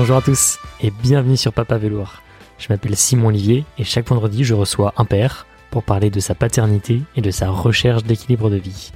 Bonjour 0.00 0.18
à 0.18 0.22
tous 0.22 0.60
et 0.80 0.92
bienvenue 0.92 1.36
sur 1.36 1.52
Papa 1.52 1.76
Velours. 1.76 2.22
Je 2.56 2.68
m'appelle 2.70 2.94
Simon 2.94 3.30
Olivier 3.30 3.64
et 3.78 3.82
chaque 3.82 4.06
vendredi 4.06 4.44
je 4.44 4.54
reçois 4.54 4.94
un 4.96 5.04
père 5.04 5.44
pour 5.72 5.82
parler 5.82 6.08
de 6.08 6.20
sa 6.20 6.36
paternité 6.36 7.02
et 7.16 7.20
de 7.20 7.32
sa 7.32 7.50
recherche 7.50 8.04
d'équilibre 8.04 8.48
de 8.48 8.54
vie. 8.54 8.92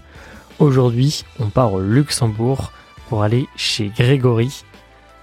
Aujourd'hui, 0.61 1.25
on 1.41 1.47
part 1.47 1.73
au 1.73 1.81
Luxembourg 1.81 2.71
pour 3.09 3.25
aller 3.25 3.49
chez 3.57 3.89
Grégory. 3.89 4.63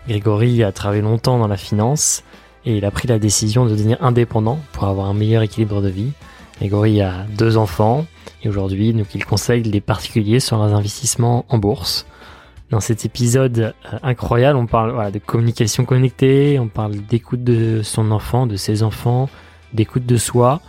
Grégory 0.05 0.65
a 0.65 0.73
travaillé 0.73 1.01
longtemps 1.01 1.39
dans 1.39 1.47
la 1.47 1.55
finance 1.55 2.23
et 2.65 2.75
il 2.75 2.83
a 2.83 2.91
pris 2.91 3.07
la 3.07 3.17
décision 3.17 3.63
de 3.63 3.69
devenir 3.69 4.03
indépendant 4.03 4.59
pour 4.73 4.83
avoir 4.83 5.07
un 5.07 5.13
meilleur 5.13 5.43
équilibre 5.43 5.81
de 5.81 5.87
vie. 5.87 6.11
Grégory 6.57 7.01
a 7.01 7.25
deux 7.37 7.55
enfants 7.55 8.05
et 8.43 8.49
aujourd'hui, 8.49 8.93
il 9.15 9.25
conseille 9.25 9.63
les 9.63 9.79
particuliers 9.79 10.41
sur 10.41 10.57
leurs 10.57 10.75
investissements 10.75 11.45
en 11.47 11.57
bourse. 11.57 12.05
Dans 12.69 12.79
cet 12.79 13.03
épisode 13.03 13.59
euh, 13.59 13.99
incroyable, 14.03 14.59
on 14.59 14.67
parle 14.67 15.11
de 15.11 15.19
communication 15.19 15.85
connectée, 15.85 16.59
on 16.59 16.67
parle 16.67 16.97
d'écoute 16.97 17.43
de 17.43 17.81
son 17.81 18.11
enfant, 18.11 18.45
de 18.45 18.57
ses 18.57 18.83
enfants, 18.83 19.27
d'écoute 19.73 20.05
de 20.05 20.17
soi, 20.17 20.61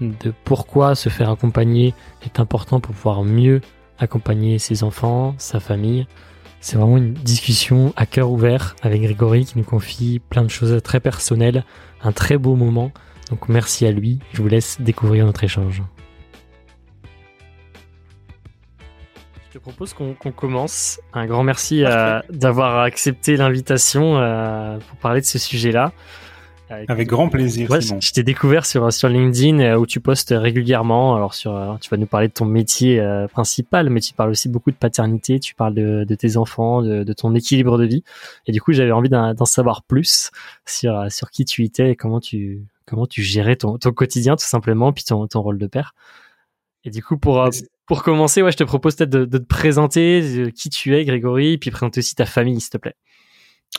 de 0.00 0.32
pourquoi 0.44 0.94
se 0.94 1.08
faire 1.08 1.30
accompagner 1.30 1.94
est 2.22 2.40
important 2.40 2.80
pour 2.80 2.94
pouvoir 2.94 3.24
mieux 3.24 3.60
accompagner 3.98 4.58
ses 4.58 4.84
enfants, 4.84 5.34
sa 5.38 5.60
famille. 5.60 6.06
C'est 6.60 6.76
vraiment 6.76 6.98
une 6.98 7.14
discussion 7.14 7.94
à 7.96 8.04
cœur 8.04 8.30
ouvert 8.30 8.76
avec 8.82 9.00
Grégory 9.00 9.46
qui 9.46 9.56
nous 9.56 9.64
confie 9.64 10.18
plein 10.18 10.42
de 10.42 10.48
choses 10.48 10.82
très 10.82 11.00
personnelles, 11.00 11.64
un 12.02 12.12
très 12.12 12.36
beau 12.36 12.54
moment. 12.54 12.92
Donc 13.30 13.48
merci 13.48 13.86
à 13.86 13.92
lui, 13.92 14.18
je 14.34 14.42
vous 14.42 14.48
laisse 14.48 14.78
découvrir 14.80 15.24
notre 15.24 15.42
échange. 15.44 15.82
Je 19.50 19.58
te 19.58 19.62
propose 19.62 19.94
qu'on 19.94 20.14
commence. 20.14 21.00
Un 21.12 21.26
grand 21.26 21.42
merci 21.42 21.84
euh, 21.84 22.20
d'avoir 22.30 22.82
accepté 22.82 23.36
l'invitation 23.36 24.16
euh, 24.16 24.78
pour 24.78 24.96
parler 24.98 25.20
de 25.22 25.26
ce 25.26 25.40
sujet-là. 25.40 25.92
Avec 26.86 27.08
grand 27.08 27.28
plaisir. 27.28 27.68
je 27.80 28.12
t'ai 28.12 28.22
découvert 28.22 28.64
sur 28.64 28.92
sur 28.92 29.08
LinkedIn 29.08 29.58
euh, 29.58 29.76
où 29.76 29.86
tu 29.86 29.98
postes 29.98 30.32
régulièrement. 30.36 31.16
Alors 31.16 31.34
sur, 31.34 31.78
tu 31.80 31.90
vas 31.90 31.96
nous 31.96 32.06
parler 32.06 32.28
de 32.28 32.32
ton 32.32 32.44
métier 32.44 33.04
principal, 33.32 33.90
mais 33.90 33.98
tu 34.00 34.14
parles 34.14 34.30
aussi 34.30 34.48
beaucoup 34.48 34.70
de 34.70 34.76
paternité. 34.76 35.40
Tu 35.40 35.56
parles 35.56 35.74
de, 35.74 36.04
de 36.04 36.14
tes 36.14 36.36
enfants, 36.36 36.80
de, 36.80 37.02
de, 37.02 37.12
ton 37.12 37.34
équilibre 37.34 37.76
de 37.76 37.86
vie. 37.86 38.04
Et 38.46 38.52
du 38.52 38.60
coup, 38.60 38.70
j'avais 38.70 38.92
envie 38.92 39.08
d'en 39.08 39.44
savoir 39.46 39.82
plus 39.82 40.30
sur 40.64 41.10
sur 41.10 41.32
qui 41.32 41.44
tu 41.44 41.64
étais 41.64 41.90
et 41.90 41.96
comment 41.96 42.20
tu 42.20 42.62
comment 42.86 43.06
tu 43.06 43.20
gérais 43.20 43.56
ton, 43.56 43.78
ton 43.78 43.90
quotidien 43.90 44.36
tout 44.36 44.46
simplement, 44.46 44.92
puis 44.92 45.02
ton, 45.02 45.26
ton 45.26 45.42
rôle 45.42 45.58
de 45.58 45.66
père. 45.66 45.92
Et 46.84 46.90
du 46.90 47.02
coup, 47.02 47.18
pour 47.18 47.50
pour 47.90 48.04
commencer, 48.04 48.40
ouais, 48.40 48.52
je 48.52 48.56
te 48.56 48.62
propose 48.62 48.94
peut-être 48.94 49.10
de, 49.10 49.24
te 49.24 49.44
présenter 49.44 50.52
qui 50.54 50.70
tu 50.70 50.96
es, 50.96 51.04
Grégory, 51.04 51.58
puis 51.58 51.72
présenter 51.72 51.98
aussi 51.98 52.14
ta 52.14 52.24
famille, 52.24 52.60
s'il 52.60 52.70
te 52.70 52.78
plaît. 52.78 52.94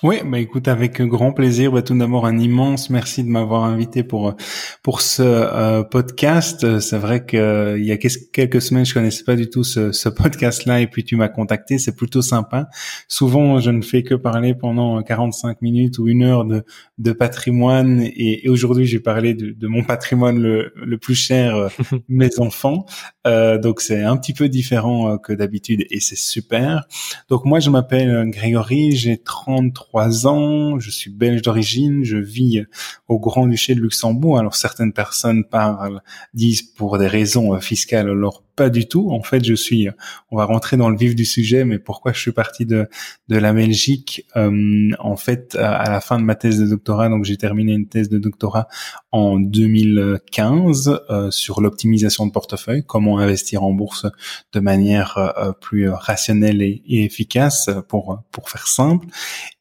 Oui, 0.04 0.16
bah 0.26 0.40
écoute, 0.40 0.68
avec 0.68 1.00
grand 1.00 1.32
plaisir. 1.32 1.72
Bah, 1.72 1.84
tout 1.84 1.96
d'abord, 1.96 2.26
un 2.26 2.40
immense 2.40 2.90
merci 2.90 3.24
de 3.24 3.30
m'avoir 3.30 3.66
invité 3.66 4.02
pour 4.02 4.34
pour 4.82 5.00
ce 5.00 5.22
euh, 5.22 5.84
podcast. 5.84 6.80
C'est 6.80 6.98
vrai 6.98 7.24
que 7.24 7.38
euh, 7.38 7.78
il 7.78 7.86
y 7.86 7.92
a 7.92 7.98
quelques 7.98 8.64
semaines, 8.64 8.84
je 8.84 8.96
connaissais 8.96 9.24
pas 9.24 9.36
du 9.36 9.48
tout 9.48 9.64
ce, 9.64 9.92
ce 9.92 10.10
podcast-là, 10.10 10.82
et 10.82 10.88
puis 10.88 11.04
tu 11.04 11.16
m'as 11.18 11.28
contacté. 11.28 11.78
C'est 11.78 11.96
plutôt 11.96 12.24
sympa. 12.24 12.68
Souvent, 13.08 13.60
je 13.60 13.70
ne 13.70 13.84
fais 13.84 14.02
que 14.02 14.16
parler 14.16 14.56
pendant 14.56 15.04
45 15.04 15.62
minutes 15.62 16.00
ou 16.00 16.08
une 16.08 16.24
heure 16.24 16.46
de 16.46 16.64
de 16.98 17.12
patrimoine, 17.12 18.02
et, 18.02 18.46
et 18.46 18.50
aujourd'hui, 18.50 18.86
j'ai 18.86 19.00
parlé 19.00 19.34
de, 19.36 19.52
de, 19.52 19.68
mon 19.68 19.84
patrimoine 19.84 20.40
le, 20.40 20.72
le 20.76 20.98
plus 21.00 21.16
cher, 21.16 21.56
euh, 21.56 21.68
mes 22.10 22.40
enfants. 22.40 22.86
Donc, 23.26 23.82
c'est 23.82 24.02
un 24.02 24.18
petit 24.18 24.34
peu 24.34 24.50
différent 24.50 25.18
que 25.20 25.34
d'habitude, 25.34 25.86
et 25.92 26.00
c'est 26.00 26.18
super. 26.18 26.86
Donc, 27.30 27.46
moi, 27.46 27.60
je 27.60 27.70
m'appelle 27.70 28.30
Grégory, 28.32 28.94
j'ai 28.96 29.18
33 29.18 29.81
ans, 30.28 30.80
je 30.80 30.92
suis 30.92 31.10
belge 31.10 31.42
d'origine, 31.42 32.04
je 32.04 32.18
vis 32.18 32.66
au 33.08 33.20
Grand-Duché 33.20 33.76
de 33.76 33.82
Luxembourg. 33.82 34.40
Alors 34.40 34.56
certaines 34.56 34.94
personnes 34.94 35.44
parlent, 35.44 36.02
disent 36.34 36.62
pour 36.62 36.98
des 36.98 37.08
raisons 37.08 37.60
fiscales, 37.60 38.10
alors 38.10 38.44
pas 38.62 38.70
du 38.70 38.88
tout. 38.88 39.10
En 39.10 39.24
fait, 39.24 39.44
je 39.44 39.56
suis, 39.56 39.90
on 40.30 40.38
va 40.38 40.46
rentrer 40.46 40.78
dans 40.78 40.92
le 40.92 40.96
vif 40.96 41.16
du 41.16 41.26
sujet, 41.26 41.66
mais 41.66 41.80
pourquoi 41.80 42.14
je 42.14 42.20
suis 42.20 42.32
parti 42.32 42.68
de, 42.68 42.88
de 43.28 43.38
la 43.38 43.54
Belgique 43.54 44.24
euh, 44.36 44.92
En 45.00 45.18
fait, 45.18 45.56
à, 45.56 45.90
la 45.90 46.00
fin 46.00 46.20
de 46.20 46.24
ma 46.24 46.36
thèse 46.36 46.60
de 46.60 46.68
doctorat, 46.68 47.10
donc 47.10 47.26
j'ai 47.26 47.38
terminé 47.38 47.74
une 47.74 47.88
thèse 47.88 48.08
de 48.08 48.20
doctorat 48.20 48.68
en 49.12 49.40
2015 49.40 51.00
euh, 51.10 51.32
sur 51.32 51.60
l'optimisation 51.60 52.28
de 52.28 52.32
portefeuille, 52.32 52.84
comment 52.86 53.18
investir 53.18 53.64
en 53.64 53.72
bourse 53.72 54.06
de 54.54 54.60
manière 54.60 55.18
euh, 55.18 55.54
plus 55.60 55.90
rationnelle 55.90 56.62
et, 56.62 56.84
et, 56.88 57.04
efficace, 57.04 57.68
pour 57.88 58.20
pour 58.32 58.52
faire 58.52 58.68
simple. 58.68 59.08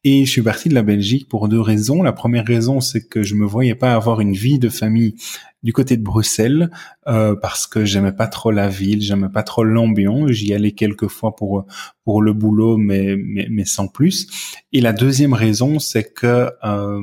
Et 0.03 0.25
je 0.25 0.31
suis 0.31 0.43
parti 0.43 0.69
de 0.69 0.75
la 0.75 0.83
Belgique 0.83 1.27
pour 1.27 1.47
deux 1.47 1.59
raisons. 1.59 2.03
La 2.03 2.13
première 2.13 2.45
raison, 2.45 2.81
c'est 2.81 3.07
que 3.07 3.23
je 3.23 3.33
me 3.33 3.47
voyais 3.47 3.75
pas 3.75 3.95
avoir 3.95 4.21
une 4.21 4.33
vie 4.33 4.59
de 4.59 4.69
famille 4.69 5.15
du 5.63 5.73
côté 5.73 5.97
de 5.97 6.03
Bruxelles 6.03 6.71
euh, 7.07 7.35
parce 7.35 7.67
que 7.67 7.85
j'aimais 7.85 8.11
pas 8.11 8.27
trop 8.27 8.51
la 8.51 8.67
ville, 8.67 9.01
j'aimais 9.01 9.29
pas 9.29 9.43
trop 9.43 9.63
l'ambiance. 9.63 10.31
J'y 10.31 10.53
allais 10.53 10.71
quelques 10.71 11.07
fois 11.07 11.35
pour 11.35 11.65
pour 12.11 12.21
le 12.21 12.33
boulot, 12.33 12.75
mais, 12.75 13.63
sans 13.63 13.87
plus. 13.87 14.27
Et 14.73 14.81
la 14.81 14.91
deuxième 14.91 15.33
raison, 15.33 15.79
c'est 15.79 16.11
que 16.13 16.49
euh, 16.61 17.01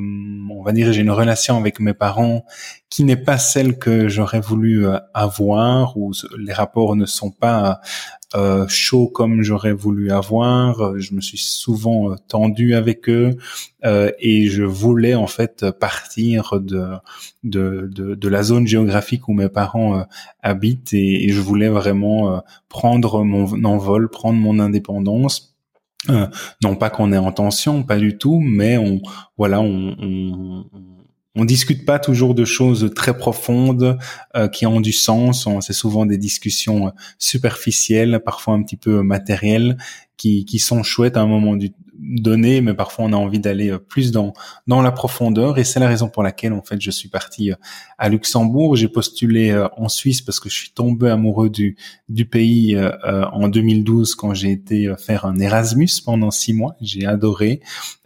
on 0.51 0.61
va 0.61 0.71
dire 0.71 0.93
j'ai 0.93 1.01
une 1.01 1.09
relation 1.09 1.57
avec 1.57 1.79
mes 1.79 1.95
parents 1.95 2.45
qui 2.91 3.03
n'est 3.03 3.17
pas 3.17 3.39
celle 3.39 3.79
que 3.79 4.07
j'aurais 4.07 4.39
voulu 4.39 4.85
euh, 4.85 4.99
avoir, 5.15 5.97
ou 5.97 6.11
les 6.37 6.53
rapports 6.53 6.95
ne 6.95 7.07
sont 7.07 7.31
pas 7.31 7.81
euh, 8.35 8.67
comme 9.13 9.41
j'aurais 9.41 9.73
voulu 9.73 10.11
avoir. 10.11 10.81
Euh, 10.81 10.99
je 10.99 11.13
me 11.13 11.21
suis 11.21 11.37
souvent 11.37 12.11
euh, 12.11 12.15
tendu 12.27 12.75
avec 12.75 13.09
eux 13.09 13.35
euh, 13.85 14.11
et 14.19 14.47
je 14.47 14.63
voulais 14.63 15.15
en 15.15 15.27
fait 15.27 15.65
partir 15.71 16.59
de 16.59 16.95
de, 17.43 17.89
de, 17.91 18.15
de 18.15 18.29
la 18.29 18.43
zone 18.43 18.67
géographique 18.67 19.27
où 19.29 19.33
mes 19.33 19.47
parents 19.47 20.03
habitent 20.43 20.93
et, 20.93 21.25
et, 21.25 21.29
je 21.29 21.39
voulais 21.39 21.69
vraiment 21.69 22.43
prendre 22.67 23.23
mon 23.23 23.63
envol, 23.63 24.09
prendre 24.09 24.37
mon 24.37 24.59
indépendance. 24.59 24.98
Non 25.07 26.75
pas 26.75 26.89
qu'on 26.89 27.11
est 27.11 27.17
en 27.17 27.31
tension, 27.31 27.83
pas 27.83 27.97
du 27.97 28.17
tout, 28.17 28.39
mais 28.39 28.77
on 28.77 29.01
voilà, 29.37 29.59
on, 29.61 29.95
on 29.99 30.65
on 31.35 31.45
discute 31.45 31.85
pas 31.85 31.99
toujours 31.99 32.35
de 32.35 32.43
choses 32.43 32.91
très 32.95 33.17
profondes 33.17 33.97
euh, 34.35 34.47
qui 34.47 34.65
ont 34.65 34.81
du 34.81 34.91
sens. 34.91 35.47
C'est 35.61 35.73
souvent 35.73 36.05
des 36.05 36.17
discussions 36.17 36.87
euh, 36.87 36.91
superficielles, 37.17 38.21
parfois 38.25 38.55
un 38.55 38.63
petit 38.63 38.77
peu 38.77 39.01
matérielles, 39.03 39.77
qui, 40.17 40.45
qui 40.45 40.59
sont 40.59 40.83
chouettes 40.83 41.17
à 41.17 41.21
un 41.21 41.27
moment 41.27 41.55
du, 41.55 41.71
donné, 41.99 42.61
mais 42.61 42.73
parfois 42.73 43.05
on 43.05 43.13
a 43.13 43.17
envie 43.17 43.39
d'aller 43.39 43.71
euh, 43.71 43.77
plus 43.77 44.11
dans 44.11 44.33
dans 44.67 44.81
la 44.81 44.91
profondeur. 44.91 45.57
Et 45.57 45.63
c'est 45.63 45.79
la 45.79 45.87
raison 45.87 46.09
pour 46.09 46.23
laquelle 46.23 46.53
en 46.53 46.61
fait 46.61 46.81
je 46.81 46.91
suis 46.91 47.09
parti 47.09 47.51
à 47.97 48.09
Luxembourg. 48.09 48.75
J'ai 48.75 48.87
postulé 48.87 49.55
en 49.77 49.89
Suisse 49.89 50.21
parce 50.21 50.39
que 50.39 50.49
je 50.49 50.55
suis 50.55 50.71
tombé 50.71 51.09
amoureux 51.09 51.49
du 51.49 51.77
du 52.07 52.25
pays 52.25 52.77
en 53.05 53.47
2012 53.49 54.15
quand 54.15 54.33
j'ai 54.33 54.51
été 54.51 54.93
faire 54.97 55.25
un 55.25 55.37
Erasmus 55.39 55.89
pendant 56.05 56.31
six 56.31 56.53
mois. 56.53 56.75
J'ai 56.81 57.05
adoré. 57.05 57.61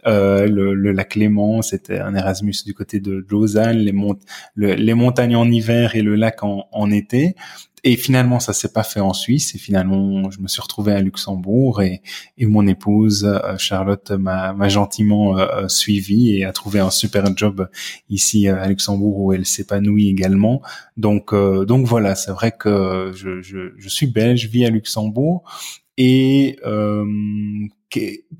Euh, 0.06 0.46
le, 0.46 0.74
le, 0.74 0.92
lac 0.92 1.14
Léman, 1.14 1.62
c'était 1.62 1.98
un 1.98 2.14
Erasmus 2.14 2.54
du 2.66 2.74
côté 2.74 3.00
de 3.00 3.24
Lausanne, 3.30 3.78
les, 3.78 3.92
mont 3.92 4.18
les 4.56 4.94
montagnes 4.94 5.36
en 5.36 5.50
hiver 5.50 5.96
et 5.96 6.02
le 6.02 6.14
lac 6.14 6.42
en, 6.42 6.66
en 6.72 6.90
été. 6.90 7.34
Et 7.86 7.96
finalement, 7.96 8.40
ça 8.40 8.54
s'est 8.54 8.72
pas 8.72 8.82
fait 8.82 9.00
en 9.00 9.12
Suisse. 9.12 9.54
Et 9.54 9.58
finalement, 9.58 10.30
je 10.30 10.40
me 10.40 10.48
suis 10.48 10.62
retrouvé 10.62 10.94
à 10.94 11.02
Luxembourg 11.02 11.82
et, 11.82 12.00
et 12.38 12.46
mon 12.46 12.66
épouse 12.66 13.24
euh, 13.24 13.58
Charlotte 13.58 14.10
m'a 14.10 14.68
gentiment 14.70 15.38
euh, 15.38 15.46
euh, 15.64 15.68
suivi 15.68 16.34
et 16.34 16.46
a 16.46 16.52
trouvé 16.52 16.80
un 16.80 16.90
super 16.90 17.24
job 17.36 17.68
ici 18.08 18.48
à 18.48 18.66
Luxembourg 18.66 19.18
où 19.20 19.32
elle 19.34 19.44
s'épanouit 19.44 20.08
également. 20.08 20.62
Donc, 20.96 21.34
donc 21.34 21.86
voilà, 21.86 22.14
c'est 22.14 22.30
vrai 22.30 22.52
que 22.52 23.12
je, 23.14 23.42
je, 23.42 23.74
je, 23.76 23.88
suis 23.88 24.06
belge, 24.06 24.48
vis 24.48 24.64
à 24.64 24.70
Luxembourg 24.70 25.42
et 25.96 26.58
euh, 26.64 27.04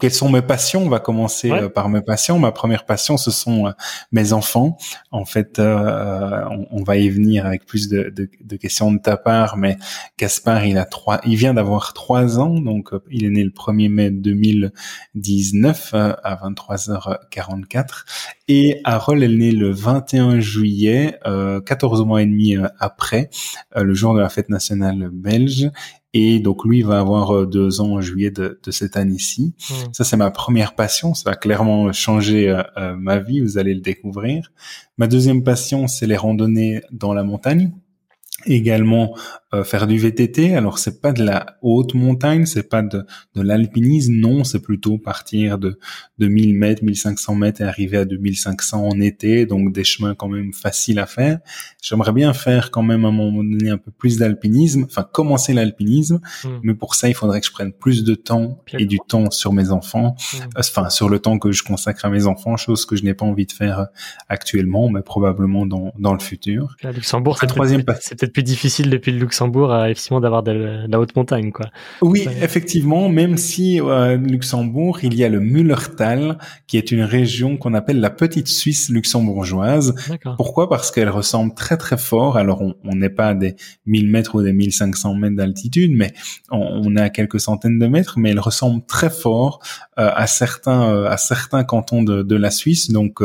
quelles 0.01 0.13
sont 0.13 0.29
mes 0.29 0.43
passions? 0.43 0.83
On 0.85 0.89
va 0.89 1.01
commencer 1.01 1.51
euh, 1.51 1.69
par 1.69 1.89
mes 1.89 2.03
passions. 2.03 2.39
Ma 2.39 2.53
première 2.53 2.85
passion, 2.85 3.17
ce 3.17 3.31
sont 3.31 3.67
euh, 3.67 3.71
mes 4.13 4.33
enfants. 4.33 4.77
En 5.11 5.25
fait, 5.25 5.59
euh, 5.59 6.45
on, 6.71 6.83
va 6.83 6.97
y 6.97 7.09
venir 7.09 7.47
avec 7.47 7.65
plus 7.65 7.89
de, 7.89 8.13
de, 8.15 8.29
de, 8.41 8.57
questions 8.57 8.93
de 8.93 8.99
ta 8.99 9.17
part, 9.17 9.57
mais 9.57 9.77
Gaspard, 10.19 10.67
il 10.67 10.79
a 10.79 10.85
trois, 10.85 11.21
il 11.25 11.37
vient 11.37 11.55
d'avoir 11.55 11.95
trois 11.95 12.39
ans, 12.39 12.61
donc 12.61 12.91
il 13.11 13.25
est 13.25 13.31
né 13.31 13.45
le 13.45 13.51
1er 13.51 13.89
mai 13.89 14.11
2019 14.11 15.95
à 15.95 16.37
23h44, 16.37 18.05
et 18.49 18.81
Harold 18.85 19.23
est 19.23 19.29
né 19.29 19.53
le 19.53 19.71
21 19.71 20.41
juillet, 20.41 21.19
euh, 21.27 21.61
14 21.61 22.05
mois 22.05 22.23
et 22.23 22.27
demi 22.27 22.57
après, 22.79 23.31
le 23.75 23.95
jour 23.95 24.15
de 24.15 24.21
la 24.21 24.29
fête 24.29 24.51
nationale 24.51 25.09
belge, 25.13 25.71
et 26.15 26.39
donc 26.39 26.65
lui 26.65 26.83
va 26.83 27.01
avoir 27.01 27.35
euh, 27.35 27.47
deux 27.47 27.81
ans 27.81 27.95
en 27.95 28.01
juillet 28.01 28.31
de, 28.31 28.59
de 28.63 28.71
cette 28.71 28.97
année-ci. 28.97 29.55
Hmm. 29.69 29.93
Ça 29.93 30.05
c'est 30.05 30.17
ma 30.17 30.31
première 30.31 30.75
passion, 30.75 31.13
ça 31.13 31.29
va 31.29 31.37
clairement 31.37 31.93
changer 31.93 32.49
euh, 32.49 32.63
euh, 32.79 32.97
ma 32.97 33.19
vie, 33.19 33.41
vous 33.41 33.59
allez 33.59 33.75
le 33.75 33.81
découvrir. 33.81 34.53
Ma 34.97 35.09
deuxième 35.09 35.43
passion 35.43 35.89
c'est 35.89 36.07
les 36.07 36.17
randonnées 36.17 36.81
dans 36.93 37.13
la 37.13 37.25
montagne 37.25 37.73
également 38.47 39.17
faire 39.63 39.87
du 39.87 39.99
VTT. 39.99 40.57
Alors 40.57 40.79
c'est 40.79 41.01
pas 41.01 41.13
de 41.13 41.23
la 41.23 41.59
haute 41.63 41.95
montagne, 41.95 42.47
c'est 42.47 42.69
pas 42.69 42.83
de, 42.83 43.05
de 43.35 43.43
l'alpinisme, 43.43 44.15
non, 44.15 44.43
c'est 44.43 44.61
plutôt 44.61 44.99
partir 44.99 45.59
de, 45.59 45.79
de 46.19 46.27
1000 46.27 46.55
mètres, 46.55 46.83
1500 46.83 47.35
mètres 47.37 47.61
et 47.61 47.65
arriver 47.65 47.99
à 47.99 48.05
2500 48.05 48.89
en 48.89 49.01
été, 49.01 49.47
donc 49.47 49.73
des 49.73 49.85
chemins 49.85 50.15
quand 50.15 50.29
même 50.29 50.53
faciles 50.53 50.99
à 50.99 51.07
faire. 51.07 51.39
J'aimerais 51.83 52.13
bien 52.13 52.33
faire 52.33 52.71
quand 52.71 52.83
même 52.83 53.05
à 53.05 53.09
un 53.09 53.13
moment 53.13 53.45
donné 53.45 53.71
un 53.71 53.79
peu 53.79 53.91
plus 53.91 54.19
d'alpinisme, 54.19 54.85
enfin 54.85 55.07
commencer 55.13 55.53
l'alpinisme, 55.53 56.21
hmm. 56.43 56.49
mais 56.63 56.75
pour 56.75 56.95
ça 56.95 57.09
il 57.09 57.15
faudrait 57.15 57.41
que 57.41 57.47
je 57.47 57.53
prenne 57.53 57.73
plus 57.73 58.03
de 58.03 58.15
temps 58.15 58.63
et 58.79 58.87
du 58.87 58.99
temps 59.07 59.31
sur 59.31 59.53
mes 59.53 59.71
enfants, 59.71 60.17
hmm. 60.33 60.37
euh, 60.37 60.61
enfin 60.61 60.91
sur 60.91 61.09
le 61.09 61.19
temps 61.19 61.39
que 61.39 61.53
je 61.53 61.63
consacre 61.63 62.05
à 62.07 62.11
mes 62.11 62.27
enfants, 62.27 62.57
chose 62.57 62.87
que 62.87 62.97
je 62.97 63.05
n'ai 63.05 63.15
pas 63.15 63.27
envie 63.27 63.47
de 63.47 63.53
faire 63.53 63.87
actuellement, 64.29 64.89
mais 64.89 65.03
probablement 65.03 65.67
dans, 65.67 65.93
dans 65.99 66.13
le 66.13 66.21
futur. 66.21 66.77
À 66.83 66.93
Luxembourg, 66.93 67.39
c'est 68.01 68.19
peut-être 68.19 68.33
plus 68.33 68.43
difficile 68.43 68.91
depuis 68.91 69.13
le 69.13 69.19
Luxembourg 69.19 69.44
effectivement 69.47 70.21
d'avoir 70.21 70.43
de, 70.43 70.87
la 70.89 71.01
haute 71.01 71.15
montagne, 71.17 71.53
quoi. 71.53 71.67
Oui, 72.03 72.27
effectivement, 72.43 73.09
même 73.09 73.37
si 73.37 73.81
euh, 73.81 74.17
Luxembourg, 74.17 75.01
il 75.03 75.15
y 75.15 75.25
a 75.25 75.29
le 75.29 75.41
Müllertal, 75.41 76.39
qui 76.67 76.77
est 76.77 76.91
une 76.91 77.03
région 77.03 77.57
qu'on 77.57 77.75
appelle 77.75 78.01
la 78.01 78.11
petite 78.11 78.49
Suisse 78.49 78.89
luxembourgeoise. 78.89 79.95
Pourquoi? 80.37 80.69
Parce 80.69 80.91
qu'elle 80.91 81.11
ressemble 81.11 81.55
très 81.55 81.77
très 81.77 81.97
fort. 81.97 82.37
Alors 82.37 82.63
on 82.63 82.95
n'est 82.95 83.11
pas 83.11 83.29
à 83.29 83.35
des 83.35 83.57
1000 83.87 84.09
mètres 84.09 84.35
ou 84.35 84.43
des 84.43 84.53
1500 84.53 85.15
mètres 85.15 85.37
d'altitude, 85.37 85.93
mais 85.95 86.13
on, 86.51 86.83
on, 86.85 86.97
est 86.97 87.01
à 87.01 87.11
quelques 87.11 87.41
centaines 87.41 87.79
de 87.79 87.87
mètres, 87.87 88.19
mais 88.19 88.31
elle 88.31 88.41
ressemble 88.41 88.85
très 88.87 89.11
fort 89.11 89.61
à 89.97 90.27
certains 90.27 90.91
euh, 90.93 91.09
à 91.09 91.17
certains 91.17 91.65
cantons 91.65 92.03
de, 92.03 92.23
de 92.23 92.37
la 92.37 92.51
Suisse. 92.51 92.91
Donc 92.91 93.23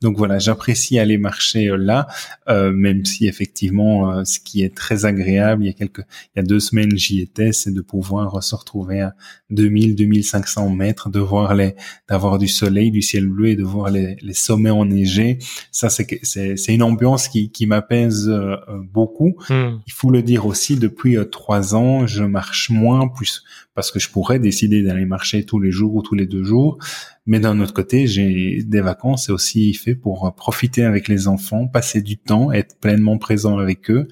donc 0.00 0.16
voilà, 0.16 0.38
j'apprécie 0.38 0.98
aller 0.98 1.18
marcher 1.18 1.70
là, 1.76 2.06
même 2.48 3.04
si 3.04 3.26
effectivement 3.26 4.24
ce 4.24 4.40
qui 4.40 4.62
est 4.62 4.74
très 4.74 5.04
agréable, 5.04 5.64
il 5.64 5.66
y 5.66 5.70
a 5.70 5.74
quelques 5.74 6.04
il 6.34 6.38
y 6.38 6.40
a 6.40 6.42
deux 6.42 6.60
semaines 6.60 6.96
j'y 6.96 7.20
étais, 7.20 7.52
c'est 7.52 7.72
de 7.72 7.80
pouvoir 7.80 8.42
se 8.42 8.54
retrouver 8.54 9.00
à 9.00 9.14
2000 9.50 9.96
2500 9.96 10.70
mètres, 10.70 11.10
de 11.10 11.20
voir 11.20 11.54
les 11.54 11.74
d'avoir 12.08 12.38
du 12.38 12.48
soleil, 12.48 12.90
du 12.90 13.02
ciel 13.02 13.26
bleu 13.26 13.48
et 13.48 13.56
de 13.56 13.64
voir 13.64 13.90
les, 13.90 14.16
les 14.20 14.34
sommets 14.34 14.70
enneigés. 14.70 15.38
Ça 15.70 15.90
c'est 15.90 16.06
c'est 16.22 16.56
c'est 16.56 16.74
une 16.74 16.82
ambiance 16.82 17.28
qui 17.28 17.50
qui 17.50 17.66
m'apaise 17.66 18.28
euh, 18.28 18.56
beaucoup. 18.92 19.36
Hmm. 19.48 19.78
Il 19.86 19.92
faut 19.92 20.10
le 20.10 20.22
dire 20.22 20.46
aussi 20.46 20.76
depuis 20.76 21.16
euh, 21.16 21.24
trois 21.24 21.74
ans, 21.74 22.06
je 22.06 22.24
marche 22.24 22.70
moins 22.70 23.08
plus 23.08 23.42
parce 23.74 23.90
que 23.90 23.98
je 23.98 24.10
pourrais 24.10 24.38
décider 24.38 24.82
d'aller 24.82 25.06
marcher 25.06 25.44
tous 25.44 25.60
les 25.60 25.70
jours 25.70 25.94
ou 25.94 26.02
tous 26.02 26.09
les 26.14 26.26
deux 26.26 26.44
jours. 26.44 26.78
Mais 27.26 27.38
d'un 27.38 27.60
autre 27.60 27.74
côté, 27.74 28.06
j'ai 28.06 28.62
des 28.64 28.80
vacances, 28.80 29.26
c'est 29.26 29.32
aussi 29.32 29.72
fait 29.74 29.94
pour 29.94 30.34
profiter 30.34 30.82
avec 30.84 31.06
les 31.06 31.28
enfants, 31.28 31.68
passer 31.68 32.02
du 32.02 32.16
temps, 32.16 32.50
être 32.50 32.78
pleinement 32.80 33.18
présent 33.18 33.58
avec 33.58 33.90
eux. 33.90 34.08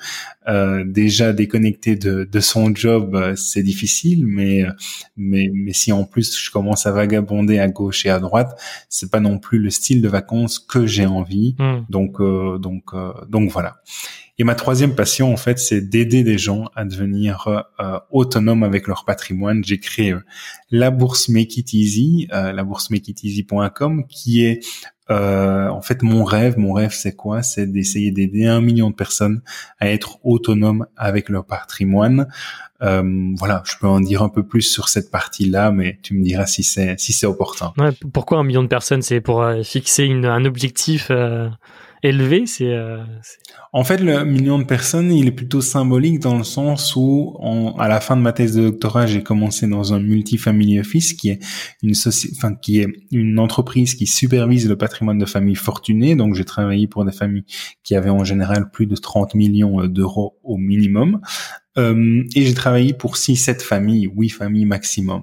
Euh, 0.46 0.84
déjà 0.86 1.32
déconnecté 1.32 1.96
de, 1.96 2.24
de 2.24 2.40
son 2.40 2.74
job, 2.74 3.14
euh, 3.14 3.34
c'est 3.34 3.62
difficile, 3.62 4.26
mais 4.26 4.64
mais 5.16 5.50
mais 5.52 5.72
si 5.72 5.92
en 5.92 6.04
plus 6.04 6.38
je 6.38 6.50
commence 6.50 6.86
à 6.86 6.92
vagabonder 6.92 7.58
à 7.58 7.68
gauche 7.68 8.06
et 8.06 8.10
à 8.10 8.18
droite, 8.18 8.58
c'est 8.88 9.10
pas 9.10 9.20
non 9.20 9.38
plus 9.38 9.58
le 9.58 9.70
style 9.70 10.00
de 10.00 10.08
vacances 10.08 10.58
que 10.58 10.86
j'ai 10.86 11.06
envie. 11.06 11.56
Hmm. 11.58 11.84
Donc 11.88 12.20
euh, 12.20 12.58
donc 12.58 12.94
euh, 12.94 13.12
donc 13.28 13.50
voilà. 13.50 13.82
Et 14.40 14.44
ma 14.44 14.54
troisième 14.54 14.94
passion, 14.94 15.32
en 15.32 15.36
fait, 15.36 15.58
c'est 15.58 15.80
d'aider 15.80 16.22
des 16.22 16.38
gens 16.38 16.66
à 16.76 16.84
devenir 16.84 17.64
euh, 17.80 17.98
autonomes 18.10 18.62
avec 18.62 18.86
leur 18.86 19.04
patrimoine. 19.04 19.64
J'ai 19.64 19.80
créé 19.80 20.12
euh, 20.12 20.20
la 20.70 20.92
bourse 20.92 21.28
Make 21.28 21.56
It 21.56 21.74
Easy, 21.74 22.28
euh, 22.32 22.52
la 22.52 22.62
bourse 22.62 22.90
makeiteasy.com, 22.90 24.06
qui 24.08 24.44
est 24.44 24.60
en 25.10 25.80
fait 25.80 26.02
mon 26.02 26.22
rêve. 26.22 26.56
Mon 26.58 26.72
rêve, 26.72 26.92
c'est 26.92 27.16
quoi? 27.16 27.42
C'est 27.42 27.66
d'essayer 27.66 28.12
d'aider 28.12 28.44
un 28.44 28.60
million 28.60 28.90
de 28.90 28.94
personnes 28.94 29.40
à 29.80 29.88
être 29.88 30.18
autonomes 30.22 30.86
avec 30.96 31.30
leur 31.30 31.46
patrimoine. 31.46 32.28
voilà, 32.78 33.62
je 33.64 33.72
peux 33.80 33.88
en 33.88 34.00
dire 34.00 34.22
un 34.22 34.28
peu 34.28 34.46
plus 34.46 34.60
sur 34.60 34.90
cette 34.90 35.10
partie-là, 35.10 35.72
mais 35.72 35.98
tu 36.02 36.12
me 36.14 36.22
diras 36.22 36.44
si 36.44 36.62
c'est 36.62 37.00
si 37.00 37.14
c'est 37.14 37.26
opportun. 37.26 37.72
Ouais, 37.78 37.88
pourquoi 38.12 38.38
un 38.38 38.44
million 38.44 38.62
de 38.62 38.68
personnes? 38.68 39.00
C'est 39.00 39.22
pour 39.22 39.42
fixer 39.64 40.04
une, 40.04 40.26
un 40.26 40.44
objectif 40.44 41.10
élevé 42.02 42.44
euh, 42.60 43.04
C'est 43.22 43.38
en 43.72 43.84
fait 43.84 43.98
le 43.98 44.24
million 44.24 44.58
de 44.58 44.64
personnes, 44.64 45.12
il 45.12 45.26
est 45.26 45.32
plutôt 45.32 45.60
symbolique 45.60 46.20
dans 46.20 46.36
le 46.36 46.44
sens 46.44 46.94
où, 46.96 47.36
à 47.78 47.88
la 47.88 48.00
fin 48.00 48.16
de 48.16 48.22
ma 48.22 48.32
thèse 48.32 48.56
de 48.56 48.62
doctorat, 48.62 49.06
j'ai 49.06 49.22
commencé 49.22 49.66
dans 49.66 49.92
un 49.92 50.00
multifamily 50.00 50.80
office 50.80 51.14
qui 51.14 51.30
est 51.30 51.40
une 51.82 51.94
enfin 52.36 52.54
qui 52.54 52.80
est 52.80 52.88
une 53.10 53.38
entreprise 53.38 53.94
qui 53.94 54.06
supervise 54.06 54.68
le 54.68 54.76
patrimoine 54.76 55.18
de 55.18 55.26
familles 55.26 55.54
fortunées. 55.54 56.16
Donc 56.16 56.34
j'ai 56.34 56.44
travaillé 56.44 56.86
pour 56.86 57.04
des 57.04 57.12
familles 57.12 57.44
qui 57.82 57.94
avaient 57.94 58.10
en 58.10 58.24
général 58.24 58.70
plus 58.70 58.86
de 58.86 58.96
30 58.96 59.34
millions 59.34 59.80
euh, 59.80 59.88
d'euros 59.88 60.38
au 60.42 60.56
minimum. 60.56 61.20
Euh, 61.76 62.24
et 62.34 62.44
j'ai 62.44 62.54
travaillé 62.54 62.92
pour 62.92 63.16
6-7 63.16 63.60
familles, 63.60 64.08
8 64.14 64.28
familles 64.30 64.64
maximum. 64.64 65.22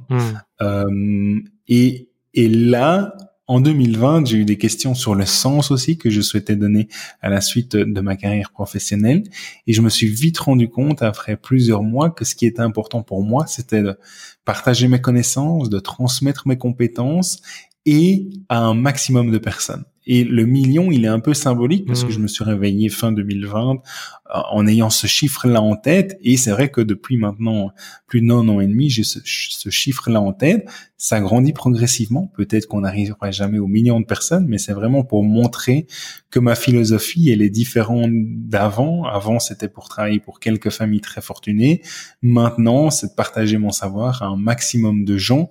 Euh, 0.61 1.39
et, 1.67 2.09
et 2.33 2.47
là, 2.47 3.13
en 3.47 3.59
2020, 3.61 4.25
j'ai 4.25 4.37
eu 4.37 4.45
des 4.45 4.57
questions 4.57 4.95
sur 4.95 5.13
le 5.13 5.25
sens 5.25 5.69
aussi 5.69 5.97
que 5.97 6.09
je 6.09 6.21
souhaitais 6.21 6.55
donner 6.55 6.87
à 7.21 7.29
la 7.29 7.41
suite 7.41 7.75
de 7.75 8.01
ma 8.01 8.15
carrière 8.15 8.51
professionnelle. 8.51 9.23
Et 9.67 9.73
je 9.73 9.81
me 9.81 9.89
suis 9.89 10.07
vite 10.07 10.39
rendu 10.39 10.67
compte, 10.67 11.03
après 11.03 11.37
plusieurs 11.37 11.83
mois, 11.83 12.09
que 12.09 12.25
ce 12.25 12.33
qui 12.33 12.47
était 12.47 12.61
important 12.61 13.03
pour 13.03 13.23
moi, 13.23 13.45
c'était 13.45 13.83
de 13.83 13.97
partager 14.45 14.87
mes 14.87 14.99
connaissances, 14.99 15.69
de 15.69 15.79
transmettre 15.79 16.47
mes 16.47 16.57
compétences 16.57 17.41
et 17.85 18.29
à 18.49 18.59
un 18.59 18.73
maximum 18.73 19.31
de 19.31 19.37
personnes. 19.37 19.85
Et 20.07 20.23
le 20.23 20.45
million, 20.45 20.91
il 20.91 21.03
est 21.05 21.09
un 21.09 21.19
peu 21.19 21.33
symbolique 21.33 21.85
parce 21.85 22.03
que 22.03 22.11
je 22.11 22.19
mmh. 22.19 22.21
me 22.21 22.27
suis 22.27 22.43
réveillé 22.43 22.89
fin 22.89 23.11
2020 23.11 23.71
euh, 23.71 24.39
en 24.51 24.67
ayant 24.67 24.89
ce 24.89 25.07
chiffre-là 25.07 25.61
en 25.61 25.75
tête. 25.75 26.17
Et 26.21 26.37
c'est 26.37 26.51
vrai 26.51 26.69
que 26.69 26.81
depuis 26.81 27.17
maintenant 27.17 27.71
plus 28.07 28.21
d'un 28.21 28.47
an 28.47 28.59
et 28.59 28.67
demi, 28.67 28.89
j'ai 28.89 29.03
ce, 29.03 29.69
chiffre-là 29.69 30.21
en 30.21 30.31
tête. 30.31 30.67
Ça 30.97 31.19
grandit 31.19 31.53
progressivement. 31.53 32.31
Peut-être 32.35 32.67
qu'on 32.67 32.81
n'arrivera 32.81 33.31
jamais 33.31 33.57
au 33.57 33.67
million 33.67 33.99
de 33.99 34.05
personnes, 34.05 34.45
mais 34.47 34.59
c'est 34.59 34.73
vraiment 34.73 35.03
pour 35.03 35.23
montrer 35.23 35.87
que 36.29 36.39
ma 36.39 36.55
philosophie, 36.55 37.29
elle 37.31 37.41
est 37.41 37.49
différente 37.49 38.11
d'avant. 38.11 39.05
Avant, 39.05 39.39
c'était 39.39 39.69
pour 39.69 39.89
travailler 39.89 40.19
pour 40.19 40.39
quelques 40.39 40.69
familles 40.69 41.01
très 41.01 41.21
fortunées. 41.21 41.81
Maintenant, 42.21 42.91
c'est 42.91 43.07
de 43.07 43.13
partager 43.13 43.57
mon 43.57 43.71
savoir 43.71 44.21
à 44.21 44.27
un 44.27 44.37
maximum 44.37 45.03
de 45.03 45.17
gens 45.17 45.49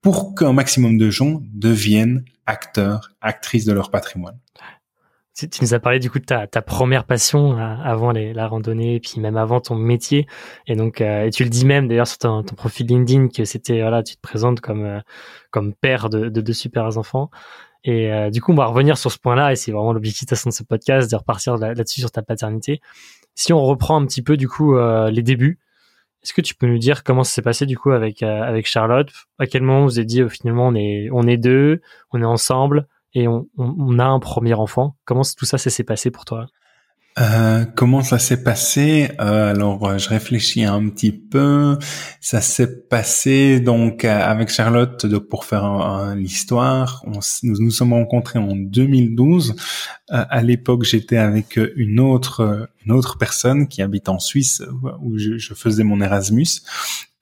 pour 0.00 0.36
qu'un 0.36 0.52
maximum 0.52 0.98
de 0.98 1.10
gens 1.10 1.42
deviennent 1.52 2.24
acteurs, 2.46 3.10
actrices 3.20 3.64
de 3.64 3.72
leur 3.72 3.90
patrimoine. 3.90 4.38
Tu, 5.36 5.48
nous 5.60 5.74
as 5.74 5.80
parlé 5.80 5.98
du 5.98 6.10
coup 6.10 6.18
de 6.18 6.24
ta, 6.24 6.46
première 6.62 7.04
passion 7.04 7.58
euh, 7.58 7.76
avant 7.84 8.10
la 8.12 8.48
randonnée, 8.48 9.00
puis 9.00 9.20
même 9.20 9.36
avant 9.36 9.60
ton 9.60 9.74
métier. 9.74 10.26
Et 10.66 10.76
donc, 10.76 11.02
euh, 11.02 11.26
et 11.26 11.30
tu 11.30 11.44
le 11.44 11.50
dis 11.50 11.66
même 11.66 11.88
d'ailleurs 11.88 12.06
sur 12.06 12.16
ton, 12.16 12.42
profil 12.42 12.86
LinkedIn 12.86 13.28
que 13.28 13.44
c'était 13.44 13.82
voilà, 13.82 14.02
tu 14.02 14.16
te 14.16 14.20
présentes 14.22 14.62
comme 14.62 14.86
euh, 14.86 15.00
comme 15.50 15.74
père 15.74 16.08
de, 16.08 16.30
de 16.30 16.40
deux 16.40 16.54
super 16.54 16.96
enfants. 16.96 17.30
Et 17.84 18.10
du 18.32 18.40
coup, 18.40 18.50
on 18.50 18.56
va 18.56 18.66
revenir 18.66 18.98
sur 18.98 19.12
ce 19.12 19.18
point-là, 19.18 19.52
et 19.52 19.56
c'est 19.56 19.70
vraiment 19.70 19.92
l'objectif 19.92 20.26
de 20.28 20.34
ce 20.34 20.64
podcast, 20.64 21.08
de 21.08 21.14
repartir 21.14 21.56
là-dessus 21.56 22.00
sur 22.00 22.10
ta 22.10 22.20
paternité. 22.20 22.80
Si 23.36 23.52
on 23.52 23.62
reprend 23.62 24.02
un 24.02 24.04
petit 24.06 24.22
peu 24.22 24.36
du 24.36 24.48
coup 24.48 24.76
les 24.76 25.22
débuts, 25.22 25.60
est-ce 26.26 26.34
que 26.34 26.40
tu 26.40 26.56
peux 26.56 26.66
nous 26.66 26.78
dire 26.78 27.04
comment 27.04 27.22
ça 27.22 27.34
s'est 27.34 27.42
passé 27.42 27.66
du 27.66 27.78
coup 27.78 27.92
avec 27.92 28.20
euh, 28.24 28.42
avec 28.42 28.66
Charlotte? 28.66 29.08
À 29.38 29.46
quel 29.46 29.62
moment 29.62 29.84
vous 29.84 29.98
avez 30.00 30.06
dit 30.06 30.24
oh, 30.24 30.28
finalement 30.28 30.66
on 30.66 30.74
est 30.74 31.08
on 31.12 31.24
est 31.24 31.36
deux, 31.36 31.80
on 32.10 32.20
est 32.20 32.24
ensemble 32.24 32.88
et 33.14 33.28
on, 33.28 33.46
on, 33.56 33.98
a 34.00 34.04
un 34.04 34.18
premier 34.18 34.54
enfant? 34.54 34.96
Comment 35.04 35.22
tout 35.22 35.44
ça 35.44 35.56
s'est 35.56 35.84
passé 35.84 36.10
pour 36.10 36.24
toi? 36.24 36.48
Euh, 37.18 37.64
comment 37.74 38.02
ça 38.02 38.18
s'est 38.18 38.42
passé? 38.42 39.08
Euh, 39.20 39.50
Alors, 39.50 39.88
euh, 39.88 39.98
je 39.98 40.08
réfléchis 40.08 40.64
un 40.64 40.88
petit 40.90 41.12
peu. 41.12 41.78
Ça 42.20 42.42
s'est 42.42 42.82
passé 42.88 43.58
donc 43.60 44.04
euh, 44.04 44.20
avec 44.20 44.50
Charlotte, 44.50 45.06
donc 45.06 45.28
pour 45.28 45.46
faire 45.46 46.14
l'histoire. 46.14 47.02
Nous 47.06 47.54
nous 47.58 47.70
sommes 47.70 47.94
rencontrés 47.94 48.38
en 48.38 48.54
2012. 48.54 49.56
à 50.08 50.42
l'époque, 50.42 50.84
j'étais 50.84 51.16
avec 51.16 51.58
une 51.76 52.00
autre 52.00 52.68
une 52.84 52.92
autre 52.92 53.18
personne 53.18 53.66
qui 53.66 53.82
habite 53.82 54.08
en 54.08 54.18
Suisse 54.18 54.62
où 55.02 55.18
je, 55.18 55.38
je 55.38 55.54
faisais 55.54 55.84
mon 55.84 56.00
Erasmus 56.00 56.46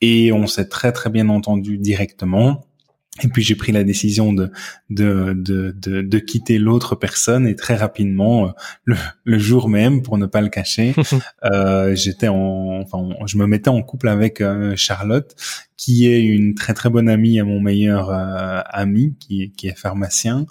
et 0.00 0.32
on 0.32 0.46
s'est 0.46 0.68
très 0.68 0.92
très 0.92 1.08
bien 1.08 1.28
entendu 1.28 1.78
directement. 1.78 2.66
Et 3.22 3.28
puis 3.28 3.42
j'ai 3.44 3.54
pris 3.54 3.70
la 3.70 3.84
décision 3.84 4.32
de 4.32 4.50
de 4.90 5.34
de 5.34 5.72
de, 5.76 6.02
de 6.02 6.18
quitter 6.18 6.58
l'autre 6.58 6.96
personne 6.96 7.46
et 7.46 7.54
très 7.54 7.76
rapidement 7.76 8.46
euh, 8.46 8.50
le, 8.84 8.96
le, 9.22 9.38
jour 9.38 9.68
même 9.68 10.02
pour 10.02 10.18
ne 10.18 10.26
pas 10.26 10.40
le 10.40 10.48
cacher, 10.48 10.94
euh, 11.44 11.94
j'étais 11.94 12.26
en 12.26 12.80
enfin 12.82 13.10
je 13.26 13.38
me 13.38 13.46
mettais 13.46 13.68
en 13.68 13.80
couple 13.82 14.08
avec 14.08 14.40
euh, 14.40 14.74
Charlotte 14.74 15.32
qui 15.76 16.08
est 16.08 16.24
une 16.24 16.56
très 16.56 16.74
très 16.74 16.90
bonne 16.90 17.08
amie 17.08 17.38
à 17.38 17.44
mon 17.44 17.60
meilleur 17.60 18.10
euh, 18.10 18.62
ami 18.68 19.14
qui 19.20 19.52
qui 19.52 19.68
est 19.68 19.78
pharmacien 19.78 20.46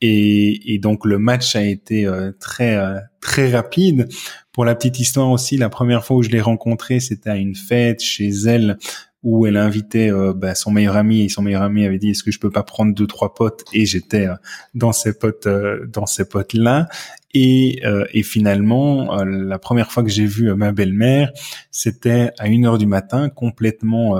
et, 0.00 0.74
et 0.74 0.78
donc 0.78 1.04
le 1.04 1.18
match 1.18 1.54
a 1.54 1.62
été 1.62 2.08
très 2.40 2.76
très 3.20 3.50
rapide. 3.50 4.08
Pour 4.52 4.64
la 4.64 4.74
petite 4.74 4.98
histoire 4.98 5.30
aussi, 5.30 5.56
la 5.56 5.68
première 5.68 6.04
fois 6.04 6.16
où 6.16 6.22
je 6.22 6.30
l'ai 6.30 6.40
rencontrée, 6.40 6.98
c'était 6.98 7.30
à 7.30 7.36
une 7.36 7.54
fête 7.54 8.00
chez 8.00 8.28
elle 8.28 8.78
où 9.22 9.46
elle 9.46 9.56
a 9.56 9.64
invité 9.64 10.12
bah, 10.36 10.54
son 10.54 10.70
meilleur 10.70 10.96
ami 10.96 11.22
et 11.22 11.28
son 11.28 11.42
meilleur 11.42 11.62
ami 11.62 11.84
avait 11.84 11.98
dit 11.98 12.10
est-ce 12.10 12.22
que 12.22 12.30
je 12.30 12.38
peux 12.38 12.50
pas 12.50 12.62
prendre 12.62 12.94
deux 12.94 13.06
trois 13.06 13.34
potes? 13.34 13.64
Et 13.72 13.84
j'étais 13.84 14.28
dans 14.74 14.92
ces 14.92 15.12
potes 15.18 15.48
dans 15.48 16.06
ces 16.06 16.28
potes 16.28 16.54
là 16.54 16.88
et, 17.34 17.82
et 18.12 18.22
finalement 18.22 19.22
la 19.24 19.58
première 19.58 19.90
fois 19.90 20.02
que 20.02 20.08
j'ai 20.08 20.24
vu 20.24 20.54
ma 20.54 20.72
belle-mère 20.72 21.32
c'était 21.70 22.30
à 22.38 22.46
une 22.48 22.64
heure 22.64 22.78
du 22.78 22.86
matin 22.86 23.28
complètement 23.28 24.18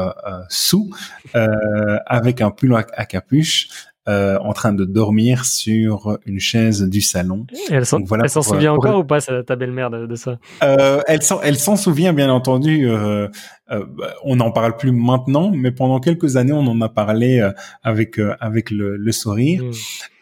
sous 0.49 0.91
avec 1.33 2.41
un 2.41 2.51
pull 2.51 2.75
à 2.75 3.07
capuche 3.07 3.69
euh, 4.09 4.39
en 4.39 4.53
train 4.55 4.73
de 4.73 4.87
dormir 4.87 5.45
sur 5.45 6.19
une 6.25 6.41
chaise 6.41 6.83
du 6.83 7.03
salon. 7.03 7.47
elle 7.71 7.85
s'en 7.85 8.43
souvient 8.43 8.73
encore 8.73 9.01
ou 9.01 9.05
pas, 9.05 9.21
ta 9.21 9.55
belle-mère, 9.55 9.91
de, 9.91 10.15
ça? 10.15 10.39
Euh, 10.63 11.03
Elle 11.07 11.23
s'en 11.23 11.43
elle 11.43 11.59
s'en 11.59 11.77
souvient, 11.77 12.15
bien 12.15 12.31
entendu. 12.31 12.89
Euh, 12.89 13.29
euh, 13.71 13.85
on 14.25 14.37
n'en 14.37 14.51
parle 14.51 14.77
plus 14.77 14.93
maintenant, 14.93 15.51
mais 15.55 15.73
pendant 15.73 16.01
quelques 16.01 16.37
années, 16.37 16.55
on 16.55 16.67
en 16.67 16.81
a 16.81 16.89
parlé 16.89 17.41
euh, 17.41 17.51
avec 17.83 18.19
avec 18.41 18.71
le, 18.71 18.97
le 18.97 19.13
sourire. 19.13 19.63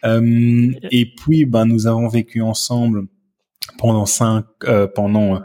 Hmm. 0.02 0.72
et 0.90 1.12
puis, 1.16 1.46
ben, 1.46 1.64
nous 1.64 1.86
avons 1.86 2.08
vécu 2.08 2.40
ensemble 2.40 3.06
pendant 3.78 4.06
cinq, 4.06 4.44
pendant 4.94 5.42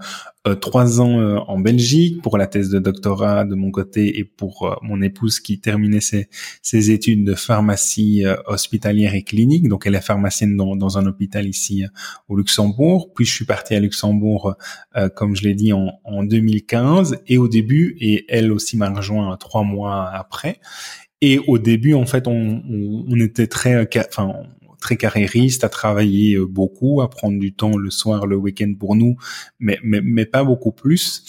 euh, 0.48 0.56
trois 0.56 1.00
ans 1.00 1.20
euh, 1.20 1.38
en 1.38 1.60
Belgique 1.60 2.20
pour 2.24 2.36
la 2.36 2.48
thèse 2.48 2.72
de 2.72 2.80
doctorat 2.80 3.46
de 3.46 3.54
mon 3.54 3.70
côté 3.70 4.18
et 4.18 4.24
pour 4.24 4.64
euh, 4.66 4.74
mon 4.82 5.00
épouse 5.04 5.40
qui 5.40 5.60
terminait 5.60 6.02
ses, 6.02 6.30
ses 6.64 6.90
études 6.90 7.24
de 7.24 7.36
pharmacie 7.36 8.24
hospitalière 8.48 9.14
et 9.14 9.22
clinique. 9.22 9.68
Donc 9.68 9.86
elle 9.86 9.94
est 9.94 10.02
pharmacienne 10.02 10.58
dans, 10.58 10.76
dans 10.76 10.98
un 10.98 11.06
hôpital 11.06 11.48
ici 11.48 11.86
au 12.28 12.36
Luxembourg. 12.36 13.14
Puis 13.14 13.26
je 13.26 13.34
suis 13.34 13.46
parti 13.46 13.76
à 13.76 13.80
Luxembourg, 13.80 14.56
comme 15.16 15.36
je 15.36 15.44
l'ai 15.44 15.54
dit, 15.54 15.74
en, 15.74 16.00
en 16.04 16.24
2015 16.24 17.18
et 17.28 17.38
au 17.38 17.48
début, 17.48 17.96
et 18.00 18.26
elle 18.28 18.52
aussi 18.52 18.78
m'a 18.78 18.90
rejoint 18.90 19.38
trois 19.38 19.64
mois 19.64 20.10
après. 20.10 20.60
Et 21.22 21.38
au 21.46 21.60
début, 21.60 21.94
en 21.94 22.08
fait, 22.08 22.28
on, 22.28 22.64
on, 22.68 23.06
on 23.08 23.20
était 23.20 23.48
très, 23.48 23.88
enfin, 24.10 24.34
très 24.82 24.98
carriériste, 24.98 25.64
à 25.64 25.70
travailler 25.70 26.36
euh, 26.36 26.46
beaucoup, 26.46 27.02
à 27.02 27.10
prendre 27.10 27.40
du 27.40 27.54
temps 27.54 27.78
le 27.78 27.90
soir, 27.90 28.28
le 28.28 28.36
week-end 28.36 28.74
pour 28.78 28.96
nous, 28.96 29.16
mais, 29.60 29.80
mais, 29.84 30.02
mais 30.04 30.26
pas 30.26 30.44
beaucoup 30.44 30.74
plus. 30.74 31.24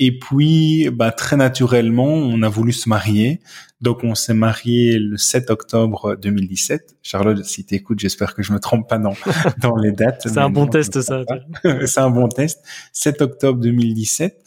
Et 0.00 0.16
puis, 0.16 0.88
bah, 0.90 1.10
très 1.10 1.36
naturellement, 1.36 2.06
on 2.06 2.42
a 2.42 2.48
voulu 2.48 2.72
se 2.72 2.88
marier. 2.88 3.40
Donc, 3.80 4.04
on 4.04 4.14
s'est 4.14 4.34
marié 4.34 4.96
le 4.98 5.16
7 5.16 5.50
octobre 5.50 6.14
2017. 6.16 6.96
Charlotte, 7.02 7.44
si 7.44 7.64
t'écoutes, 7.64 7.98
j'espère 7.98 8.34
que 8.34 8.42
je 8.44 8.52
me 8.52 8.60
trompe 8.60 8.88
pas 8.88 8.98
dans, 8.98 9.14
dans 9.60 9.76
les 9.76 9.90
dates. 9.90 10.28
C'est 10.28 10.38
un 10.38 10.50
bon 10.50 10.68
test, 10.68 11.00
ça. 11.00 11.24
C'est 11.86 12.00
un 12.00 12.10
bon 12.10 12.28
test. 12.28 12.64
7 12.92 13.22
octobre 13.22 13.60
2017. 13.60 14.40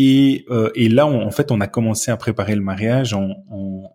Et, 0.00 0.46
euh, 0.48 0.70
et 0.76 0.88
là, 0.88 1.06
en 1.06 1.30
fait, 1.32 1.50
on 1.50 1.60
a 1.60 1.66
commencé 1.66 2.12
à 2.12 2.16
préparer 2.16 2.54
le 2.54 2.62
mariage 2.62 3.14
en, 3.14 3.44
en, 3.50 3.92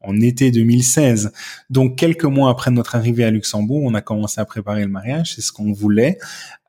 en, 0.00 0.20
été 0.20 0.50
2016. 0.50 1.32
Donc, 1.70 1.96
quelques 1.96 2.24
mois 2.24 2.50
après 2.50 2.72
notre 2.72 2.96
arrivée 2.96 3.24
à 3.24 3.30
Luxembourg, 3.30 3.82
on 3.84 3.94
a 3.94 4.00
commencé 4.00 4.40
à 4.40 4.44
préparer 4.44 4.82
le 4.82 4.88
mariage. 4.88 5.34
C'est 5.34 5.40
ce 5.40 5.52
qu'on 5.52 5.72
voulait. 5.72 6.18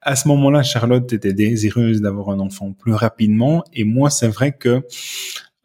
À 0.04 0.16
ce 0.16 0.28
moment-là, 0.28 0.62
Charlotte 0.62 1.12
était 1.12 1.34
désireuse 1.34 2.02
d'avoir 2.02 2.30
un 2.30 2.40
enfant 2.40 2.72
plus 2.72 2.94
rapidement. 2.94 3.64
Et 3.74 3.84
moi, 3.84 4.12
c'est 4.12 4.28
vrai 4.28 4.52
que 4.52 4.84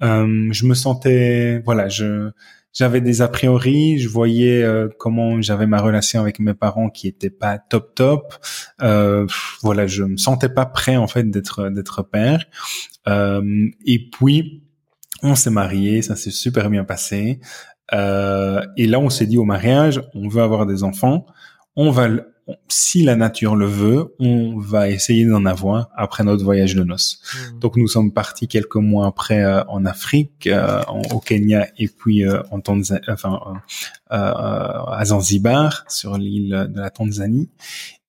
euh, 0.02 0.48
je 0.50 0.64
me 0.64 0.72
sentais, 0.72 1.58
voilà, 1.58 1.90
je 1.90 2.30
j'avais 2.72 3.00
des 3.00 3.22
a 3.22 3.28
priori, 3.28 3.98
je 3.98 4.08
voyais 4.08 4.62
euh, 4.62 4.88
comment 4.98 5.40
j'avais 5.42 5.66
ma 5.66 5.80
relation 5.80 6.20
avec 6.20 6.38
mes 6.38 6.54
parents 6.54 6.88
qui 6.88 7.08
était 7.08 7.30
pas 7.30 7.58
top 7.58 7.94
top. 7.94 8.34
Euh, 8.82 9.26
voilà, 9.62 9.86
je 9.86 10.04
me 10.04 10.16
sentais 10.16 10.48
pas 10.48 10.66
prêt 10.66 10.96
en 10.96 11.06
fait 11.06 11.30
d'être 11.30 11.68
d'être 11.70 12.02
père. 12.02 12.44
Euh, 13.08 13.68
et 13.84 14.10
puis 14.10 14.62
on 15.22 15.34
s'est 15.34 15.50
marié, 15.50 16.02
ça 16.02 16.16
s'est 16.16 16.30
super 16.30 16.70
bien 16.70 16.84
passé. 16.84 17.40
Euh, 17.92 18.64
et 18.76 18.86
là, 18.86 19.00
on 19.00 19.10
s'est 19.10 19.26
dit 19.26 19.38
au 19.38 19.44
mariage, 19.44 20.02
on 20.14 20.28
veut 20.28 20.42
avoir 20.42 20.66
des 20.66 20.84
enfants, 20.84 21.26
on 21.76 21.90
va 21.90 22.08
si 22.68 23.02
la 23.02 23.16
nature 23.16 23.56
le 23.56 23.66
veut, 23.66 24.14
on 24.18 24.58
va 24.58 24.88
essayer 24.88 25.24
d'en 25.26 25.44
avoir 25.46 25.90
après 25.96 26.24
notre 26.24 26.44
voyage 26.44 26.74
de 26.74 26.84
noces. 26.84 27.20
Hmm. 27.34 27.58
Donc 27.58 27.76
nous 27.76 27.88
sommes 27.88 28.12
partis 28.12 28.48
quelques 28.48 28.76
mois 28.76 29.06
après 29.06 29.42
euh, 29.42 29.62
en 29.64 29.84
Afrique, 29.84 30.46
euh, 30.46 30.82
au 31.12 31.20
Kenya 31.20 31.68
et 31.78 31.88
puis 31.88 32.24
euh, 32.24 32.42
en 32.50 32.60
Tanzanie, 32.60 33.00
enfin 33.08 33.40
à 34.08 35.02
Zanzibar 35.04 35.84
sur 35.88 36.18
l'île 36.18 36.68
de 36.72 36.80
la 36.80 36.90
Tanzanie. 36.90 37.48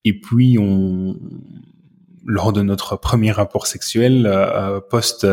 Et 0.04 0.18
puis 0.18 0.58
on 0.58 1.16
lors 2.24 2.52
de 2.52 2.62
notre 2.62 2.96
premier 2.96 3.32
rapport 3.32 3.66
sexuel 3.66 4.30
post 4.90 5.26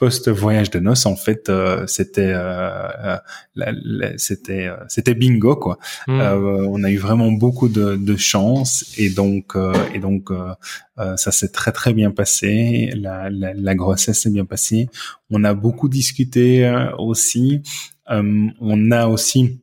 post 0.00 0.30
voyage 0.30 0.70
de 0.70 0.80
noces 0.80 1.04
en 1.04 1.14
fait 1.14 1.50
euh, 1.50 1.86
c'était 1.86 2.32
euh, 2.34 3.18
euh, 3.58 4.12
c'était 4.16 4.70
c'était 4.88 5.14
bingo 5.14 5.56
quoi. 5.56 5.78
Hmm. 6.08 6.20
on 6.20 6.82
a 6.82 6.90
eu 6.90 6.96
vraiment 6.96 7.30
beaucoup 7.30 7.68
de, 7.68 7.96
de 7.96 8.16
chance 8.16 8.94
et 8.96 9.10
donc 9.10 9.56
et 9.94 9.98
donc 9.98 10.30
ça 10.96 11.30
s'est 11.30 11.52
très 11.52 11.72
très 11.72 11.92
bien 11.92 12.10
passé. 12.10 12.92
La, 12.96 13.28
la, 13.28 13.52
la 13.52 13.74
grossesse 13.74 14.22
s'est 14.22 14.30
bien 14.30 14.46
passée. 14.46 14.88
On 15.30 15.44
a 15.44 15.52
beaucoup 15.54 15.88
discuté 15.88 16.44
aussi. 16.98 17.62
On 18.08 18.90
a 18.90 19.06
aussi 19.06 19.60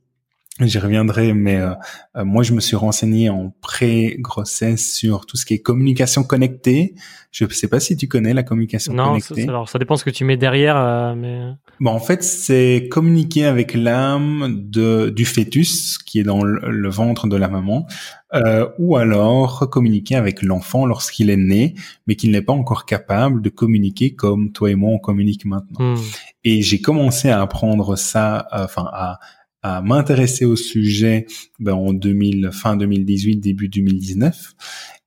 J'y 0.60 0.80
reviendrai, 0.80 1.34
mais 1.34 1.58
euh, 1.58 1.74
euh, 2.16 2.26
moi 2.26 2.42
je 2.42 2.54
me 2.54 2.60
suis 2.60 2.76
renseigné 2.76 3.30
en 3.30 3.54
pré-grossesse 3.62 4.92
sur 4.92 5.28
tout 5.28 5.38
ce 5.38 5.46
qui 5.46 5.54
est 5.54 5.60
communication 5.60 6.24
connectée. 6.24 6.96
Je 7.32 7.46
ne 7.46 7.50
sais 7.52 7.68
pas 7.68 7.80
si 7.80 7.96
tu 7.96 8.08
connais 8.08 8.34
la 8.34 8.42
communication 8.42 8.96
connectée. 8.96 9.46
Non, 9.46 9.50
alors 9.50 9.70
ça 9.70 9.78
dépend 9.78 9.98
ce 9.98 10.04
que 10.04 10.10
tu 10.10 10.26
mets 10.26 10.38
derrière, 10.38 10.76
euh, 10.76 11.14
mais. 11.14 11.42
Bon, 11.80 11.92
en 11.92 12.00
fait, 12.00 12.24
c'est 12.24 12.88
communiquer 12.90 13.46
avec 13.46 13.76
l'âme 13.76 14.64
de 14.68 15.12
du 15.12 15.26
fœtus 15.26 16.00
qui 16.00 16.20
est 16.20 16.24
dans 16.24 16.42
le, 16.42 16.90
ventre 16.90 17.28
de 17.28 17.36
la 17.36 17.50
maman, 17.50 17.86
euh, 18.34 18.68
ou 18.80 18.98
alors 18.98 19.70
communiquer 19.70 20.16
avec 20.16 20.42
l'enfant 20.42 20.88
lorsqu'il 20.88 21.30
est 21.30 21.38
né, 21.38 21.76
mais 22.08 22.16
qu'il 22.16 22.32
n'est 22.32 22.42
pas 22.42 22.54
encore 22.54 22.86
capable 22.86 23.44
de 23.44 23.50
communiquer 23.50 24.16
comme 24.16 24.52
toi 24.52 24.72
et 24.72 24.76
moi 24.76 24.90
on 24.90 24.98
communique 24.98 25.46
maintenant. 25.46 25.94
Hmm. 25.94 26.02
Et 26.44 26.64
j'ai 26.64 26.82
commencé 26.82 27.30
à 27.30 27.44
apprendre 27.44 27.96
ça, 27.96 28.48
enfin 28.52 28.90
à 28.92 29.20
à 29.62 29.82
m'intéresser 29.82 30.46
au 30.46 30.56
sujet 30.56 31.26
ben, 31.60 31.74
en 31.74 31.94
2000, 31.94 32.50
fin 32.52 32.78
2018, 32.78 33.38
début 33.38 33.70
2019. 33.70 34.54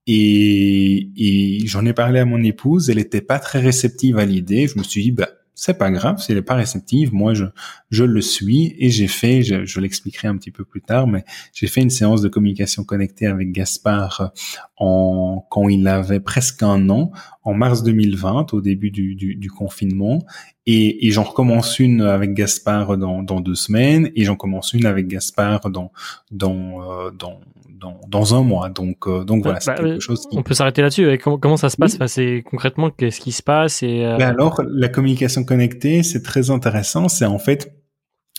Et, 0.06 1.10
et 1.16 1.66
j'en 1.66 1.84
ai 1.84 1.92
parlé 1.92 2.18
à 2.18 2.24
mon 2.24 2.42
épouse, 2.42 2.90
elle 2.90 2.98
était 2.98 3.20
pas 3.20 3.38
très 3.38 3.60
réceptive 3.60 4.18
à 4.18 4.24
l'idée. 4.24 4.66
Je 4.66 4.78
me 4.78 4.82
suis 4.82 5.02
dit, 5.02 5.12
ben, 5.12 5.28
c'est 5.54 5.76
pas 5.76 5.90
grave, 5.90 6.20
si 6.20 6.32
elle 6.32 6.38
est 6.38 6.42
pas 6.42 6.54
réceptive, 6.54 7.12
moi 7.12 7.34
je 7.34 7.44
je 7.90 8.04
le 8.04 8.20
suis 8.20 8.74
et 8.78 8.90
j'ai 8.90 9.08
fait, 9.08 9.42
je, 9.42 9.64
je 9.64 9.80
l'expliquerai 9.80 10.28
un 10.28 10.36
petit 10.36 10.50
peu 10.50 10.64
plus 10.64 10.80
tard, 10.80 11.06
mais 11.06 11.24
j'ai 11.52 11.66
fait 11.66 11.82
une 11.82 11.90
séance 11.90 12.22
de 12.22 12.28
communication 12.28 12.84
connectée 12.84 13.26
avec 13.26 13.52
Gaspard 13.52 14.32
en 14.76 15.46
quand 15.50 15.68
il 15.68 15.86
avait 15.86 16.20
presque 16.20 16.62
un 16.62 16.88
an, 16.88 17.12
en 17.42 17.54
mars 17.54 17.82
2020, 17.82 18.54
au 18.54 18.60
début 18.60 18.90
du, 18.90 19.14
du, 19.14 19.34
du 19.34 19.50
confinement, 19.50 20.24
et, 20.66 21.06
et 21.06 21.10
j'en 21.10 21.24
recommence 21.24 21.78
une 21.78 22.02
avec 22.02 22.34
Gaspard 22.34 22.96
dans, 22.96 23.22
dans 23.22 23.40
deux 23.40 23.54
semaines, 23.54 24.10
et 24.14 24.24
j'en 24.24 24.36
commence 24.36 24.72
une 24.72 24.86
avec 24.86 25.08
Gaspard 25.08 25.68
dans 25.70 25.92
dans 26.30 26.82
euh, 26.82 27.10
dans 27.10 27.40
dans, 27.80 28.00
dans 28.08 28.34
un 28.34 28.42
mois. 28.42 28.68
Donc, 28.68 29.06
euh, 29.06 29.24
donc 29.24 29.42
voilà, 29.42 29.60
c'est 29.60 29.74
bah, 29.74 29.82
quelque 29.82 30.00
chose. 30.00 30.28
On 30.32 30.42
peut 30.42 30.54
s'arrêter 30.54 30.82
là-dessus. 30.82 31.18
Comment, 31.22 31.38
comment 31.38 31.56
ça 31.56 31.70
se 31.70 31.76
passe? 31.76 31.94
Enfin, 31.94 32.06
C'est 32.06 32.44
concrètement 32.48 32.90
qu'est-ce 32.90 33.20
qui 33.20 33.32
se 33.32 33.42
passe? 33.42 33.82
Et. 33.82 34.04
Euh... 34.04 34.16
Ben 34.16 34.28
alors, 34.28 34.62
la 34.68 34.88
communication 34.88 35.44
connectée, 35.44 36.02
c'est 36.02 36.22
très 36.22 36.50
intéressant. 36.50 37.08
C'est 37.08 37.26
en 37.26 37.38
fait 37.38 37.80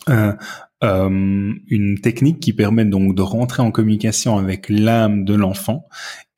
euh, 0.10 0.34
euh, 0.84 1.54
une 1.68 2.00
technique 2.02 2.40
qui 2.40 2.54
permet 2.54 2.86
donc 2.86 3.16
de 3.16 3.22
rentrer 3.22 3.62
en 3.62 3.72
communication 3.72 4.38
avec 4.38 4.68
l'âme 4.70 5.26
de 5.26 5.36
l'enfant 5.36 5.88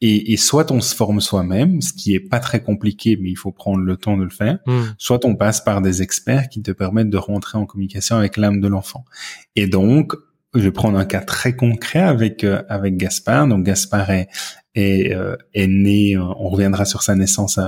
et, 0.01 0.33
et, 0.33 0.37
soit 0.37 0.69
on 0.69 0.81
se 0.81 0.93
forme 0.93 1.21
soi-même, 1.21 1.79
ce 1.79 1.93
qui 1.93 2.13
est 2.13 2.19
pas 2.19 2.41
très 2.41 2.61
compliqué, 2.61 3.17
mais 3.21 3.29
il 3.29 3.37
faut 3.37 3.53
prendre 3.53 3.79
le 3.79 3.95
temps 3.95 4.17
de 4.17 4.25
le 4.25 4.29
faire. 4.29 4.59
Hmm. 4.65 4.81
Soit 4.97 5.23
on 5.23 5.35
passe 5.35 5.61
par 5.61 5.81
des 5.81 6.01
experts 6.01 6.49
qui 6.49 6.61
te 6.61 6.71
permettent 6.71 7.09
de 7.09 7.17
rentrer 7.17 7.57
en 7.57 7.65
communication 7.65 8.17
avec 8.17 8.35
l'âme 8.35 8.59
de 8.59 8.67
l'enfant. 8.67 9.05
Et 9.55 9.65
donc, 9.65 10.13
je 10.53 10.59
vais 10.59 10.71
prendre 10.71 10.97
un 10.97 11.05
cas 11.05 11.21
très 11.21 11.55
concret 11.55 11.99
avec 11.99 12.43
euh, 12.43 12.61
avec 12.69 12.97
Gaspard. 12.97 13.47
Donc 13.47 13.65
Gaspard 13.65 14.09
est 14.11 14.27
est, 14.75 15.13
euh, 15.13 15.35
est 15.53 15.67
né. 15.67 16.15
Euh, 16.15 16.23
on 16.39 16.49
reviendra 16.49 16.85
sur 16.85 17.03
sa 17.03 17.15
naissance 17.15 17.59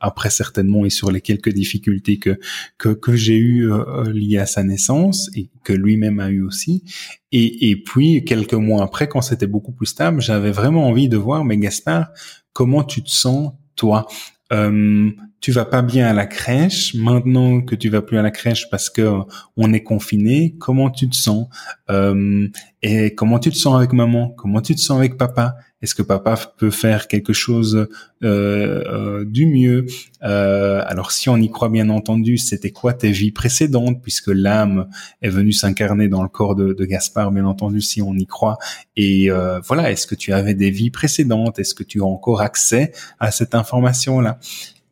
après 0.00 0.30
certainement 0.30 0.84
et 0.84 0.90
sur 0.90 1.10
les 1.10 1.20
quelques 1.20 1.52
difficultés 1.52 2.18
que 2.18 2.38
que, 2.78 2.90
que 2.90 3.14
j'ai 3.14 3.36
eues 3.36 3.70
liées 4.12 4.38
à 4.38 4.46
sa 4.46 4.62
naissance 4.62 5.30
et 5.34 5.50
que 5.64 5.72
lui-même 5.72 6.20
a 6.20 6.30
eu 6.30 6.42
aussi. 6.42 6.84
Et, 7.32 7.70
et 7.70 7.76
puis 7.76 8.24
quelques 8.24 8.54
mois 8.54 8.82
après, 8.82 9.08
quand 9.08 9.22
c'était 9.22 9.46
beaucoup 9.46 9.72
plus 9.72 9.86
stable, 9.86 10.20
j'avais 10.20 10.52
vraiment 10.52 10.88
envie 10.88 11.08
de 11.08 11.16
voir, 11.16 11.44
mais 11.44 11.56
Gaspard, 11.58 12.08
comment 12.52 12.84
tu 12.84 13.02
te 13.02 13.10
sens 13.10 13.52
toi? 13.76 14.06
Euh, 14.52 15.10
tu 15.40 15.52
vas 15.52 15.64
pas 15.64 15.82
bien 15.82 16.06
à 16.06 16.12
la 16.12 16.26
crèche. 16.26 16.94
Maintenant 16.94 17.60
que 17.60 17.74
tu 17.74 17.88
vas 17.88 18.02
plus 18.02 18.18
à 18.18 18.22
la 18.22 18.30
crèche 18.30 18.68
parce 18.70 18.90
que 18.90 19.20
on 19.56 19.72
est 19.72 19.82
confiné, 19.82 20.54
comment 20.58 20.90
tu 20.90 21.08
te 21.08 21.16
sens 21.16 21.48
euh, 21.90 22.48
et 22.82 23.14
comment 23.14 23.38
tu 23.38 23.50
te 23.50 23.56
sens 23.56 23.76
avec 23.76 23.92
maman, 23.92 24.30
comment 24.30 24.60
tu 24.60 24.74
te 24.74 24.80
sens 24.80 24.98
avec 24.98 25.16
papa, 25.16 25.56
est-ce 25.84 25.94
que 25.94 26.02
papa 26.02 26.38
peut 26.56 26.70
faire 26.70 27.08
quelque 27.08 27.34
chose 27.34 27.76
euh, 27.76 27.86
euh, 28.22 29.24
du 29.26 29.44
mieux? 29.44 29.84
Euh, 30.22 30.82
Alors 30.86 31.12
si 31.12 31.28
on 31.28 31.36
y 31.36 31.50
croit 31.50 31.68
bien 31.68 31.90
entendu, 31.90 32.38
c'était 32.38 32.70
quoi 32.70 32.94
tes 32.94 33.10
vies 33.10 33.32
précédentes 33.32 34.00
puisque 34.02 34.28
l'âme 34.28 34.88
est 35.20 35.28
venue 35.28 35.52
s'incarner 35.52 36.08
dans 36.08 36.22
le 36.22 36.30
corps 36.30 36.54
de, 36.54 36.72
de, 36.72 36.84
Gaspard, 36.86 37.32
bien 37.32 37.44
entendu, 37.44 37.82
si 37.82 38.00
on 38.00 38.14
y 38.14 38.24
croit. 38.24 38.56
Et 38.96 39.28
voilà, 39.66 39.90
est-ce 39.92 40.06
que 40.06 40.14
tu 40.14 40.32
avais 40.32 40.54
des 40.54 40.70
vies 40.70 40.90
précédentes? 40.90 41.58
Est-ce 41.58 41.74
que 41.74 41.84
tu 41.84 42.00
as 42.00 42.06
encore 42.06 42.40
accès 42.40 42.92
à 43.20 43.30
cette 43.30 43.54
information-là? 43.54 44.38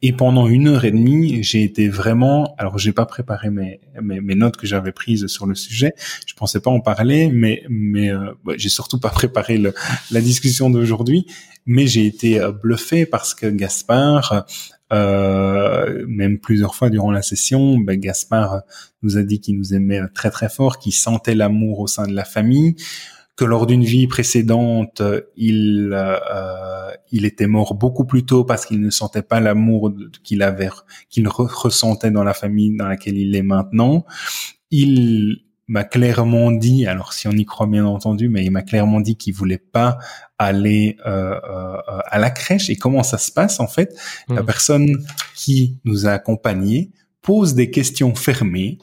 Et 0.04 0.12
pendant 0.12 0.48
une 0.48 0.66
heure 0.66 0.84
et 0.84 0.90
demie, 0.90 1.44
j'ai 1.44 1.62
été 1.62 1.88
vraiment, 1.88 2.56
alors 2.58 2.76
j'ai 2.76 2.92
pas 2.92 3.06
préparé 3.06 3.50
mes, 3.50 3.80
mes, 4.02 4.20
mes 4.20 4.34
notes 4.34 4.56
que 4.56 4.66
j'avais 4.66 4.90
prises 4.90 5.28
sur 5.28 5.46
le 5.46 5.54
sujet, 5.54 5.94
je 6.26 6.34
pensais 6.34 6.60
pas 6.60 6.72
en 6.72 6.80
parler, 6.80 7.30
mais 7.32 7.62
mais 7.68 8.10
euh, 8.10 8.34
j'ai 8.56 8.68
surtout 8.68 8.98
pas 8.98 9.08
préparé 9.20 9.58
le, 9.58 9.72
la 10.10 10.20
discussion 10.20 10.70
d'aujourd'hui, 10.70 11.26
mais 11.66 11.86
j'ai 11.86 12.04
été 12.04 12.40
euh, 12.40 12.50
bluffé 12.50 13.06
parce 13.06 13.32
que 13.32 13.46
Gaspard, 13.46 14.44
euh, 14.92 16.04
même 16.08 16.40
plusieurs 16.40 16.74
fois 16.74 16.90
durant 16.90 17.12
la 17.12 17.22
session, 17.22 17.78
ben 17.78 17.98
Gaspard 18.00 18.62
nous 19.02 19.16
a 19.16 19.22
dit 19.22 19.40
qu'il 19.40 19.56
nous 19.56 19.72
aimait 19.72 20.00
très 20.14 20.30
très 20.30 20.48
fort, 20.48 20.80
qu'il 20.80 20.92
sentait 20.92 21.36
l'amour 21.36 21.78
au 21.78 21.86
sein 21.86 22.08
de 22.08 22.12
la 22.12 22.24
famille 22.24 22.74
que 23.36 23.44
lors 23.44 23.66
d'une 23.66 23.84
vie 23.84 24.06
précédente, 24.06 25.02
il 25.36 25.90
euh, 25.92 26.90
il 27.10 27.24
était 27.24 27.46
mort 27.46 27.74
beaucoup 27.74 28.04
plus 28.04 28.24
tôt 28.24 28.44
parce 28.44 28.66
qu'il 28.66 28.80
ne 28.80 28.90
sentait 28.90 29.22
pas 29.22 29.40
l'amour 29.40 29.92
qu'il 30.22 30.42
avait 30.42 30.70
qu'il 31.08 31.28
ressentait 31.28 32.10
dans 32.10 32.24
la 32.24 32.34
famille 32.34 32.76
dans 32.76 32.88
laquelle 32.88 33.16
il 33.16 33.34
est 33.34 33.42
maintenant. 33.42 34.04
Il 34.70 35.42
m'a 35.68 35.84
clairement 35.84 36.52
dit, 36.52 36.86
alors 36.86 37.12
si 37.12 37.28
on 37.28 37.32
y 37.32 37.44
croit 37.44 37.66
bien 37.66 37.86
entendu, 37.86 38.28
mais 38.28 38.44
il 38.44 38.50
m'a 38.50 38.62
clairement 38.62 39.00
dit 39.00 39.16
qu'il 39.16 39.32
voulait 39.34 39.58
pas 39.58 39.98
aller 40.38 40.96
euh, 41.06 41.34
euh, 41.34 41.76
à 42.04 42.18
la 42.18 42.30
crèche. 42.30 42.68
Et 42.68 42.76
comment 42.76 43.02
ça 43.02 43.18
se 43.18 43.32
passe 43.32 43.60
en 43.60 43.68
fait? 43.68 43.94
La 44.28 44.42
mmh. 44.42 44.46
personne 44.46 45.04
qui 45.34 45.78
nous 45.84 46.06
a 46.06 46.10
accompagnés 46.10 46.90
pose 47.22 47.54
des 47.54 47.70
questions 47.70 48.14
fermées, 48.14 48.78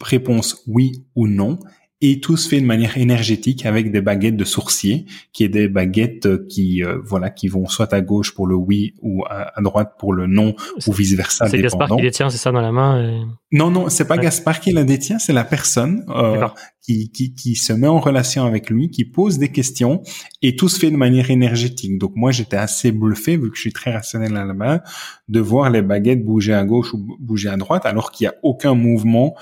réponse 0.00 0.62
oui 0.66 1.04
ou 1.16 1.26
non, 1.26 1.58
et 2.06 2.20
tout 2.20 2.36
se 2.36 2.50
fait 2.50 2.60
de 2.60 2.66
manière 2.66 2.98
énergétique 2.98 3.64
avec 3.64 3.90
des 3.90 4.02
baguettes 4.02 4.36
de 4.36 4.44
sourcier, 4.44 5.06
qui 5.32 5.42
est 5.42 5.48
des 5.48 5.68
baguettes 5.68 6.26
euh, 6.26 6.46
qui 6.50 6.84
euh, 6.84 6.98
voilà 7.02 7.30
qui 7.30 7.48
vont 7.48 7.66
soit 7.66 7.94
à 7.94 8.02
gauche 8.02 8.34
pour 8.34 8.46
le 8.46 8.54
oui 8.54 8.94
ou 9.00 9.24
à, 9.24 9.52
droite 9.62 9.94
pour 9.98 10.12
le 10.12 10.26
non 10.26 10.54
ou 10.86 10.92
vice 10.92 11.14
versa. 11.14 11.48
C'est 11.48 11.58
Gaspard 11.58 11.96
qui 11.96 12.02
les 12.02 12.10
tient, 12.10 12.28
c'est 12.28 12.36
ça 12.36 12.52
dans 12.52 12.60
la 12.60 12.72
main. 12.72 13.26
Non 13.52 13.70
non, 13.70 13.88
c'est 13.88 14.06
pas 14.06 14.18
Gaspard 14.18 14.60
qui 14.60 14.72
la 14.72 14.84
détient, 14.84 15.18
c'est 15.18 15.32
la 15.32 15.44
personne 15.44 16.04
euh, 16.10 16.46
qui, 16.82 17.10
qui 17.10 17.34
qui 17.34 17.56
se 17.56 17.72
met 17.72 17.88
en 17.88 18.00
relation 18.00 18.44
avec 18.44 18.68
lui, 18.68 18.90
qui 18.90 19.06
pose 19.06 19.38
des 19.38 19.48
questions 19.48 20.02
et 20.42 20.56
tout 20.56 20.68
se 20.68 20.78
fait 20.78 20.90
de 20.90 20.96
manière 20.96 21.30
énergétique. 21.30 21.98
Donc 21.98 22.12
moi 22.16 22.32
j'étais 22.32 22.58
assez 22.58 22.92
bluffé 22.92 23.38
vu 23.38 23.50
que 23.50 23.56
je 23.56 23.62
suis 23.62 23.72
très 23.72 23.92
rationnel 23.94 24.36
à 24.36 24.44
la 24.44 24.52
main 24.52 24.80
de 25.28 25.40
voir 25.40 25.70
les 25.70 25.80
baguettes 25.80 26.22
bouger 26.22 26.52
à 26.52 26.64
gauche 26.64 26.92
ou 26.92 27.16
bouger 27.18 27.48
à 27.48 27.56
droite 27.56 27.86
alors 27.86 28.10
qu'il 28.10 28.26
y 28.26 28.28
a 28.28 28.34
aucun 28.42 28.74
mouvement 28.74 29.34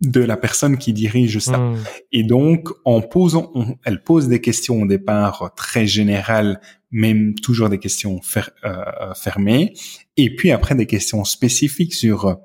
de 0.00 0.20
la 0.20 0.36
personne 0.36 0.78
qui 0.78 0.92
dirige 0.92 1.38
ça. 1.38 1.58
Hmm. 1.58 1.76
Et 2.12 2.22
donc, 2.22 2.68
en 2.84 3.00
posant, 3.02 3.52
elle 3.84 4.02
pose 4.02 4.28
des 4.28 4.40
questions 4.40 4.82
au 4.82 4.86
départ 4.86 5.52
très 5.56 5.86
générales, 5.86 6.60
même 6.90 7.34
toujours 7.34 7.68
des 7.68 7.78
questions 7.78 8.20
euh, 8.36 8.40
euh, 8.64 9.14
fermées, 9.14 9.74
et 10.16 10.34
puis 10.34 10.50
après 10.50 10.74
des 10.74 10.86
questions 10.86 11.24
spécifiques 11.24 11.94
sur 11.94 12.38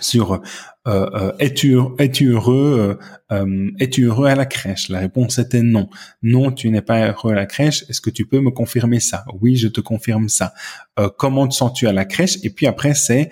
sur 0.00 0.34
euh, 0.34 0.38
euh 0.86 1.32
es-tu 1.38 1.78
es-tu 1.98 2.28
heureux 2.32 2.98
es-tu 3.78 4.04
heureux 4.04 4.26
à 4.26 4.34
la 4.34 4.46
crèche? 4.46 4.90
La 4.90 5.00
réponse 5.00 5.38
était 5.38 5.62
non. 5.62 5.88
Non, 6.22 6.52
tu 6.52 6.70
n'es 6.70 6.82
pas 6.82 7.08
heureux 7.08 7.32
à 7.32 7.34
la 7.34 7.46
crèche. 7.46 7.84
Est-ce 7.88 8.00
que 8.00 8.10
tu 8.10 8.26
peux 8.26 8.40
me 8.40 8.50
confirmer 8.50 9.00
ça? 9.00 9.24
Oui, 9.40 9.56
je 9.56 9.68
te 9.68 9.80
confirme 9.80 10.28
ça. 10.28 10.52
comment 11.16 11.48
te 11.48 11.54
sens-tu 11.54 11.86
à 11.88 11.92
la 11.92 12.04
crèche? 12.04 12.38
Et 12.42 12.50
puis 12.50 12.66
après 12.66 12.94
c'est 12.94 13.30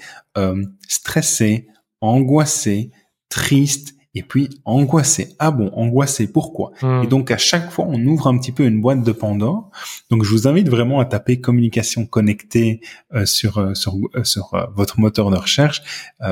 stressé, 0.88 1.68
angoissé, 2.00 2.90
triste 3.28 3.96
et 4.16 4.22
puis 4.22 4.48
angoissé. 4.64 5.28
Ah 5.38 5.50
bon, 5.50 5.70
angoissé, 5.74 6.26
pourquoi? 6.26 6.72
Hmm. 6.80 7.02
Et 7.04 7.06
donc 7.06 7.30
à 7.30 7.36
chaque 7.36 7.70
fois, 7.70 7.84
on 7.86 8.02
ouvre 8.06 8.28
un 8.28 8.38
petit 8.38 8.50
peu 8.50 8.64
une 8.64 8.80
boîte 8.80 9.02
de 9.02 9.12
Pandore. 9.12 9.70
Donc 10.10 10.24
je 10.24 10.30
vous 10.30 10.48
invite 10.48 10.70
vraiment 10.70 11.00
à 11.00 11.04
taper 11.04 11.38
communication 11.38 12.06
connectée 12.06 12.80
euh, 13.14 13.26
sur 13.26 13.58
euh, 13.58 13.74
sur 13.74 13.94
euh, 14.14 14.24
sur 14.24 14.52
votre 14.74 14.98
moteur 14.98 15.30
de 15.30 15.36
recherche 15.36 15.82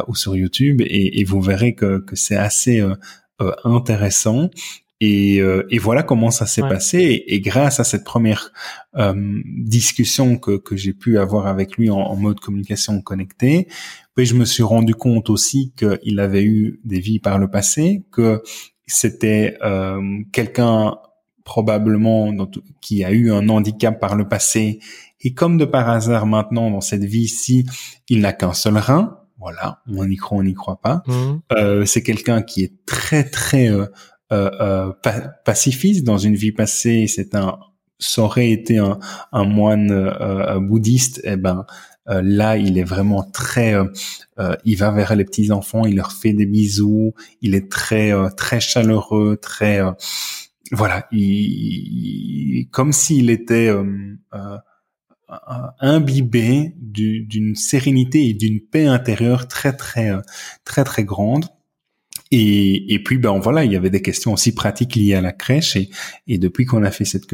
ou 0.08 0.14
sur 0.14 0.34
YouTube 0.34 0.80
et, 0.80 1.20
et, 1.20 1.24
vous 1.24 1.42
verrez 1.42 1.74
que, 1.74 1.98
que 1.98 2.16
c'est 2.16 2.36
assez 2.36 2.82
intéressant. 3.64 4.48
Et, 5.00 5.36
et, 5.68 5.78
voilà 5.78 6.02
comment 6.02 6.30
ça 6.30 6.46
s'est 6.46 6.62
passé. 6.62 7.24
Et, 7.26 7.40
grâce 7.40 7.80
à 7.80 7.84
cette 7.84 8.04
première 8.04 8.52
discussion 8.96 10.38
que, 10.38 10.56
que 10.56 10.76
j'ai 10.76 10.94
pu 10.94 11.18
avoir 11.18 11.46
avec 11.46 11.76
lui 11.76 11.90
en, 11.90 11.98
en 11.98 12.16
mode 12.16 12.40
communication 12.40 13.02
connectée, 13.02 13.68
puis 14.14 14.26
je 14.26 14.34
me 14.34 14.44
suis 14.44 14.62
rendu 14.62 14.94
compte 14.94 15.30
aussi 15.30 15.72
qu'il 15.76 16.20
avait 16.20 16.44
eu 16.44 16.80
des 16.84 17.00
vies 17.00 17.20
par 17.20 17.38
le 17.38 17.48
passé, 17.48 18.04
que 18.12 18.42
c'était 18.86 19.56
euh, 19.62 20.00
quelqu'un 20.32 20.96
probablement 21.44 22.32
qui 22.80 23.04
a 23.04 23.12
eu 23.12 23.30
un 23.30 23.48
handicap 23.48 24.00
par 24.00 24.16
le 24.16 24.26
passé 24.26 24.80
et 25.24 25.32
comme 25.32 25.56
de 25.56 25.64
par 25.64 25.88
hasard 25.88 26.26
maintenant 26.26 26.70
dans 26.70 26.82
cette 26.82 27.04
vie-ci, 27.04 27.66
il 28.08 28.20
n'a 28.20 28.32
qu'un 28.32 28.52
seul 28.52 28.76
rein. 28.76 29.18
Voilà, 29.38 29.80
on 29.88 30.08
y 30.08 30.16
croit, 30.16 30.38
on 30.38 30.42
n'y 30.42 30.54
croit 30.54 30.80
pas. 30.80 31.02
Mmh. 31.06 31.12
Euh, 31.52 31.84
c'est 31.84 32.02
quelqu'un 32.02 32.42
qui 32.42 32.62
est 32.62 32.72
très 32.86 33.24
très 33.24 33.68
euh, 33.68 33.86
euh, 34.32 34.50
euh 34.60 34.92
pacifiste 35.44 36.04
dans 36.04 36.18
une 36.18 36.34
vie 36.34 36.52
passée. 36.52 37.06
C'est 37.08 37.34
un, 37.34 37.58
ça 37.98 38.22
aurait 38.22 38.50
été 38.50 38.78
un, 38.78 38.98
un 39.32 39.44
moine 39.44 39.90
euh, 39.90 40.60
bouddhiste. 40.60 41.20
Eh 41.24 41.36
ben, 41.36 41.66
euh, 42.08 42.20
là, 42.22 42.56
il 42.56 42.78
est 42.78 42.84
vraiment 42.84 43.22
très, 43.22 43.74
euh, 43.74 43.84
euh, 44.38 44.56
il 44.64 44.76
va 44.76 44.90
vers 44.90 45.16
les 45.16 45.24
petits 45.24 45.50
enfants, 45.50 45.86
il 45.86 45.96
leur 45.96 46.12
fait 46.12 46.32
des 46.32 46.46
bisous, 46.46 47.14
il 47.40 47.54
est 47.54 47.70
très 47.70 48.12
très 48.36 48.60
chaleureux, 48.60 49.38
très 49.40 49.80
voilà, 50.72 51.06
il, 51.12 52.68
comme 52.70 52.92
s'il 52.92 53.30
était 53.30 53.70
imbibé 55.80 56.74
d'une 56.76 57.54
sérénité 57.54 58.28
et 58.28 58.34
d'une 58.34 58.60
paix 58.60 58.86
intérieure 58.86 59.48
très 59.48 59.72
très 59.72 60.12
très 60.64 60.84
très 60.84 61.04
grande. 61.04 61.46
Et, 62.30 62.94
et 62.94 63.02
puis, 63.02 63.18
ben 63.18 63.38
voilà, 63.38 63.64
il 63.64 63.72
y 63.72 63.76
avait 63.76 63.90
des 63.90 64.02
questions 64.02 64.32
aussi 64.32 64.54
pratiques 64.54 64.96
liées 64.96 65.14
à 65.14 65.20
la 65.20 65.32
crèche. 65.32 65.76
Et, 65.76 65.90
et 66.26 66.38
depuis 66.38 66.64
qu'on 66.64 66.82
a 66.82 66.90
fait 66.90 67.04
cette, 67.04 67.26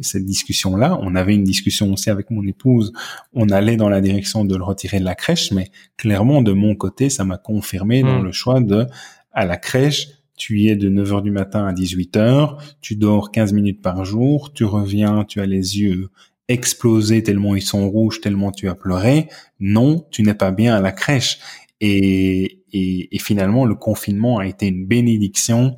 cette 0.00 0.24
discussion-là, 0.24 0.98
on 1.02 1.14
avait 1.14 1.34
une 1.34 1.44
discussion 1.44 1.92
aussi 1.92 2.10
avec 2.10 2.30
mon 2.30 2.44
épouse. 2.46 2.92
On 3.34 3.48
allait 3.50 3.76
dans 3.76 3.88
la 3.88 4.00
direction 4.00 4.44
de 4.44 4.56
le 4.56 4.64
retirer 4.64 5.00
de 5.00 5.04
la 5.04 5.14
crèche, 5.14 5.52
mais 5.52 5.70
clairement, 5.96 6.42
de 6.42 6.52
mon 6.52 6.74
côté, 6.74 7.10
ça 7.10 7.24
m'a 7.24 7.38
confirmé 7.38 8.02
dans 8.02 8.20
mmh. 8.20 8.24
le 8.24 8.32
choix 8.32 8.60
de, 8.60 8.86
à 9.32 9.44
la 9.44 9.56
crèche, 9.56 10.08
tu 10.36 10.60
y 10.60 10.68
es 10.68 10.76
de 10.76 10.88
9 10.88 11.12
heures 11.12 11.22
du 11.22 11.30
matin 11.30 11.66
à 11.66 11.72
18 11.72 12.16
heures, 12.16 12.62
tu 12.80 12.96
dors 12.96 13.30
15 13.30 13.52
minutes 13.52 13.82
par 13.82 14.04
jour, 14.04 14.52
tu 14.52 14.64
reviens, 14.64 15.24
tu 15.24 15.40
as 15.40 15.46
les 15.46 15.80
yeux 15.80 16.10
explosés 16.48 17.22
tellement 17.22 17.54
ils 17.54 17.62
sont 17.62 17.88
rouges, 17.90 18.20
tellement 18.20 18.50
tu 18.50 18.68
as 18.68 18.74
pleuré. 18.74 19.28
Non, 19.60 20.06
tu 20.10 20.22
n'es 20.22 20.34
pas 20.34 20.50
bien 20.50 20.74
à 20.74 20.80
la 20.80 20.92
crèche. 20.92 21.38
Et, 21.80 22.57
et, 22.72 23.14
et, 23.14 23.18
finalement, 23.18 23.64
le 23.64 23.74
confinement 23.74 24.38
a 24.38 24.46
été 24.46 24.66
une 24.66 24.86
bénédiction 24.86 25.76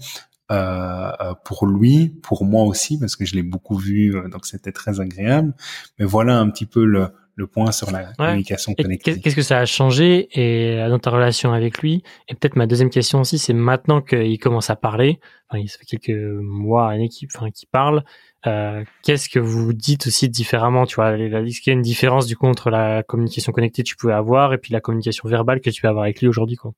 euh, 0.51 1.13
euh, 1.21 1.35
pour 1.45 1.67
lui, 1.67 2.09
pour 2.09 2.45
moi 2.45 2.65
aussi, 2.65 2.99
parce 2.99 3.15
que 3.15 3.25
je 3.25 3.37
l'ai 3.37 3.45
beaucoup 3.45 3.77
vu, 3.77 4.17
euh, 4.17 4.29
donc 4.29 4.47
c'était 4.47 4.73
très 4.73 5.01
agréable. 5.01 5.55
Mais 5.99 6.05
voilà 6.05 6.39
un 6.39 6.51
petit 6.51 6.67
peu 6.67 6.85
le, 6.85 7.11
le 7.41 7.47
point 7.47 7.73
sur 7.73 7.91
la 7.91 8.13
communication 8.17 8.75
connectée. 8.75 9.21
Qu'est-ce 9.21 9.37
que 9.37 9.43
ça 9.43 9.59
a 9.59 9.67
changé 9.67 10.29
et 10.33 10.77
dans 10.89 10.99
ta 10.99 11.11
relation 11.11 11.53
avec 11.53 11.79
lui 11.79 12.03
Et 12.29 12.35
peut-être 12.35 12.57
ma 12.57 12.67
deuxième 12.67 12.91
question 12.91 13.21
aussi, 13.21 13.39
c'est 13.39 13.53
maintenant 13.53 14.01
qu'il 14.01 14.39
commence 14.39 14.71
à 14.71 14.77
parler, 14.77 15.19
enfin, 15.49 15.61
il 15.61 15.69
fait 15.69 15.85
quelques 15.85 16.17
mois, 16.43 16.95
une 16.95 17.03
équipe, 17.03 17.31
enfin, 17.35 17.51
qui 17.51 17.67
parle. 17.67 18.05
Euh, 18.47 18.85
qu'est-ce 19.03 19.29
que 19.29 19.39
vous 19.39 19.73
dites 19.73 20.07
aussi 20.07 20.29
différemment 20.29 20.87
Tu 20.87 20.95
vois, 20.95 21.19
est-ce 21.19 21.61
qu'il 21.61 21.73
y 21.73 21.75
a 21.75 21.77
une 21.77 21.83
différence 21.83 22.27
du 22.27 22.37
coup 22.37 22.47
entre 22.47 22.71
la 22.71 23.03
communication 23.03 23.53
connectée 23.53 23.83
que 23.83 23.89
tu 23.89 23.97
pouvais 23.97 24.15
avoir 24.15 24.55
et 24.55 24.59
puis 24.59 24.73
la 24.73 24.81
communication 24.81 25.29
verbale 25.29 25.61
que 25.61 25.71
tu 25.71 25.83
peux 25.83 25.89
avoir 25.89 26.05
avec 26.05 26.21
lui 26.21 26.29
aujourd'hui, 26.29 26.57
quoi? 26.57 26.73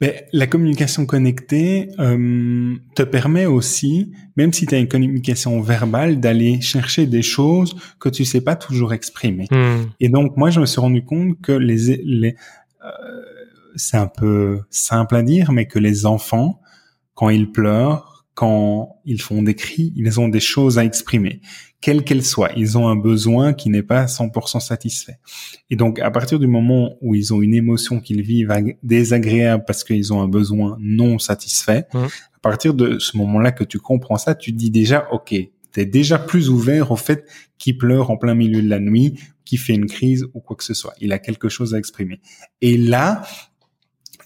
Mais 0.00 0.26
la 0.32 0.46
communication 0.46 1.04
connectée 1.04 1.88
euh, 1.98 2.74
te 2.94 3.02
permet 3.02 3.46
aussi, 3.46 4.12
même 4.36 4.52
si 4.52 4.66
tu 4.66 4.74
as 4.74 4.78
une 4.78 4.88
communication 4.88 5.60
verbale, 5.60 6.20
d'aller 6.20 6.60
chercher 6.60 7.06
des 7.06 7.22
choses 7.22 7.76
que 7.98 8.08
tu 8.08 8.24
sais 8.24 8.40
pas 8.40 8.56
toujours 8.56 8.94
exprimer. 8.94 9.46
Hmm. 9.50 9.90
Et 10.00 10.08
donc 10.08 10.36
moi, 10.36 10.50
je 10.50 10.60
me 10.60 10.66
suis 10.66 10.80
rendu 10.80 11.04
compte 11.04 11.40
que 11.42 11.52
les, 11.52 11.96
les 12.04 12.36
euh, 12.84 12.90
c'est 13.76 13.96
un 13.96 14.06
peu 14.06 14.60
simple 14.70 15.16
à 15.16 15.22
dire, 15.22 15.52
mais 15.52 15.66
que 15.66 15.78
les 15.78 16.06
enfants, 16.06 16.60
quand 17.14 17.28
ils 17.28 17.50
pleurent, 17.50 18.09
quand 18.40 19.02
ils 19.04 19.20
font 19.20 19.42
des 19.42 19.54
cris, 19.54 19.92
ils 19.96 20.18
ont 20.18 20.28
des 20.28 20.40
choses 20.40 20.78
à 20.78 20.84
exprimer, 20.86 21.42
quelles 21.82 22.04
qu'elles 22.04 22.24
soient. 22.24 22.48
Ils 22.56 22.78
ont 22.78 22.88
un 22.88 22.96
besoin 22.96 23.52
qui 23.52 23.68
n'est 23.68 23.82
pas 23.82 24.06
100% 24.06 24.60
satisfait. 24.60 25.18
Et 25.68 25.76
donc, 25.76 25.98
à 25.98 26.10
partir 26.10 26.38
du 26.38 26.46
moment 26.46 26.96
où 27.02 27.14
ils 27.14 27.34
ont 27.34 27.42
une 27.42 27.52
émotion 27.52 28.00
qu'ils 28.00 28.22
vivent 28.22 28.50
désagréable 28.82 29.64
parce 29.66 29.84
qu'ils 29.84 30.14
ont 30.14 30.22
un 30.22 30.26
besoin 30.26 30.78
non 30.80 31.18
satisfait, 31.18 31.84
mmh. 31.92 31.98
à 31.98 32.38
partir 32.40 32.72
de 32.72 32.98
ce 32.98 33.18
moment-là 33.18 33.52
que 33.52 33.62
tu 33.62 33.78
comprends 33.78 34.16
ça, 34.16 34.34
tu 34.34 34.52
dis 34.52 34.70
déjà, 34.70 35.06
OK, 35.12 35.34
tu 35.34 35.50
es 35.76 35.84
déjà 35.84 36.18
plus 36.18 36.48
ouvert 36.48 36.92
au 36.92 36.96
fait 36.96 37.26
qu'il 37.58 37.76
pleure 37.76 38.10
en 38.10 38.16
plein 38.16 38.34
milieu 38.34 38.62
de 38.62 38.70
la 38.70 38.80
nuit, 38.80 39.20
qu'il 39.44 39.58
fait 39.58 39.74
une 39.74 39.84
crise 39.84 40.26
ou 40.32 40.40
quoi 40.40 40.56
que 40.56 40.64
ce 40.64 40.72
soit. 40.72 40.94
Il 40.98 41.12
a 41.12 41.18
quelque 41.18 41.50
chose 41.50 41.74
à 41.74 41.78
exprimer. 41.78 42.22
Et 42.62 42.78
là, 42.78 43.20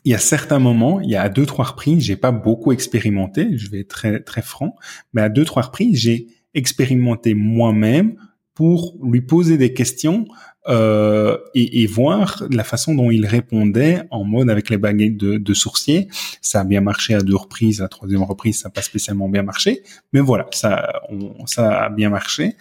il 0.04 0.12
y 0.12 0.14
a 0.14 0.18
certains 0.18 0.58
moments, 0.58 1.00
il 1.00 1.10
y 1.10 1.16
a 1.16 1.28
deux 1.28 1.46
trois 1.46 1.64
reprises, 1.64 2.02
j'ai 2.02 2.16
pas 2.16 2.30
beaucoup 2.32 2.72
expérimenté, 2.72 3.56
je 3.56 3.70
vais 3.70 3.80
être 3.80 3.88
très 3.88 4.20
très 4.20 4.42
franc, 4.42 4.76
mais 5.12 5.22
à 5.22 5.28
deux 5.28 5.44
trois 5.44 5.62
reprises, 5.62 5.98
j'ai 5.98 6.26
expérimenté 6.54 7.34
moi-même 7.34 8.16
pour 8.54 8.96
lui 9.02 9.20
poser 9.20 9.56
des 9.56 9.72
questions 9.72 10.26
euh, 10.68 11.36
et, 11.54 11.82
et, 11.82 11.86
voir 11.86 12.42
la 12.50 12.64
façon 12.64 12.94
dont 12.94 13.10
il 13.10 13.26
répondait 13.26 14.02
en 14.10 14.24
mode 14.24 14.48
avec 14.48 14.70
les 14.70 14.78
baguettes 14.78 15.16
de, 15.16 15.36
de, 15.36 15.54
sourcier. 15.54 16.08
Ça 16.40 16.60
a 16.60 16.64
bien 16.64 16.80
marché 16.80 17.14
à 17.14 17.20
deux 17.20 17.36
reprises, 17.36 17.80
la 17.80 17.88
troisième 17.88 18.22
reprise 18.22 18.60
ça 18.60 18.68
n'a 18.68 18.72
pas 18.72 18.80
spécialement 18.80 19.28
bien 19.28 19.42
marché, 19.42 19.82
mais 20.12 20.20
voilà, 20.20 20.46
ça, 20.52 21.02
ça 21.46 21.82
a 21.82 21.90
bien 21.90 22.08
marché. 22.08 22.56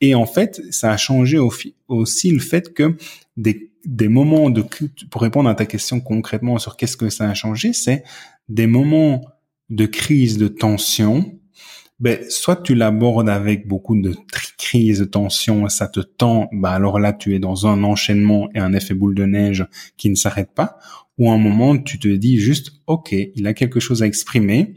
Et 0.00 0.14
en 0.14 0.26
fait, 0.26 0.60
ça 0.70 0.92
a 0.92 0.96
changé 0.96 1.38
aussi 1.88 2.30
le 2.30 2.38
fait 2.38 2.72
que 2.72 2.96
des, 3.36 3.72
des 3.88 4.08
moments 4.08 4.50
de 4.50 4.62
pour 5.10 5.22
répondre 5.22 5.48
à 5.48 5.54
ta 5.54 5.64
question 5.64 6.00
concrètement 6.00 6.58
sur 6.58 6.76
qu'est-ce 6.76 6.96
que 6.96 7.08
ça 7.08 7.28
a 7.28 7.34
changé, 7.34 7.72
c'est 7.72 8.04
des 8.48 8.66
moments 8.66 9.22
de 9.70 9.86
crise, 9.86 10.36
de 10.36 10.46
tension. 10.46 11.34
Ben, 11.98 12.18
soit 12.28 12.56
tu 12.56 12.74
l'abordes 12.74 13.28
avec 13.28 13.66
beaucoup 13.66 14.00
de 14.00 14.14
crise, 14.56 15.00
de 15.00 15.04
tension, 15.04 15.68
ça 15.68 15.88
te 15.88 16.00
tend, 16.00 16.48
ben 16.52 16.68
alors 16.68 17.00
là 17.00 17.12
tu 17.12 17.34
es 17.34 17.38
dans 17.40 17.66
un 17.66 17.82
enchaînement 17.82 18.48
et 18.54 18.58
un 18.58 18.72
effet 18.72 18.94
boule 18.94 19.14
de 19.14 19.24
neige 19.24 19.66
qui 19.96 20.10
ne 20.10 20.14
s'arrête 20.14 20.52
pas. 20.54 20.78
Ou 21.16 21.30
un 21.30 21.38
moment 21.38 21.76
tu 21.78 21.98
te 21.98 22.08
dis 22.08 22.38
juste, 22.38 22.72
ok, 22.86 23.12
il 23.12 23.46
a 23.46 23.54
quelque 23.54 23.80
chose 23.80 24.02
à 24.02 24.06
exprimer 24.06 24.76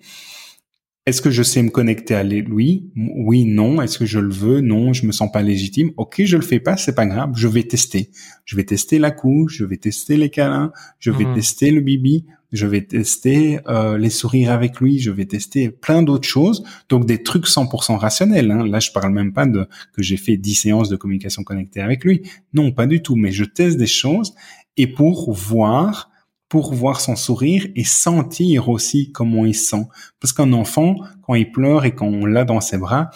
est-ce 1.08 1.22
que 1.24 1.32
je 1.32 1.42
sais 1.42 1.64
me 1.64 1.72
connecter 1.72 2.14
à 2.14 2.22
lui 2.24 2.92
Oui, 2.96 3.46
non. 3.46 3.82
Est-ce 3.82 3.98
que 3.98 4.06
je 4.06 4.20
le 4.20 4.32
veux 4.32 4.62
Non, 4.62 4.94
je 4.94 5.08
me 5.08 5.12
sens 5.12 5.32
pas 5.32 5.42
légitime. 5.42 5.92
Ok, 5.98 6.22
je 6.24 6.38
le 6.38 6.44
fais 6.44 6.60
pas, 6.60 6.78
c'est 6.78 6.94
pas 6.94 7.08
grave. 7.08 7.32
Je 7.36 7.48
vais 7.48 7.64
tester. 7.64 8.12
Je 8.46 8.56
vais 8.56 8.64
tester 8.66 9.00
la 9.00 9.10
couche, 9.10 9.58
je 9.58 9.66
vais 9.66 9.78
tester 9.78 10.16
les 10.16 10.30
câlins, 10.30 10.72
je 11.00 11.10
vais 11.10 11.26
mhm. 11.26 11.34
tester 11.34 11.72
le 11.72 11.82
bibi, 11.82 12.26
je 12.52 12.68
vais 12.68 12.82
tester 12.82 13.60
euh, 13.68 13.98
les 13.98 14.12
sourires 14.12 14.52
avec 14.52 14.80
lui, 14.80 15.00
je 15.00 15.10
vais 15.10 15.26
tester 15.26 15.72
plein 15.72 16.04
d'autres 16.04 16.28
choses. 16.28 16.64
Donc 16.88 17.08
des 17.08 17.24
trucs 17.24 17.48
100% 17.48 17.96
rationnels. 17.96 18.52
Hein. 18.52 18.68
Là, 18.68 18.80
je 18.80 18.92
parle 18.92 19.12
même 19.12 19.34
pas 19.34 19.48
de 19.48 19.68
que 19.94 20.04
j'ai 20.04 20.18
fait 20.18 20.38
10 20.38 20.54
séances 20.54 20.90
de 20.90 20.98
communication 20.98 21.44
connectée 21.44 21.82
avec 21.82 22.06
lui. 22.06 22.22
Non, 22.54 22.72
pas 22.72 22.86
du 22.86 23.02
tout. 23.02 23.16
Mais 23.16 23.32
je 23.32 23.46
teste 23.46 23.78
des 23.78 23.88
choses 23.88 24.36
et 24.78 24.86
pour 24.86 25.34
voir 25.34 26.11
pour 26.52 26.74
voir 26.74 27.00
son 27.00 27.16
sourire 27.16 27.66
et 27.78 27.86
sentir 27.86 28.68
aussi 28.68 29.14
comment 29.14 29.46
il 29.46 29.56
sent. 29.56 29.88
Parce 30.20 30.34
qu'un 30.34 30.52
enfant, 30.52 30.98
quand 31.22 31.34
il 31.34 31.50
pleure 31.50 31.86
et 31.86 31.96
qu'on 31.96 32.26
l'a 32.26 32.44
dans 32.44 32.60
ses 32.60 32.78
bras, 32.78 33.10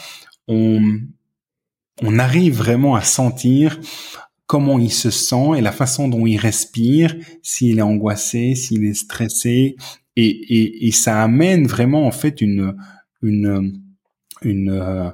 on, 0.48 0.82
on 2.02 2.18
arrive 2.18 2.56
vraiment 2.56 2.96
à 2.96 3.02
sentir 3.02 3.78
comment 4.46 4.80
il 4.80 4.90
se 4.90 5.10
sent 5.10 5.58
et 5.58 5.62
la 5.62 5.74
façon 5.74 6.08
dont 6.08 6.26
il 6.26 6.38
respire, 6.38 7.14
s'il 7.44 7.80
est 7.80 7.82
angoissé, 7.82 8.56
s'il 8.56 8.86
est 8.86 8.94
stressé, 8.94 9.76
et, 10.16 10.28
et, 10.30 10.88
et, 10.88 10.92
ça 10.92 11.22
amène 11.22 11.68
vraiment 11.68 12.08
en 12.08 12.12
fait 12.12 12.40
une 12.40 12.74
une 13.22 13.82
une 14.44 14.70
euh, 14.70 15.10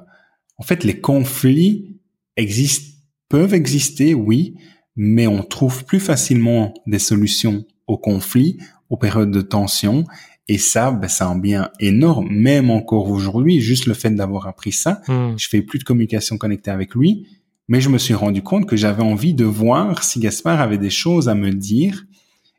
en 0.58 0.62
fait 0.62 0.84
les 0.84 1.00
conflits 1.00 1.98
existent 2.36 2.96
peuvent 3.28 3.52
exister 3.52 4.14
oui 4.14 4.54
mais 4.94 5.26
on 5.26 5.42
trouve 5.42 5.84
plus 5.84 5.98
facilement 5.98 6.72
des 6.86 7.00
solutions 7.00 7.64
aux 7.86 7.98
conflits, 7.98 8.58
aux 8.90 8.96
périodes 8.96 9.30
de 9.30 9.40
tension. 9.40 10.04
Et 10.48 10.58
ça, 10.58 10.90
ben, 10.90 11.08
c'est 11.08 11.24
un 11.24 11.38
bien 11.38 11.70
énorme. 11.80 12.28
Même 12.30 12.70
encore 12.70 13.08
aujourd'hui, 13.10 13.60
juste 13.60 13.86
le 13.86 13.94
fait 13.94 14.10
d'avoir 14.10 14.46
appris 14.46 14.72
ça, 14.72 15.00
hmm. 15.08 15.34
je 15.36 15.48
fais 15.48 15.62
plus 15.62 15.78
de 15.78 15.84
communication 15.84 16.36
connectée 16.36 16.70
avec 16.70 16.94
lui, 16.94 17.26
mais 17.68 17.80
je 17.80 17.88
me 17.88 17.98
suis 17.98 18.14
rendu 18.14 18.42
compte 18.42 18.66
que 18.66 18.76
j'avais 18.76 19.02
envie 19.02 19.34
de 19.34 19.44
voir 19.44 20.02
si 20.02 20.20
Gaspard 20.20 20.60
avait 20.60 20.78
des 20.78 20.90
choses 20.90 21.28
à 21.28 21.34
me 21.34 21.50
dire. 21.50 22.04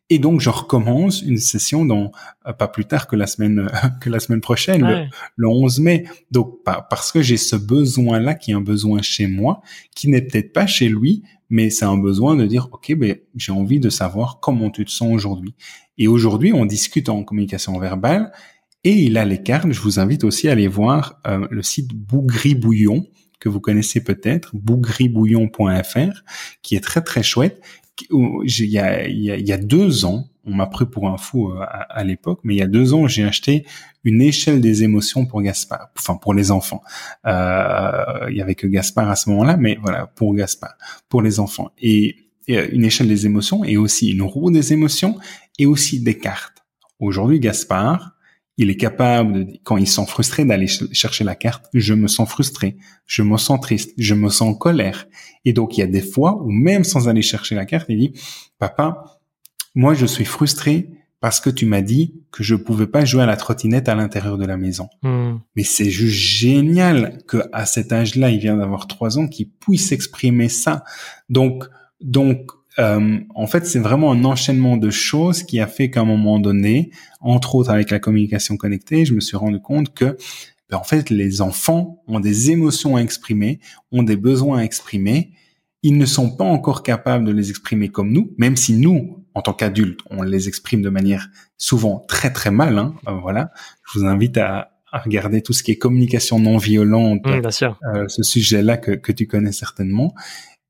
Et 0.09 0.19
donc, 0.19 0.41
je 0.41 0.49
recommence 0.49 1.21
une 1.21 1.38
session 1.38 1.86
dans 1.86 2.12
euh, 2.47 2.53
pas 2.53 2.67
plus 2.67 2.86
tard 2.86 3.07
que 3.07 3.15
la 3.15 3.27
semaine 3.27 3.69
que 4.01 4.09
la 4.09 4.19
semaine 4.19 4.41
prochaine, 4.41 4.81
le, 4.86 5.05
le, 5.36 5.47
11 5.47 5.79
mai. 5.79 6.05
Donc, 6.31 6.59
parce 6.63 7.12
que 7.12 7.21
j'ai 7.21 7.38
ce 7.38 7.55
besoin-là 7.55 8.33
qui 8.33 8.51
est 8.51 8.53
un 8.55 8.62
besoin 8.62 9.01
chez 9.01 9.27
moi, 9.27 9.62
qui 9.95 10.09
n'est 10.09 10.21
peut-être 10.21 10.53
pas 10.53 10.67
chez 10.67 10.89
lui, 10.89 11.23
mais 11.53 11.69
c'est 11.69 11.85
un 11.85 11.99
besoin 11.99 12.35
de 12.35 12.47
dire, 12.47 12.67
OK, 12.71 12.95
ben, 12.95 13.15
j'ai 13.35 13.51
envie 13.51 13.79
de 13.79 13.91
savoir 13.91 14.39
comment 14.41 14.71
tu 14.71 14.85
te 14.85 14.89
sens 14.89 15.13
aujourd'hui. 15.13 15.53
Et 15.99 16.07
aujourd'hui, 16.07 16.51
on 16.51 16.65
discute 16.65 17.09
en 17.09 17.23
communication 17.23 17.77
verbale 17.77 18.31
et 18.83 18.93
il 18.93 19.19
a 19.19 19.23
les 19.23 19.43
cartes. 19.43 19.71
Je 19.71 19.79
vous 19.79 19.99
invite 19.99 20.23
aussi 20.23 20.49
à 20.49 20.53
aller 20.53 20.67
voir 20.67 21.21
euh, 21.27 21.47
le 21.51 21.61
site 21.61 21.93
Bougribouillon 21.93 23.05
que 23.39 23.49
vous 23.49 23.59
connaissez 23.59 24.03
peut-être, 24.03 24.49
bougribouillon.fr, 24.55 26.23
qui 26.63 26.75
est 26.75 26.79
très 26.79 27.01
très 27.03 27.21
chouette. 27.21 27.61
Il 28.09 28.65
y 28.65 29.51
a 29.51 29.57
deux 29.57 30.05
ans, 30.05 30.31
on 30.45 30.53
m'a 30.53 30.67
pris 30.67 30.86
pour 30.86 31.10
un 31.10 31.17
fou 31.17 31.51
euh, 31.51 31.65
à, 31.89 32.03
l'époque, 32.03 32.39
mais 32.43 32.56
il 32.56 32.58
y 32.58 32.62
a 32.62 32.67
deux 32.67 32.93
ans, 32.93 33.08
j'ai 33.08 33.23
acheté 33.23 33.65
une 34.03 34.21
échelle 34.21 34.60
des 34.60 34.84
émotions 34.84 35.25
pour 35.25 35.41
Gaspard, 35.41 35.89
enfin 35.97 36.15
pour 36.15 36.34
les 36.34 36.51
enfants. 36.51 36.82
Euh, 37.25 38.27
il 38.29 38.36
y 38.36 38.41
avait 38.41 38.56
que 38.56 38.67
Gaspard 38.67 39.10
à 39.10 39.15
ce 39.15 39.29
moment-là, 39.29 39.58
mais 39.58 39.77
voilà, 39.82 40.08
pour 40.08 40.34
Gaspard, 40.36 40.75
pour 41.08 41.21
les 41.21 41.39
enfants. 41.39 41.71
Et, 41.82 42.17
euh, 42.49 42.67
une 42.73 42.84
échelle 42.84 43.08
des 43.08 43.25
émotions 43.25 43.63
et 43.63 43.77
aussi 43.77 44.12
une 44.12 44.21
roue 44.21 44.51
des 44.51 44.73
émotions 44.73 45.17
et 45.60 45.65
aussi 45.65 46.01
des 46.01 46.17
cartes. 46.17 46.65
Aujourd'hui, 46.99 47.39
Gaspard, 47.39 48.12
il 48.58 48.69
est 48.69 48.75
capable, 48.75 49.34
de, 49.34 49.47
quand 49.63 49.77
il 49.77 49.88
sent 49.88 50.06
frustré, 50.08 50.43
d'aller 50.43 50.67
chercher 50.67 51.23
la 51.23 51.36
carte. 51.36 51.65
Je 51.73 51.93
me 51.93 52.08
sens 52.08 52.29
frustré, 52.29 52.75
je 53.06 53.23
me 53.23 53.38
sens 53.38 53.62
triste, 53.62 53.93
je 53.97 54.13
me 54.13 54.29
sens 54.29 54.49
en 54.49 54.53
colère. 54.56 55.08
Et 55.45 55.53
donc, 55.53 55.77
il 55.77 55.82
y 55.82 55.84
a 55.84 55.88
des 55.88 56.01
fois 56.01 56.41
où 56.43 56.51
même 56.51 56.84
sans 56.84 57.08
aller 57.08 57.21
chercher 57.21 57.56
la 57.56 57.65
carte, 57.65 57.86
il 57.88 57.97
dit, 57.97 58.13
papa, 58.60 59.22
moi, 59.75 59.93
je 59.93 60.05
suis 60.05 60.25
frustré 60.25 60.89
parce 61.23 61.39
que 61.39 61.49
tu 61.49 61.65
m'as 61.65 61.81
dit 61.81 62.15
que 62.31 62.43
je 62.43 62.53
pouvais 62.53 62.86
pas 62.86 63.05
jouer 63.05 63.23
à 63.23 63.25
la 63.25 63.38
trottinette 63.38 63.88
à 63.88 63.95
l'intérieur 63.95 64.38
de 64.38 64.45
la 64.45 64.57
maison. 64.57 64.89
Hmm. 65.03 65.38
Mais 65.55 65.63
c'est 65.63 65.89
juste 65.89 66.17
génial 66.17 67.19
que 67.27 67.38
à 67.53 67.65
cet 67.65 67.93
âge-là, 67.93 68.29
il 68.29 68.39
vient 68.39 68.57
d'avoir 68.57 68.88
trois 68.88 69.17
ans, 69.17 69.27
qu'il 69.27 69.49
puisse 69.49 69.93
exprimer 69.93 70.49
ça. 70.49 70.83
Donc, 71.29 71.63
donc, 72.01 72.51
euh, 72.77 73.19
en 73.36 73.47
fait, 73.47 73.65
c'est 73.65 73.79
vraiment 73.79 74.12
un 74.12 74.25
enchaînement 74.25 74.75
de 74.75 74.89
choses 74.89 75.43
qui 75.43 75.62
a 75.62 75.67
fait 75.67 75.89
qu'à 75.89 76.01
un 76.01 76.05
moment 76.05 76.39
donné, 76.39 76.91
entre 77.21 77.55
autres 77.55 77.69
avec 77.69 77.89
la 77.89 77.99
communication 77.99 78.57
connectée, 78.57 79.05
je 79.05 79.13
me 79.13 79.21
suis 79.21 79.38
rendu 79.38 79.62
compte 79.62 79.93
que, 79.93 80.17
ben, 80.69 80.77
en 80.77 80.83
fait, 80.83 81.09
les 81.09 81.41
enfants 81.41 82.03
ont 82.05 82.19
des 82.19 82.51
émotions 82.51 82.97
à 82.97 82.99
exprimer, 82.99 83.62
ont 83.93 84.03
des 84.03 84.17
besoins 84.17 84.59
à 84.59 84.63
exprimer. 84.63 85.31
Ils 85.83 85.97
ne 85.97 86.05
sont 86.05 86.36
pas 86.36 86.43
encore 86.43 86.83
capables 86.83 87.23
de 87.23 87.31
les 87.31 87.49
exprimer 87.49 87.88
comme 87.88 88.12
nous, 88.12 88.33
même 88.38 88.57
si 88.57 88.73
nous, 88.73 89.22
en 89.36 89.41
tant 89.41 89.54
qu'adulte, 89.54 90.00
on 90.10 90.22
les 90.22 90.48
exprime 90.48 90.82
de 90.82 90.89
manière 90.89 91.30
souvent 91.58 92.04
très 92.08 92.32
très 92.32 92.52
mal. 92.52 92.78
Hein, 92.78 92.96
euh, 93.08 93.13
voilà, 93.13 93.52
je 93.91 94.00
vous 94.00 94.06
invite 94.06 94.38
à, 94.38 94.69
regarder 94.91 95.41
tout 95.41 95.54
ce 95.54 95.63
qui 95.63 95.72
est 95.72 95.80
communication 95.80 96.38
non 96.38 96.58
violente, 96.58 97.26
mmh, 97.26 97.41
euh, 97.65 98.08
ce 98.08 98.22
sujet-là 98.22 98.78
que, 98.78 98.91
que 98.91 99.12
tu 99.12 99.26
connais 99.26 99.52
certainement. 99.52 100.13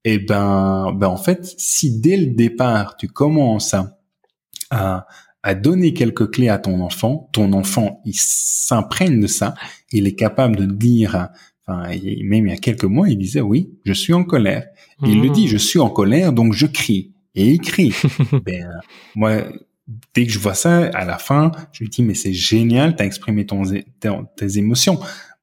Et 0.05 0.17
ben, 0.17 0.93
ben 0.95 1.07
en 1.07 1.17
fait, 1.17 1.43
si 1.57 1.99
dès 1.99 2.15
le 2.15 2.27
départ 2.27 2.95
tu 2.95 3.09
commences 3.09 3.75
à, 4.69 5.07
à 5.43 5.55
donner 5.55 5.93
quelques 5.93 6.31
clés 6.31 6.47
à 6.47 6.57
ton 6.57 6.79
enfant, 6.79 7.29
ton 7.33 7.51
enfant 7.51 7.99
il 8.05 8.15
s'imprègne 8.15 9.19
de 9.19 9.27
ça, 9.27 9.55
il 9.91 10.07
est 10.07 10.15
capable 10.15 10.55
de 10.55 10.65
dire, 10.65 11.27
enfin 11.67 11.89
même 11.89 12.47
il 12.47 12.49
y 12.49 12.53
a 12.53 12.57
quelques 12.57 12.85
mois, 12.85 13.09
il 13.09 13.17
disait 13.17 13.41
oui, 13.41 13.73
je 13.83 13.91
suis 13.91 14.13
en 14.13 14.23
colère. 14.23 14.67
il 15.05 15.21
le 15.21 15.31
dit, 15.31 15.45
mmh. 15.45 15.49
je 15.49 15.57
suis 15.57 15.79
en 15.79 15.89
colère, 15.89 16.31
donc 16.31 16.53
je 16.53 16.65
crie 16.65 17.12
et 17.35 17.53
écrit. 17.53 17.93
ben, 18.45 18.69
moi, 19.15 19.43
dès 20.13 20.25
que 20.25 20.31
je 20.31 20.39
vois 20.39 20.53
ça, 20.53 20.85
à 20.87 21.05
la 21.05 21.17
fin, 21.17 21.51
je 21.71 21.83
lui 21.83 21.89
dis, 21.89 22.03
mais 22.03 22.13
c'est 22.13 22.33
génial, 22.33 22.95
t'as 22.95 23.05
exprimé 23.05 23.45
ton, 23.45 23.63
tes, 24.35 24.57
émotions. 24.57 24.99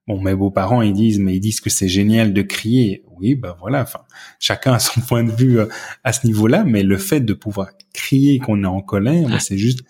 Bon, 0.07 0.21
mes 0.21 0.35
beaux-parents, 0.35 0.83
ils 0.83 0.93
disent, 0.93 1.19
mais 1.19 1.37
ils 1.37 1.41
disent 1.41 1.61
que 1.61 1.71
c'est 1.71 1.89
génial 1.89 2.33
de 2.33 2.43
crier. 2.43 3.05
Oui, 3.19 3.35
ben 3.35 3.55
voilà, 3.61 3.83
enfin, 3.83 4.01
chacun 4.39 4.73
a 4.73 4.79
son 4.79 5.01
point 5.09 5.25
de 5.25 5.33
vue 5.33 5.61
euh, 5.61 5.67
à 6.05 6.13
ce 6.13 6.27
niveau-là, 6.27 6.65
mais 6.65 6.83
le 6.83 6.97
fait 6.97 7.21
de 7.21 7.35
pouvoir 7.35 7.71
crier 7.93 8.39
qu'on 8.39 8.65
est 8.65 8.67
en 8.67 8.81
colère, 8.81 9.29
ben, 9.29 9.39
c'est 9.39 9.59
juste 9.59 9.81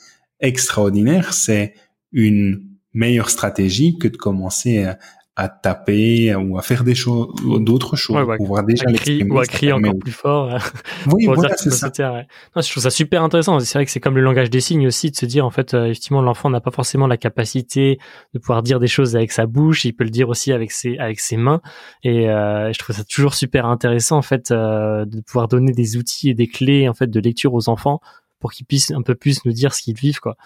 extraordinaire. 0.41 1.33
C'est 1.33 1.75
une 2.13 2.67
meilleure 2.93 3.31
stratégie 3.31 3.99
que 3.99 4.09
de 4.09 4.17
commencer 4.17 4.85
à, 4.85 4.99
à 5.37 5.49
taper 5.49 6.35
ou 6.35 6.59
à 6.59 6.63
faire 6.63 6.85
des 6.85 6.95
choses, 6.95 7.29
d'autres 7.61 7.97
choses, 7.97 8.27
ouais, 8.27 8.37
pouvoir 8.37 8.63
déjà 8.65 8.85
l'exprimer. 8.85 9.31
Ou 9.31 9.39
à 9.39 9.47
crier 9.47 9.73
encore 9.73 9.97
plus 9.99 10.13
fort. 10.13 10.59
Oui, 11.07 11.25
voilà, 11.27 11.57
c'est 11.57 11.71
ça. 11.71 11.89
Ouais. 12.13 12.27
Non, 12.55 12.61
je 12.61 12.71
trouve 12.71 12.83
ça 12.83 12.91
super 12.91 13.23
intéressant. 13.23 13.59
C'est 13.61 13.79
vrai 13.79 13.87
que 13.87 13.91
c'est 13.91 14.01
comme 14.01 14.17
le 14.17 14.23
langage 14.23 14.51
des 14.51 14.61
signes 14.61 14.87
aussi, 14.87 15.11
de 15.11 15.17
se 15.17 15.25
dire, 15.25 15.47
en 15.47 15.51
fait, 15.51 15.73
euh, 15.73 15.87
effectivement, 15.87 16.21
l'enfant 16.21 16.51
n'a 16.51 16.61
pas 16.61 16.73
forcément 16.73 17.07
la 17.07 17.17
capacité 17.17 17.99
de 18.35 18.39
pouvoir 18.39 18.63
dire 18.63 18.81
des 18.81 18.89
choses 18.89 19.17
avec 19.17 19.33
sa 19.33 19.47
bouche, 19.47 19.85
il 19.85 19.93
peut 19.93 20.05
le 20.05 20.11
dire 20.11 20.29
aussi 20.29 20.53
avec 20.53 20.73
ses, 20.73 20.99
avec 20.99 21.21
ses 21.21 21.39
mains. 21.39 21.63
Et 22.03 22.29
euh, 22.29 22.73
je 22.73 22.79
trouve 22.79 22.95
ça 22.95 23.05
toujours 23.05 23.35
super 23.35 23.67
intéressant, 23.67 24.19
en 24.19 24.23
fait, 24.23 24.51
euh, 24.51 25.07
de 25.07 25.21
pouvoir 25.21 25.49
donner 25.49 25.73
des 25.73 25.97
outils 25.97 26.29
et 26.29 26.35
des 26.35 26.49
clés, 26.49 26.89
en 26.89 26.95
fait, 26.95 27.09
de 27.09 27.21
lecture 27.21 27.55
aux 27.55 27.69
enfants 27.71 28.01
pour 28.41 28.53
qu'ils 28.53 28.67
puissent 28.67 28.91
un 28.91 29.03
peu 29.03 29.15
plus 29.15 29.45
nous 29.47 29.53
dire 29.53 29.73
ce 29.75 29.81
qu'ils 29.81 29.97
vivent, 29.97 30.21
quoi. 30.21 30.37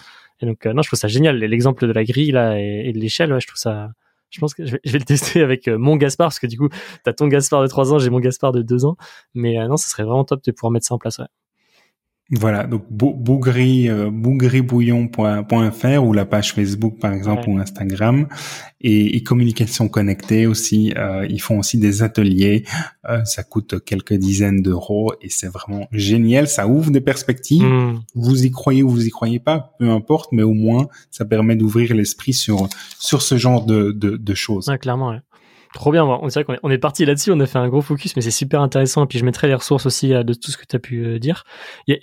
Et 0.40 0.46
donc, 0.46 0.66
non, 0.66 0.82
je 0.82 0.88
trouve 0.88 0.98
ça 0.98 1.08
génial. 1.08 1.38
L'exemple 1.38 1.86
de 1.86 1.92
la 1.92 2.04
grille, 2.04 2.32
là, 2.32 2.60
et, 2.60 2.88
et 2.88 2.92
de 2.92 2.98
l'échelle, 2.98 3.32
ouais, 3.32 3.40
je 3.40 3.46
trouve 3.46 3.58
ça, 3.58 3.90
je 4.34 4.40
pense 4.40 4.52
que 4.52 4.66
je 4.66 4.72
vais, 4.72 4.98
le 4.98 5.04
tester 5.04 5.42
avec 5.42 5.68
euh, 5.68 5.78
mon 5.78 5.96
Gaspard 5.96 6.26
parce 6.26 6.40
que 6.40 6.46
du 6.48 6.58
coup, 6.58 6.68
tu 6.68 6.76
as 7.10 7.12
ton 7.12 7.28
Gaspard 7.28 7.62
de 7.62 7.68
3 7.68 7.92
ans, 7.92 7.98
j'ai 7.98 8.10
mon 8.10 8.18
Gaspard 8.18 8.52
de 8.52 8.62
2 8.62 8.84
ans. 8.84 8.96
Mais 9.34 9.58
euh, 9.58 9.68
non, 9.68 9.76
ce 9.76 9.88
serait 9.88 10.02
vraiment 10.02 10.24
top 10.24 10.42
de 10.42 10.50
pouvoir 10.50 10.72
mettre 10.72 10.86
ça 10.86 10.94
en 10.94 10.98
place. 10.98 11.18
Ouais. 11.18 11.26
Voilà, 12.36 12.64
donc 12.64 12.84
bougri, 12.90 13.88
euh, 13.88 14.10
bougribouillon.fr 14.10 16.04
ou 16.04 16.12
la 16.12 16.24
page 16.24 16.52
Facebook 16.52 16.98
par 16.98 17.12
exemple 17.12 17.48
ou 17.48 17.58
Instagram 17.58 18.26
et, 18.80 19.16
et, 19.16 19.22
communication 19.22 19.88
connectée 19.88 20.46
aussi. 20.46 20.92
Euh, 20.96 21.26
ils 21.28 21.40
font 21.40 21.58
aussi 21.60 21.78
des 21.78 22.02
ateliers, 22.02 22.64
euh, 23.08 23.24
ça 23.24 23.44
coûte 23.44 23.84
quelques 23.84 24.14
dizaines 24.14 24.62
d'euros 24.62 25.12
et 25.22 25.28
c'est 25.28 25.48
vraiment 25.48 25.86
génial. 25.92 26.48
Ça 26.48 26.66
ouvre 26.66 26.90
des 26.90 27.00
perspectives. 27.00 27.62
Hmm. 27.62 28.00
Vous 28.14 28.44
y 28.44 28.50
croyez 28.50 28.82
ou 28.82 28.88
vous 28.88 29.06
y 29.06 29.10
croyez 29.10 29.38
pas, 29.38 29.74
peu 29.78 29.88
importe, 29.90 30.32
mais 30.32 30.42
au 30.42 30.54
moins 30.54 30.88
ça 31.10 31.24
permet 31.24 31.56
d'ouvrir 31.56 31.94
l'esprit 31.94 32.32
sur 32.32 32.68
sur 32.98 33.22
ce 33.22 33.36
genre 33.36 33.64
de 33.64 33.92
de, 33.92 34.16
de 34.16 34.34
choses. 34.34 34.68
Ouais, 34.68 34.78
clairement. 34.78 35.10
Ouais. 35.10 35.20
Trop 35.74 35.90
bien, 35.90 36.04
on 36.04 36.28
qu'on 36.28 36.70
est, 36.70 36.78
parti 36.78 37.04
là-dessus, 37.04 37.32
on 37.32 37.40
a 37.40 37.46
fait 37.46 37.58
un 37.58 37.68
gros 37.68 37.82
focus, 37.82 38.14
mais 38.14 38.22
c'est 38.22 38.30
super 38.30 38.60
intéressant. 38.60 39.04
Et 39.04 39.06
puis 39.08 39.18
je 39.18 39.24
mettrai 39.24 39.48
les 39.48 39.56
ressources 39.56 39.86
aussi 39.86 40.14
euh, 40.14 40.22
de 40.22 40.32
tout 40.32 40.52
ce 40.52 40.56
que 40.56 40.64
tu 40.64 40.76
as 40.76 40.78
pu 40.78 41.04
euh, 41.04 41.18
dire. 41.18 41.42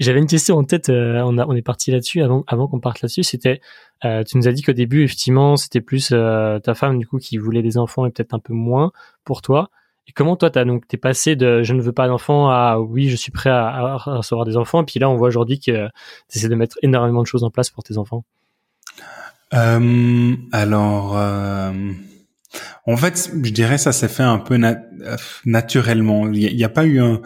J'avais 0.02 0.20
une 0.20 0.28
question 0.28 0.58
en 0.58 0.66
tête, 0.66 0.90
euh, 0.90 1.22
on, 1.22 1.56
est 1.56 1.62
parti 1.62 1.90
là-dessus 1.90 2.22
avant, 2.22 2.68
qu'on 2.68 2.82
parte 2.82 3.02
là-dessus. 3.02 3.24
C'était, 3.24 3.62
tu 4.04 4.38
nous 4.38 4.50
as 4.50 4.52
dit 4.52 4.62
qu'au 4.62 4.74
début, 4.74 5.06
effectivement, 5.06 5.56
c'était 5.56 5.80
plus 5.80 6.10
ta 6.10 6.74
femme 6.74 7.00
du 7.00 7.08
coup 7.08 7.18
qui 7.18 7.38
voulait 7.38 7.62
des 7.62 7.78
enfants 7.78 8.06
et 8.06 8.12
peut-être 8.12 8.34
un 8.34 8.40
peu 8.40 8.54
moins 8.54 8.92
pour 9.24 9.42
toi. 9.42 9.70
Et 10.06 10.12
comment 10.12 10.36
toi, 10.36 10.50
t'as 10.50 10.66
donc 10.66 10.86
t'es 10.90 10.98
passé 10.98 11.38
de 11.38 11.64
je 11.64 11.74
ne 11.74 11.82
veux 11.82 11.94
pas 11.94 12.10
d'enfants 12.10 12.50
à 12.50 12.78
oui, 12.80 13.08
je 13.08 13.16
suis 13.16 13.32
prêt 13.32 13.52
à, 13.52 13.68
à, 13.68 13.96
recevoir 13.96 14.46
des 14.46 14.58
enfants. 14.58 14.82
Et 14.82 14.86
puis 14.86 15.00
là, 15.00 15.10
on 15.10 15.16
voit 15.16 15.30
aujourd'hui 15.30 15.60
que 15.62 15.88
tu 16.30 16.38
essaies 16.38 16.50
de 16.50 16.56
mettre 16.56 16.78
énormément 16.82 17.22
de 17.22 17.28
choses 17.28 17.46
en 17.46 17.52
place 17.52 17.70
pour 17.70 17.84
tes 17.84 17.98
enfants. 17.98 18.26
alors. 20.52 21.16
En 22.86 22.98
fait, 22.98 23.32
je 23.44 23.52
dirais 23.52 23.78
ça 23.78 23.92
s'est 23.92 24.08
fait 24.08 24.24
un 24.24 24.40
peu 24.40 24.60
naturellement. 25.46 26.30
Il 26.32 26.56
n'y 26.56 26.64
a, 26.64 26.70
pas 26.70 26.86
eu 26.86 27.00
un, 27.00 27.22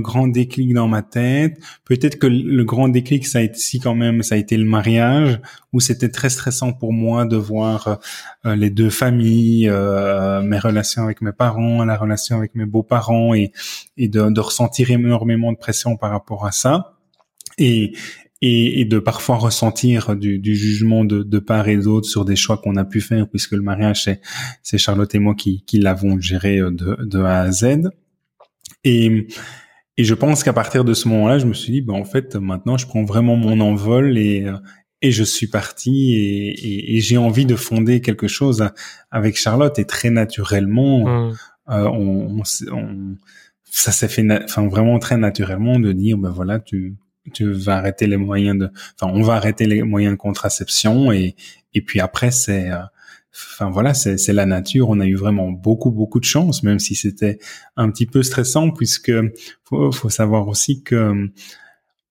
grand 0.00 0.28
déclic 0.28 0.74
dans 0.74 0.88
ma 0.88 1.02
tête. 1.02 1.58
Peut-être 1.84 2.18
que 2.18 2.26
le 2.26 2.64
grand 2.64 2.88
déclic, 2.88 3.26
ça 3.26 3.38
a 3.38 3.42
été 3.42 3.58
si 3.58 3.80
quand 3.80 3.94
même, 3.94 4.22
ça 4.22 4.34
a 4.34 4.38
été 4.38 4.56
le 4.56 4.64
mariage, 4.64 5.40
où 5.72 5.80
c'était 5.80 6.10
très 6.10 6.28
stressant 6.28 6.72
pour 6.72 6.92
moi 6.92 7.24
de 7.24 7.36
voir 7.36 8.00
euh, 8.44 8.56
les 8.56 8.70
deux 8.70 8.90
familles, 8.90 9.68
euh, 9.68 10.42
mes 10.42 10.58
relations 10.58 11.04
avec 11.04 11.22
mes 11.22 11.32
parents, 11.32 11.84
la 11.84 11.96
relation 11.96 12.36
avec 12.36 12.54
mes 12.54 12.66
beaux-parents, 12.66 13.32
et, 13.32 13.52
et 13.96 14.08
de, 14.08 14.30
de 14.30 14.40
ressentir 14.40 14.90
énormément 14.90 15.52
de 15.52 15.58
pression 15.58 15.96
par 15.96 16.10
rapport 16.10 16.46
à 16.46 16.52
ça. 16.52 16.96
Et, 17.58 17.92
et, 18.42 18.80
et, 18.80 18.84
de 18.84 18.98
parfois 18.98 19.36
ressentir 19.36 20.16
du, 20.16 20.38
du 20.38 20.54
jugement 20.54 21.04
de, 21.04 21.22
de, 21.22 21.38
part 21.38 21.68
et 21.68 21.76
d'autre 21.76 22.08
sur 22.08 22.24
des 22.24 22.36
choix 22.36 22.56
qu'on 22.56 22.76
a 22.76 22.84
pu 22.84 23.00
faire, 23.00 23.28
puisque 23.28 23.52
le 23.52 23.62
mariage, 23.62 24.08
c'est 24.62 24.78
Charlotte 24.78 25.14
et 25.14 25.18
moi 25.18 25.34
qui, 25.34 25.62
qui 25.66 25.78
l'avons 25.78 26.18
géré 26.18 26.58
euh, 26.58 26.70
de, 26.70 26.96
de, 27.04 27.20
A 27.20 27.40
à 27.40 27.50
Z. 27.50 27.90
Et, 28.84 29.26
et 29.98 30.04
je 30.04 30.14
pense 30.14 30.42
qu'à 30.42 30.54
partir 30.54 30.84
de 30.84 30.94
ce 30.94 31.08
moment-là, 31.08 31.38
je 31.38 31.46
me 31.46 31.52
suis 31.52 31.72
dit, 31.72 31.82
ben, 31.82 31.94
en 31.94 32.04
fait, 32.04 32.34
maintenant, 32.36 32.78
je 32.78 32.86
prends 32.86 33.04
vraiment 33.04 33.36
mon 33.36 33.60
envol 33.60 34.16
et, 34.16 34.44
euh, 34.44 34.56
et 35.02 35.12
je 35.12 35.24
suis 35.24 35.46
parti 35.46 36.14
et, 36.14 36.96
et, 36.96 37.00
j'ai 37.00 37.18
envie 37.18 37.46
de 37.46 37.56
fonder 37.56 38.00
quelque 38.00 38.28
chose 38.28 38.70
avec 39.10 39.36
Charlotte. 39.36 39.78
Et 39.78 39.84
très 39.84 40.10
naturellement, 40.10 41.28
mmh. 41.28 41.36
euh, 41.70 41.88
on, 41.88 42.42
on, 42.72 43.16
ça 43.64 43.92
s'est 43.92 44.08
fait, 44.08 44.26
enfin, 44.44 44.66
vraiment 44.66 44.98
très 44.98 45.18
naturellement 45.18 45.78
de 45.78 45.92
dire, 45.92 46.16
ben 46.16 46.30
voilà, 46.30 46.58
tu 46.58 46.96
tu 47.32 47.52
vas 47.52 47.76
arrêter 47.76 48.06
les 48.06 48.16
moyens 48.16 48.58
de, 48.58 48.70
enfin, 49.00 49.12
on 49.12 49.22
va 49.22 49.34
arrêter 49.34 49.66
les 49.66 49.82
moyens 49.82 50.14
de 50.14 50.18
contraception 50.18 51.12
et 51.12 51.36
et 51.74 51.82
puis 51.82 52.00
après 52.00 52.30
c'est, 52.30 52.70
euh, 52.70 52.78
enfin 53.32 53.70
voilà, 53.70 53.94
c'est 53.94 54.18
c'est 54.18 54.32
la 54.32 54.46
nature. 54.46 54.88
On 54.88 55.00
a 55.00 55.06
eu 55.06 55.16
vraiment 55.16 55.50
beaucoup 55.50 55.90
beaucoup 55.90 56.20
de 56.20 56.24
chance, 56.24 56.62
même 56.62 56.78
si 56.78 56.94
c'était 56.94 57.38
un 57.76 57.90
petit 57.90 58.06
peu 58.06 58.22
stressant 58.22 58.70
puisque 58.70 59.12
faut 59.64 59.92
faut 59.92 60.10
savoir 60.10 60.48
aussi 60.48 60.82
que 60.82 61.30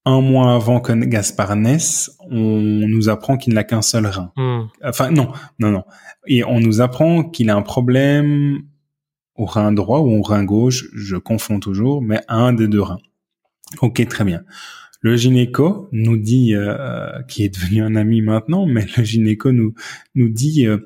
un 0.06 0.22
mois 0.22 0.56
avant 0.56 0.80
que 0.80 0.94
Gaspard 0.94 1.56
naisse, 1.56 2.12
on 2.32 2.62
nous 2.62 3.10
apprend 3.10 3.38
qu'il 3.38 3.54
n'a 3.54 3.64
qu'un 3.64 3.82
seul 3.82 4.08
rein. 4.08 4.32
Hmm. 4.36 4.68
Enfin 4.84 5.12
non, 5.12 5.32
non, 5.60 5.72
non. 5.72 5.84
Et 6.26 6.44
on 6.44 6.60
nous 6.60 6.82
apprend 6.82 7.24
qu'il 7.24 7.50
a 7.50 7.56
un 7.56 7.62
problème 7.62 8.62
au 9.36 9.46
rein 9.46 9.72
droit 9.72 10.00
ou 10.00 10.20
au 10.20 10.22
rein 10.22 10.44
gauche, 10.44 10.86
je 10.94 11.16
confonds 11.16 11.60
toujours, 11.60 12.02
mais 12.02 12.22
un 12.28 12.54
des 12.54 12.68
deux 12.68 12.82
reins. 12.82 13.00
Ok, 13.82 14.06
très 14.08 14.24
bien. 14.24 14.44
Le 15.02 15.16
gynéco 15.16 15.88
nous 15.92 16.18
dit, 16.18 16.54
euh, 16.56 17.22
qui 17.28 17.44
est 17.44 17.50
devenu 17.50 17.82
un 17.82 17.96
ami 17.96 18.22
maintenant, 18.22 18.66
mais 18.66 18.86
le 18.98 19.04
gynéco 19.04 19.52
nous 19.52 19.74
nous 20.16 20.30
dit, 20.30 20.68
euh, 20.68 20.86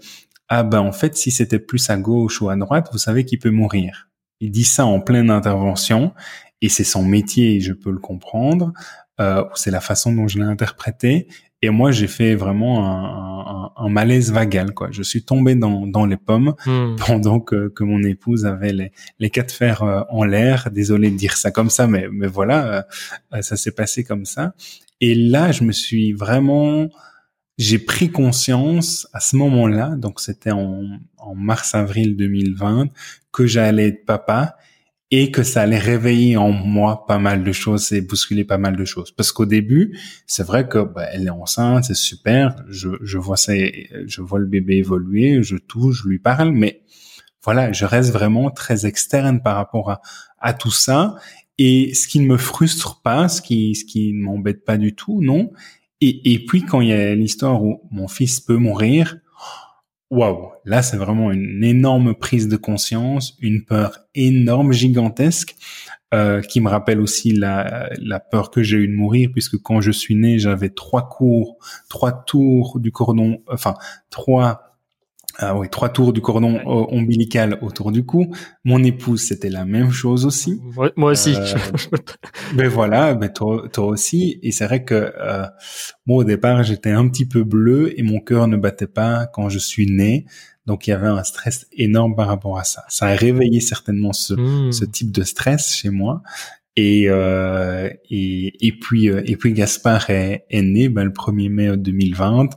ah 0.50 0.64
ben 0.64 0.82
en 0.82 0.92
fait, 0.92 1.16
si 1.16 1.32
c'était 1.32 1.60
plus 1.60 1.90
à 1.90 1.98
gauche 1.98 2.42
ou 2.42 2.50
à 2.50 2.56
droite, 2.56 2.90
vous 2.92 3.00
savez 3.00 3.26
qu'il 3.26 3.40
peut 3.40 3.50
mourir. 3.50 4.10
Il 4.40 4.52
dit 4.52 4.66
ça 4.66 4.86
en 4.86 5.00
pleine 5.00 5.30
intervention, 5.30 6.14
et 6.62 6.70
c'est 6.70 6.84
son 6.84 7.04
métier, 7.04 7.60
je 7.60 7.74
peux 7.74 7.92
le 7.92 8.00
comprendre. 8.00 8.72
Euh, 9.20 9.44
c'est 9.56 9.72
la 9.72 9.82
façon 9.82 10.14
dont 10.14 10.28
je 10.28 10.40
l'ai 10.40 10.46
interprété. 10.46 11.28
Et 11.64 11.70
moi, 11.70 11.92
j'ai 11.92 12.08
fait 12.08 12.36
vraiment 12.36 12.86
un, 12.86 13.72
un, 13.78 13.86
un, 13.86 13.90
malaise 13.90 14.34
vagal, 14.34 14.74
quoi. 14.74 14.90
Je 14.92 15.02
suis 15.02 15.24
tombé 15.24 15.56
dans, 15.56 15.88
dans 15.88 16.06
les 16.06 16.18
pommes 16.18 16.56
hmm. 16.66 16.98
pendant 16.98 17.40
que, 17.40 17.70
que 17.70 17.86
mon 17.86 18.04
épouse 18.04 18.46
avait 18.46 18.74
les, 18.74 18.92
les 19.20 19.30
quatre 19.30 19.54
fers 19.54 19.82
euh, 19.82 20.02
en 20.10 20.26
l'air. 20.26 20.68
Désolé 20.74 21.10
de 21.10 21.16
dire 21.16 21.38
ça 21.38 21.52
comme 21.52 21.70
ça, 21.70 21.88
mais, 21.88 22.10
mais 22.12 22.28
voilà, 22.28 22.86
euh, 23.34 23.42
ça 23.42 23.56
s'est 23.56 23.72
passé 23.72 24.04
comme 24.04 24.26
ça. 24.26 24.54
Et 25.00 25.16
là, 25.16 25.54
je 25.54 25.64
me 25.64 25.72
suis 25.72 26.12
vraiment, 26.12 26.90
j'ai 27.58 27.80
pris 27.80 28.12
conscience 28.12 29.08
à 29.14 29.22
ce 29.22 29.38
moment-là, 29.38 29.96
donc 29.96 30.20
c'était 30.20 30.52
en, 30.52 30.84
en 31.18 31.34
mars-avril 31.34 32.18
2020, 32.18 32.90
que 33.32 33.48
j'allais 33.48 33.88
être 33.88 34.06
papa 34.06 34.58
et 35.16 35.30
que 35.30 35.44
ça 35.44 35.62
allait 35.62 35.78
réveiller 35.78 36.38
en 36.38 36.52
moi 36.52 37.06
pas 37.06 37.20
mal 37.20 37.44
de 37.44 37.52
choses 37.52 37.92
et 37.92 38.02
bousculer 38.02 38.46
pas 38.46 38.58
mal 38.58 38.76
de 38.76 38.84
choses. 38.84 39.12
Parce 39.12 39.32
qu'au 39.32 39.46
début, 39.46 39.96
c'est 40.26 40.42
vrai 40.42 40.68
que 40.68 40.80
bah, 40.80 41.06
elle 41.12 41.28
est 41.28 41.30
enceinte, 41.30 41.84
c'est 41.84 41.94
super, 41.94 42.56
je, 42.68 42.90
je 43.00 43.20
vois 43.20 43.38
ça, 43.38 43.54
je 43.54 44.22
vois 44.24 44.40
le 44.40 44.48
bébé 44.48 44.78
évoluer, 44.78 45.44
je 45.44 45.56
touche, 45.58 46.02
je 46.02 46.10
lui 46.10 46.18
parle, 46.18 46.52
mais 46.52 46.82
voilà, 47.44 47.72
je 47.72 47.86
reste 47.86 48.12
vraiment 48.12 48.50
très 48.50 48.88
externe 48.88 49.44
par 49.44 49.56
rapport 49.56 49.92
à, 49.92 50.02
à 50.40 50.56
tout 50.56 50.72
ça. 50.72 51.14
Et 51.60 51.94
ce 51.94 52.08
qui 52.08 52.20
ne 52.20 52.26
me 52.26 52.38
frustre 52.38 53.00
pas, 53.04 53.28
ce 53.28 53.44
qui, 53.44 53.76
ce 53.76 53.86
qui 53.86 54.14
ne 54.14 54.24
m'embête 54.24 54.66
pas 54.66 54.78
du 54.78 54.96
tout, 54.96 55.22
non. 55.22 55.52
Et, 56.02 56.34
et 56.34 56.44
puis 56.44 56.64
quand 56.64 56.82
il 56.82 56.88
y 56.88 56.94
a 56.94 57.14
l'histoire 57.14 57.64
où 57.64 57.82
mon 57.92 58.08
fils 58.08 58.40
peut 58.40 58.58
mourir, 58.58 59.18
waouh, 60.14 60.52
là 60.66 60.82
c'est 60.84 60.98
vraiment 60.98 61.32
une 61.32 61.64
énorme 61.64 62.14
prise 62.14 62.48
de 62.48 62.56
conscience, 62.56 63.36
une 63.42 63.66
peur 63.66 64.00
énorme, 64.14 64.72
gigantesque, 64.72 65.56
euh, 66.14 66.42
qui 66.42 66.62
me 66.62 66.70
rappelle 66.70 67.00
aussi 67.00 67.32
la, 67.32 67.90
la 67.98 68.20
peur 68.20 68.52
que 68.52 68.62
j'ai 68.62 68.78
eu 68.78 68.88
de 68.88 68.94
mourir, 68.94 69.30
puisque 69.34 69.58
quand 69.58 69.82
je 69.82 69.90
suis 69.90 70.14
né, 70.14 70.38
j'avais 70.38 70.70
trois 70.70 71.10
cours, 71.10 71.58
trois 71.90 72.12
tours 72.12 72.80
du 72.80 72.92
cordon, 72.92 73.42
enfin 73.48 73.74
trois 74.12 74.73
ah 75.40 75.58
oui, 75.58 75.68
trois 75.70 75.90
tours 75.90 76.14
du 76.14 76.22
cordon 76.22 76.60
ombilical 76.66 77.58
autour 77.62 77.92
du 77.92 78.06
cou. 78.06 78.34
Mon 78.64 78.84
épouse, 78.84 79.22
c'était 79.22 79.50
la 79.50 79.66
même 79.66 79.92
chose 79.92 80.26
aussi. 80.26 80.62
moi 80.96 81.12
aussi. 81.12 81.36
Euh, 81.36 81.98
ben 82.56 82.68
voilà, 82.68 83.16
ben 83.16 83.30
toi, 83.30 83.68
toi 83.72 83.88
aussi. 83.88 84.40
Et 84.44 84.52
c'est 84.52 84.66
vrai 84.66 84.84
que 84.84 84.94
euh, 84.94 85.46
moi 86.06 86.18
au 86.18 86.24
départ, 86.24 86.64
j'étais 86.64 86.92
un 86.92 87.08
petit 87.08 87.26
peu 87.26 87.44
bleu 87.44 88.00
et 88.00 88.04
mon 88.04 88.20
cœur 88.20 88.48
ne 88.48 88.58
battait 88.58 88.88
pas 88.88 89.26
quand 89.26 89.50
je 89.50 89.60
suis 89.60 89.88
né. 89.88 90.26
Donc 90.66 90.88
il 90.88 90.92
y 90.92 90.94
avait 90.94 91.08
un 91.08 91.24
stress 91.24 91.68
énorme 91.74 92.16
par 92.16 92.28
rapport 92.28 92.60
à 92.60 92.64
ça. 92.64 92.84
Ça 92.88 93.08
a 93.08 93.16
réveillé 93.16 93.60
certainement 93.60 94.14
ce, 94.14 94.36
hmm. 94.36 94.72
ce 94.72 94.86
type 94.86 95.12
de 95.12 95.24
stress 95.24 95.74
chez 95.76 95.90
moi. 95.90 96.22
Et, 96.76 97.06
euh, 97.08 97.90
et, 98.10 98.68
et 98.68 98.72
puis 98.72 99.08
euh, 99.08 99.22
et 99.26 99.36
puis 99.36 99.54
Gaspard 99.54 100.10
est, 100.10 100.46
est 100.50 100.62
né 100.64 100.90
ben, 100.90 101.04
le 101.04 101.12
1er 101.12 101.50
mai 101.50 101.78
2020 101.78 102.50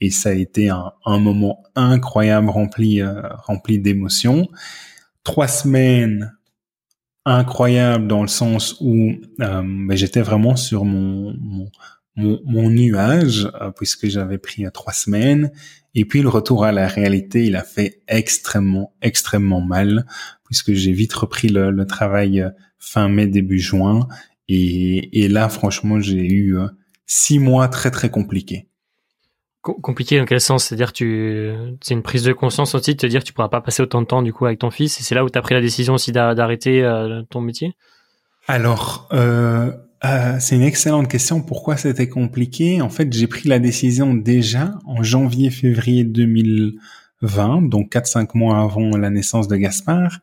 et 0.00 0.10
ça 0.10 0.30
a 0.30 0.32
été 0.32 0.68
un, 0.70 1.18
moment 1.18 1.62
incroyable 1.74 2.50
rempli 2.50 3.00
euh, 3.00 3.22
rempli 3.44 3.78
d'émotions. 3.78 4.48
Trois 5.24 5.48
semaines 5.48 6.34
incroyables 7.24 8.06
dans 8.06 8.22
le 8.22 8.28
sens 8.28 8.76
où 8.80 9.10
euh, 9.40 9.62
ben, 9.62 9.96
j'étais 9.96 10.22
vraiment 10.22 10.56
sur 10.56 10.84
mon, 10.84 11.34
mon, 12.16 12.40
mon, 12.44 12.70
nuage 12.70 13.50
euh, 13.60 13.70
puisque 13.70 14.06
j'avais 14.06 14.38
pris 14.38 14.64
trois 14.72 14.92
semaines 14.92 15.50
et 15.94 16.04
puis 16.04 16.22
le 16.22 16.28
retour 16.28 16.64
à 16.64 16.70
la 16.70 16.86
réalité, 16.86 17.44
il 17.44 17.56
a 17.56 17.64
fait 17.64 18.02
extrêmement, 18.06 18.94
extrêmement 19.02 19.60
mal, 19.60 20.06
puisque 20.44 20.72
j'ai 20.72 20.92
vite 20.92 21.12
repris 21.12 21.48
le, 21.48 21.72
le, 21.72 21.86
travail 21.86 22.40
euh, 22.40 22.50
fin 22.78 23.08
mai, 23.08 23.26
début 23.26 23.58
juin. 23.58 24.06
Et, 24.48 25.24
et 25.24 25.28
là, 25.28 25.48
franchement, 25.48 25.98
j'ai 26.00 26.24
eu 26.24 26.56
euh, 26.56 26.68
six 27.06 27.40
mois 27.40 27.66
très, 27.66 27.90
très 27.90 28.10
compliqués. 28.10 28.67
Compliqué 29.60 30.18
dans 30.18 30.24
quel 30.24 30.40
sens? 30.40 30.64
C'est-à-dire 30.64 30.92
tu 30.92 31.52
c'est 31.82 31.94
une 31.94 32.02
prise 32.02 32.22
de 32.22 32.32
conscience 32.32 32.74
aussi 32.74 32.94
de 32.94 33.00
te 33.00 33.06
dire 33.06 33.20
que 33.20 33.26
tu 33.26 33.32
pourras 33.32 33.48
pas 33.48 33.60
passer 33.60 33.82
autant 33.82 34.00
de 34.00 34.06
temps 34.06 34.22
du 34.22 34.32
coup 34.32 34.46
avec 34.46 34.60
ton 34.60 34.70
fils 34.70 35.00
et 35.00 35.02
c'est 35.02 35.14
là 35.14 35.24
où 35.24 35.30
tu 35.30 35.38
as 35.38 35.42
pris 35.42 35.54
la 35.54 35.60
décision 35.60 35.94
aussi 35.94 36.12
d'arrêter 36.12 36.84
euh, 36.84 37.22
ton 37.28 37.40
métier? 37.40 37.74
Alors 38.46 39.08
euh, 39.12 39.72
euh, 40.04 40.36
c'est 40.38 40.54
une 40.54 40.62
excellente 40.62 41.08
question. 41.08 41.42
Pourquoi 41.42 41.76
c'était 41.76 42.08
compliqué? 42.08 42.80
En 42.80 42.88
fait, 42.88 43.12
j'ai 43.12 43.26
pris 43.26 43.48
la 43.48 43.58
décision 43.58 44.14
déjà 44.14 44.78
en 44.86 45.02
janvier-février 45.02 46.04
2020, 46.04 47.68
donc 47.68 47.92
4-5 47.92 48.30
mois 48.34 48.60
avant 48.60 48.96
la 48.96 49.10
naissance 49.10 49.48
de 49.48 49.56
Gaspard, 49.56 50.20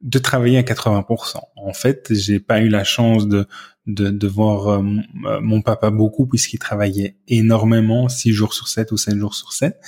de 0.00 0.18
travailler 0.18 0.58
à 0.58 0.62
80%. 0.62 1.38
En 1.56 1.72
fait, 1.72 2.06
j'ai 2.10 2.38
pas 2.38 2.60
eu 2.60 2.68
la 2.68 2.84
chance 2.84 3.26
de 3.26 3.48
de, 3.86 4.10
de 4.10 4.26
voir 4.26 4.68
euh, 4.68 4.82
euh, 5.26 5.40
mon 5.40 5.62
papa 5.62 5.90
beaucoup 5.90 6.26
puisqu'il 6.26 6.58
travaillait 6.58 7.16
énormément, 7.28 8.08
6 8.08 8.32
jours 8.32 8.54
sur 8.54 8.68
7 8.68 8.92
ou 8.92 8.96
7 8.96 9.16
jours 9.16 9.34
sur 9.34 9.52
7. 9.52 9.78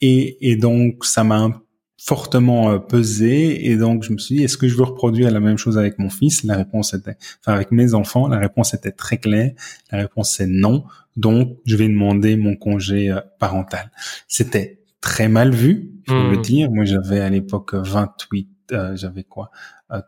Et, 0.00 0.50
et 0.50 0.56
donc, 0.56 1.04
ça 1.04 1.24
m'a 1.24 1.50
fortement 2.02 2.72
euh, 2.72 2.78
pesé. 2.78 3.70
Et 3.70 3.76
donc 3.76 4.02
je 4.02 4.12
me 4.12 4.18
suis 4.18 4.36
dit 4.36 4.42
est-ce 4.44 4.56
que 4.56 4.68
je 4.68 4.76
veux 4.76 4.84
reproduire 4.84 5.30
la 5.30 5.40
même 5.40 5.58
chose 5.58 5.78
avec 5.78 5.98
mon 5.98 6.10
fils? 6.10 6.42
La 6.44 6.56
réponse 6.56 6.94
était 6.94 7.16
enfin 7.40 7.54
avec 7.54 7.70
mes 7.70 7.94
enfants 7.94 8.28
la 8.28 8.38
réponse 8.38 8.74
était 8.74 8.92
très 8.92 9.18
claire. 9.18 9.52
La 9.90 9.98
réponse 9.98 10.32
c'est 10.32 10.46
non. 10.46 10.84
Donc 11.16 11.58
je 11.64 11.76
vais 11.76 11.88
demander 11.88 12.36
mon 12.36 12.56
congé 12.56 13.10
euh, 13.10 13.20
parental. 13.38 13.90
C'était 14.26 14.80
très 15.00 15.28
mal 15.28 15.52
vu 15.52 15.90
faut 16.08 16.14
le 16.14 16.38
hmm. 16.38 16.42
dire. 16.42 16.70
Moi 16.70 16.84
j'avais 16.84 17.20
à 17.20 17.30
l'époque 17.30 17.74
28 17.74 18.48
euh, 18.72 18.96
j'avais 18.96 19.24
quoi? 19.24 19.50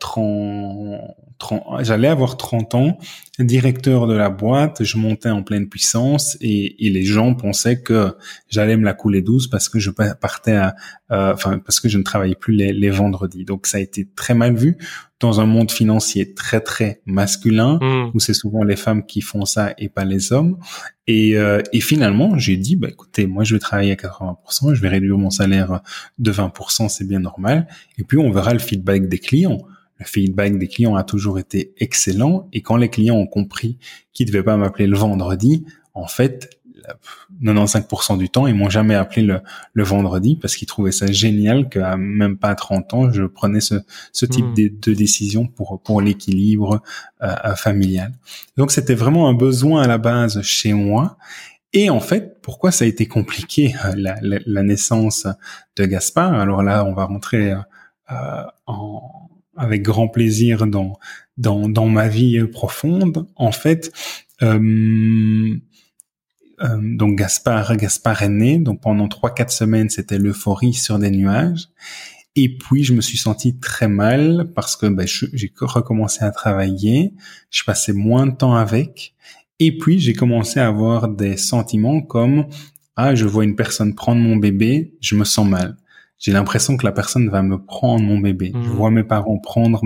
30, 0.01 1.01
30 1.39 1.85
j'allais 1.85 2.09
avoir 2.09 2.39
30 2.39 2.75
ans, 2.75 2.99
directeur 3.39 4.07
de 4.07 4.15
la 4.15 4.31
boîte, 4.31 4.83
je 4.83 4.97
montais 4.97 5.29
en 5.29 5.43
pleine 5.43 5.69
puissance 5.69 6.39
et, 6.41 6.87
et 6.87 6.91
les 6.91 7.05
gens 7.05 7.35
pensaient 7.35 7.83
que 7.83 8.17
j'allais 8.49 8.79
me 8.79 8.85
la 8.85 8.95
couler 8.95 9.21
douce 9.21 9.47
parce 9.47 9.69
que 9.69 9.79
je 9.79 9.91
partais 9.91 10.57
à, 10.57 10.75
euh, 11.11 11.35
enfin 11.35 11.59
parce 11.59 11.81
que 11.81 11.89
je 11.91 11.99
ne 11.99 12.03
travaillais 12.03 12.35
plus 12.35 12.55
les, 12.55 12.73
les, 12.73 12.91
vendredis. 12.91 13.45
Donc 13.45 13.67
ça 13.67 13.77
a 13.77 13.81
été 13.81 14.09
très 14.17 14.35
mal 14.35 14.55
vu 14.55 14.79
dans 15.25 15.41
un 15.41 15.47
monde 15.47 15.71
financier 15.71 16.35
très 16.35 16.61
très 16.61 17.01
masculin 17.07 17.79
hmm. 17.81 18.11
où 18.15 18.21
c'est 18.21 18.35
souvent 18.35 18.63
les 18.63 18.77
femmes 18.77 19.05
qui 19.07 19.21
font 19.21 19.45
ça 19.45 19.75
et 19.79 19.89
pas 19.89 20.05
les 20.05 20.33
hommes. 20.33 20.59
Et, 21.07 21.37
euh, 21.37 21.61
et 21.73 21.81
finalement 21.81 22.39
j'ai 22.39 22.57
dit 22.57 22.77
bah 22.77 22.89
écoutez 22.89 23.27
moi 23.27 23.45
je 23.45 23.55
vais 23.55 23.61
travailler 23.61 23.93
à 23.93 23.95
80%, 23.95 24.75
je 24.75 24.81
vais 24.81 24.89
réduire 24.89 25.19
mon 25.19 25.31
salaire 25.31 25.81
de 26.19 26.33
20%, 26.33 26.89
c'est 26.89 27.07
bien 27.07 27.21
normal. 27.21 27.67
Et 27.99 28.05
puis 28.05 28.19
on 28.19 28.31
verra 28.31 28.53
le 28.53 28.59
feedback 28.59 29.09
des 29.09 29.19
clients 29.19 29.59
le 29.99 30.05
feedback 30.05 30.59
des 30.59 30.69
clients 30.69 30.97
a 30.97 31.05
toujours 31.05 31.39
été 31.39 31.73
excellent 31.79 32.49
et 32.53 32.63
quand 32.63 32.77
les 32.77 32.89
clients 32.89 33.17
ont 33.17 33.27
compris 33.27 33.79
qu'ils 34.13 34.27
ne 34.27 34.33
devaient 34.33 34.45
pas 34.45 34.57
m'appeler 34.57 34.87
le 34.87 34.97
vendredi, 34.97 35.65
en 35.95 36.07
fait, 36.07 36.51
95% 37.43 38.19
du 38.19 38.29
temps, 38.29 38.47
ils 38.47 38.55
m'ont 38.55 38.71
jamais 38.71 38.95
appelé 38.95 39.23
le, 39.23 39.41
le 39.73 39.85
vendredi 39.85 40.37
parce 40.37 40.57
qu'ils 40.57 40.69
trouvaient 40.69 40.93
ça 40.93 41.07
génial 41.07 41.69
qu'à 41.69 41.97
même 41.97 42.37
pas 42.37 42.55
30 42.55 42.95
ans, 42.95 43.13
je 43.13 43.25
prenais 43.25 43.61
ce, 43.61 43.77
ce 44.13 44.27
type 44.27 44.47
hmm. 44.47 44.55
de, 44.55 44.73
de, 44.81 44.95
décision 44.95 45.47
pour, 45.47 45.81
pour 45.83 46.01
l'équilibre 46.01 46.83
euh, 47.23 47.55
familial. 47.55 48.13
Donc 48.57 48.71
c'était 48.71 48.95
vraiment 48.95 49.29
un 49.29 49.35
besoin 49.35 49.83
à 49.83 49.87
la 49.87 49.99
base 49.99 50.41
chez 50.43 50.73
moi. 50.73 51.17
Et 51.73 51.91
en 51.91 52.01
fait, 52.01 52.41
pourquoi 52.41 52.71
ça 52.71 52.85
a 52.85 52.89
été 52.89 53.07
compliqué 53.07 53.75
euh, 53.85 53.95
la, 53.97 54.17
la, 54.23 54.39
la 54.47 54.63
naissance 54.63 55.27
de 55.77 55.85
Gaspard? 55.85 56.35
Alors 56.35 56.63
là, 56.63 56.85
on 56.85 56.95
va 56.95 57.05
rentrer 57.05 57.53
euh, 57.53 58.43
en, 58.67 59.29
avec 59.57 59.83
grand 59.83 60.09
plaisir 60.09 60.67
dans 60.67 60.99
dans, 61.37 61.69
dans 61.69 61.89
ma 61.89 62.09
vie 62.09 62.45
profonde. 62.47 63.27
En 63.37 63.53
fait, 63.53 63.93
euh, 64.43 65.57
euh, 66.61 66.79
donc 66.81 67.17
Gaspard 67.17 67.77
Gaspard 67.77 68.23
est 68.23 68.29
né. 68.29 68.59
Donc 68.59 68.81
pendant 68.81 69.09
trois 69.09 69.35
quatre 69.35 69.53
semaines, 69.53 69.91
c'était 69.91 70.19
l'euphorie 70.19 70.75
sur 70.75 70.99
des 70.99 71.11
nuages. 71.11 71.69
Et 72.37 72.57
puis 72.57 72.83
je 72.83 72.93
me 72.93 73.01
suis 73.01 73.19
senti 73.19 73.59
très 73.59 73.89
mal 73.89 74.51
parce 74.55 74.77
que 74.77 74.87
ben, 74.87 75.07
j'ai 75.07 75.53
recommencé 75.61 76.25
à 76.25 76.31
travailler. 76.31 77.15
Je 77.51 77.63
passais 77.65 77.93
moins 77.93 78.27
de 78.27 78.33
temps 78.33 78.55
avec. 78.55 79.15
Et 79.61 79.79
puis 79.79 80.01
j'ai 80.01 80.15
commencé 80.15 80.59
à 80.59 80.67
avoir 80.67 81.09
des 81.09 81.37
sentiments 81.37 82.01
comme 82.01 82.47
ah 82.97 83.15
je 83.15 83.25
vois 83.25 83.45
une 83.45 83.57
personne 83.57 83.95
prendre 83.95 84.21
mon 84.21 84.37
bébé, 84.37 84.95
je 85.01 85.15
me 85.15 85.25
sens 85.25 85.49
mal 85.49 85.77
j'ai 86.25 86.33
l'impression 86.33 86.79
que 86.79 86.87
la 86.87 86.93
personne 86.93 87.29
va 87.29 87.43
me 87.43 87.59
prendre 87.59 88.03
mon 88.03 88.19
bébé. 88.19 88.51
Je 88.55 88.59
mmh. 88.59 88.73
vois 88.73 88.91
mes 88.91 89.05
parents 89.05 89.39
prendre 89.39 89.83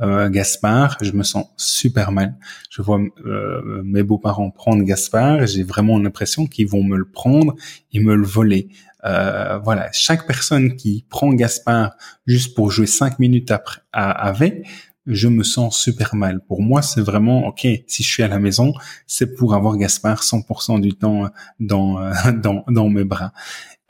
Gaspard, 0.00 0.96
je 1.02 1.12
me 1.12 1.22
sens 1.22 1.46
super 1.56 2.12
mal. 2.12 2.34
Je 2.70 2.82
vois 2.82 3.00
euh, 3.26 3.82
mes 3.84 4.02
beaux-parents 4.02 4.50
prendre 4.50 4.82
Gaspard, 4.82 5.46
j'ai 5.46 5.62
vraiment 5.62 5.98
l'impression 5.98 6.46
qu'ils 6.46 6.68
vont 6.68 6.82
me 6.82 6.96
le 6.96 7.04
prendre 7.04 7.54
et 7.92 8.00
me 8.00 8.14
le 8.14 8.26
voler. 8.26 8.68
Euh, 9.04 9.58
voilà, 9.58 9.90
chaque 9.92 10.26
personne 10.26 10.76
qui 10.76 11.04
prend 11.08 11.32
Gaspard 11.32 11.92
juste 12.26 12.54
pour 12.54 12.70
jouer 12.70 12.86
cinq 12.86 13.18
minutes 13.18 13.50
après 13.50 13.80
avec, 13.92 14.66
je 15.06 15.28
me 15.28 15.42
sens 15.42 15.78
super 15.78 16.14
mal. 16.14 16.40
Pour 16.46 16.62
moi, 16.62 16.82
c'est 16.82 17.00
vraiment 17.00 17.46
ok. 17.46 17.66
Si 17.86 18.02
je 18.02 18.08
suis 18.08 18.22
à 18.22 18.28
la 18.28 18.38
maison, 18.38 18.72
c'est 19.06 19.34
pour 19.34 19.54
avoir 19.54 19.76
Gaspard 19.76 20.22
100% 20.22 20.80
du 20.80 20.94
temps 20.94 21.30
dans 21.58 21.98
dans 22.42 22.64
dans 22.68 22.88
mes 22.88 23.04
bras. 23.04 23.32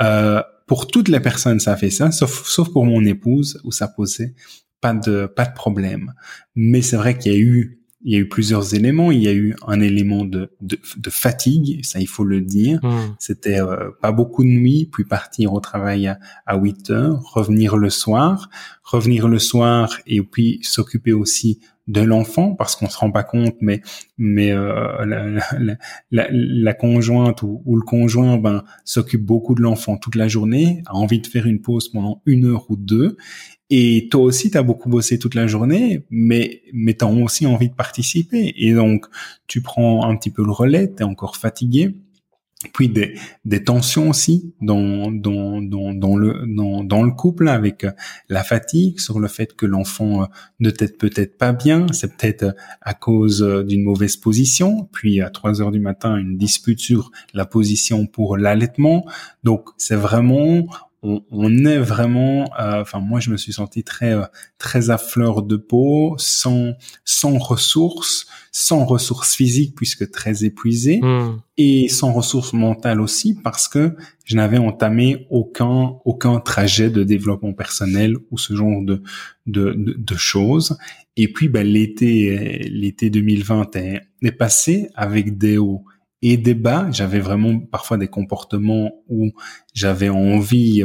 Euh, 0.00 0.42
pour 0.66 0.86
toutes 0.86 1.08
les 1.08 1.20
personnes, 1.20 1.58
ça 1.58 1.76
fait 1.76 1.90
ça, 1.90 2.12
sauf, 2.12 2.46
sauf 2.46 2.70
pour 2.70 2.86
mon 2.86 3.04
épouse 3.04 3.60
où 3.64 3.72
ça 3.72 3.88
posait 3.88 4.34
pas 4.80 4.94
de 4.94 5.26
pas 5.26 5.46
de 5.46 5.54
problème. 5.54 6.14
Mais 6.54 6.82
c'est 6.82 6.96
vrai 6.96 7.18
qu'il 7.18 7.32
y 7.32 7.34
a 7.34 7.38
eu 7.38 7.80
il 8.02 8.14
y 8.14 8.16
a 8.16 8.18
eu 8.18 8.28
plusieurs 8.28 8.74
éléments. 8.74 9.10
Il 9.10 9.22
y 9.22 9.28
a 9.28 9.32
eu 9.32 9.54
un 9.66 9.80
élément 9.80 10.24
de, 10.24 10.50
de, 10.62 10.78
de 10.96 11.10
fatigue, 11.10 11.84
ça 11.84 12.00
il 12.00 12.08
faut 12.08 12.24
le 12.24 12.40
dire. 12.40 12.80
Hmm. 12.82 13.14
C'était 13.18 13.60
euh, 13.60 13.90
pas 14.00 14.12
beaucoup 14.12 14.42
de 14.42 14.48
nuit, 14.48 14.88
puis 14.90 15.04
partir 15.04 15.52
au 15.52 15.60
travail 15.60 16.06
à, 16.06 16.18
à 16.46 16.56
8 16.56 16.90
heures, 16.90 17.20
revenir 17.34 17.76
le 17.76 17.90
soir, 17.90 18.48
revenir 18.82 19.28
le 19.28 19.38
soir 19.38 19.98
et 20.06 20.22
puis 20.22 20.60
s'occuper 20.62 21.12
aussi 21.12 21.60
de 21.88 22.00
l'enfant 22.00 22.54
parce 22.54 22.76
qu'on 22.76 22.88
se 22.88 22.96
rend 22.96 23.10
pas 23.10 23.24
compte 23.24 23.56
mais 23.60 23.80
mais 24.16 24.52
euh, 24.52 25.04
la, 25.04 25.76
la, 26.10 26.28
la, 26.30 26.74
conjointe 26.74 27.42
ou, 27.42 27.62
ou, 27.64 27.74
le 27.74 27.82
conjoint 27.82 28.38
ben 28.38 28.62
s'occupe 28.84 29.24
beaucoup 29.24 29.56
de 29.56 29.62
l'enfant 29.62 29.96
toute 29.96 30.14
la 30.14 30.28
journée 30.28 30.82
a 30.86 30.94
envie 30.94 31.20
de 31.20 31.26
faire 31.26 31.46
une 31.46 31.60
pause 31.60 31.88
pendant 31.88 32.22
une 32.26 32.44
heure 32.44 32.70
ou 32.70 32.76
deux 32.76 33.16
et 33.70 34.08
toi 34.10 34.22
aussi 34.22 34.50
tu 34.50 34.58
as 34.58 34.62
beaucoup 34.62 34.88
bossé 34.88 35.18
toute 35.18 35.34
la 35.34 35.46
journée 35.46 36.04
mais 36.10 36.62
mais 36.72 36.94
tu 36.94 37.04
as 37.04 37.08
aussi 37.08 37.46
envie 37.46 37.68
de 37.68 37.74
participer. 37.74 38.52
Et 38.56 38.74
donc 38.74 39.06
tu 39.46 39.62
prends 39.62 40.04
un 40.04 40.16
petit 40.16 40.30
peu 40.30 40.44
le 40.44 40.52
relais 40.52 40.92
tu 40.94 41.02
es 41.02 41.06
encore 41.06 41.36
fatigué. 41.36 41.94
Puis 42.74 42.90
des, 42.90 43.14
des 43.46 43.64
tensions 43.64 44.10
aussi 44.10 44.54
dans, 44.60 45.10
dans, 45.10 45.62
dans, 45.62 45.94
dans 45.94 46.14
le, 46.14 46.44
dans, 46.46 46.84
dans, 46.84 47.02
le 47.02 47.10
couple 47.10 47.48
avec 47.48 47.84
euh, 47.84 47.92
la 48.28 48.44
fatigue, 48.44 49.00
sur 49.00 49.18
le 49.18 49.28
fait 49.28 49.56
que 49.56 49.64
l'enfant 49.64 50.24
euh, 50.24 50.26
ne 50.58 50.68
t'aide 50.68 50.98
peut-être 50.98 51.38
pas 51.38 51.54
bien, 51.54 51.86
c'est 51.92 52.14
peut-être 52.18 52.42
euh, 52.42 52.52
à 52.82 52.92
cause 52.92 53.40
d'une 53.66 53.82
mauvaise 53.82 54.16
position, 54.18 54.90
puis 54.92 55.22
à 55.22 55.30
3 55.30 55.62
heures 55.62 55.70
du 55.70 55.80
matin, 55.80 56.16
une 56.18 56.36
dispute 56.36 56.80
sur 56.80 57.10
la 57.32 57.46
position 57.46 58.06
pour 58.06 58.36
l'allaitement. 58.36 59.06
Donc 59.42 59.70
c'est 59.78 59.96
vraiment, 59.96 60.66
on, 61.02 61.22
on, 61.30 61.64
est 61.64 61.78
vraiment, 61.78 62.50
enfin 62.58 63.00
moi 63.00 63.20
je 63.20 63.30
me 63.30 63.38
suis 63.38 63.54
senti 63.54 63.84
très 63.84 64.14
très 64.58 64.90
à 64.90 64.98
fleur 64.98 65.42
de 65.42 65.56
peau, 65.56 66.14
sans 66.18 66.72
sans 67.04 67.38
ressources, 67.38 68.26
sans 68.52 68.84
ressources 68.84 69.34
physiques 69.34 69.74
puisque 69.74 70.10
très 70.10 70.44
épuisé, 70.44 71.00
hmm. 71.00 71.38
et 71.56 71.88
sans 71.88 72.12
ressources 72.12 72.52
mentales 72.52 73.00
aussi 73.00 73.34
parce 73.34 73.66
que 73.66 73.96
je 74.24 74.36
n'avais 74.36 74.58
entamé 74.58 75.26
aucun 75.30 75.94
aucun 76.04 76.38
trajet 76.38 76.90
de 76.90 77.02
développement 77.02 77.54
personnel 77.54 78.16
ou 78.30 78.36
ce 78.36 78.54
genre 78.54 78.82
de 78.82 79.02
de, 79.46 79.74
de, 79.76 80.16
choses. 80.16 80.76
Et 81.16 81.32
puis 81.32 81.48
ben, 81.48 81.66
l'été 81.66 82.68
l'été 82.70 83.08
2020 83.10 83.76
est, 83.76 84.02
est 84.22 84.32
passé 84.32 84.90
avec 84.94 85.38
des 85.38 85.56
hauts 85.56 85.84
et 86.22 86.36
des 86.36 86.54
bas. 86.54 86.88
J'avais 86.90 87.20
vraiment 87.20 87.58
parfois 87.58 87.96
des 87.96 88.08
comportements 88.08 88.92
où 89.08 89.30
j'avais 89.74 90.08
envie 90.08 90.84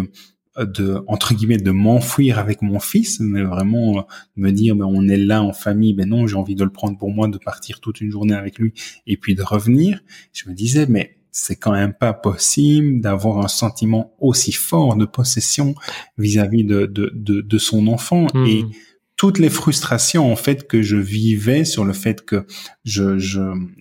de 0.57 1.03
entre 1.07 1.33
guillemets 1.33 1.57
de 1.57 1.71
m'enfuir 1.71 2.39
avec 2.39 2.61
mon 2.61 2.79
fils, 2.79 3.19
mais 3.19 3.43
vraiment 3.43 3.99
euh, 3.99 4.01
me 4.37 4.51
dire 4.51 4.75
mais 4.75 4.85
on 4.85 5.07
est 5.07 5.17
là 5.17 5.43
en 5.43 5.53
famille, 5.53 5.93
mais 5.93 6.05
non 6.05 6.27
j'ai 6.27 6.35
envie 6.35 6.55
de 6.55 6.63
le 6.63 6.71
prendre 6.71 6.97
pour 6.97 7.11
moi, 7.11 7.27
de 7.27 7.37
partir 7.37 7.79
toute 7.81 7.99
une 8.01 8.09
journée 8.09 8.35
avec 8.35 8.57
lui 8.57 8.73
et 9.05 9.17
puis 9.17 9.35
de 9.35 9.43
revenir. 9.43 9.99
Je 10.31 10.49
me 10.49 10.53
disais 10.53 10.85
mais 10.87 11.17
c'est 11.31 11.57
quand 11.57 11.73
même 11.73 11.93
pas 11.93 12.13
possible 12.13 13.01
d'avoir 13.01 13.39
un 13.39 13.49
sentiment 13.49 14.15
aussi 14.19 14.53
fort 14.53 14.95
de 14.95 15.03
possession 15.03 15.75
vis-à-vis 16.17 16.63
de, 16.63 16.85
de, 16.85 17.11
de, 17.13 17.41
de, 17.41 17.57
son 17.57 17.87
enfant. 17.87 18.27
Hmm. 18.33 18.45
Et 18.45 18.63
toutes 19.17 19.39
les 19.39 19.49
frustrations 19.49 20.31
en 20.31 20.35
fait 20.35 20.67
que 20.67 20.81
je 20.81 20.97
vivais 20.97 21.63
sur 21.63 21.85
le 21.85 21.93
fait 21.93 22.25
que 22.25 22.45
je 22.83 23.17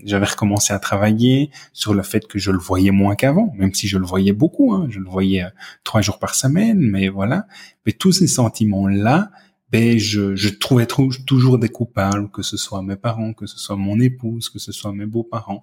j'avais 0.04 0.26
recommencé 0.26 0.72
à 0.72 0.78
travailler, 0.78 1.50
sur 1.72 1.94
le 1.94 2.02
fait 2.02 2.26
que 2.26 2.38
je 2.38 2.50
le 2.50 2.58
voyais 2.58 2.92
moins 2.92 3.16
qu'avant, 3.16 3.52
même 3.56 3.74
si 3.74 3.88
je 3.88 3.98
le 3.98 4.06
voyais 4.06 4.32
beaucoup, 4.32 4.72
hein, 4.72 4.86
je 4.90 5.00
le 5.00 5.08
voyais 5.08 5.44
euh, 5.44 5.50
trois 5.82 6.02
jours 6.02 6.18
par 6.18 6.34
semaine, 6.34 6.78
mais 6.78 7.08
voilà. 7.08 7.46
Mais 7.84 7.92
tous 7.92 8.12
ces 8.12 8.28
sentiments 8.28 8.86
là, 8.86 9.30
ben 9.70 9.98
je, 9.98 10.36
je 10.36 10.50
trouvais 10.50 10.86
toujours 11.26 11.58
des 11.58 11.68
coupables, 11.68 12.30
que 12.30 12.42
ce 12.42 12.56
soit 12.56 12.82
mes 12.82 12.96
parents, 12.96 13.32
que 13.32 13.46
ce 13.46 13.58
soit 13.58 13.76
mon 13.76 13.98
épouse, 13.98 14.48
que 14.48 14.60
ce 14.60 14.70
soit 14.70 14.92
mes 14.92 15.06
beaux-parents. 15.06 15.62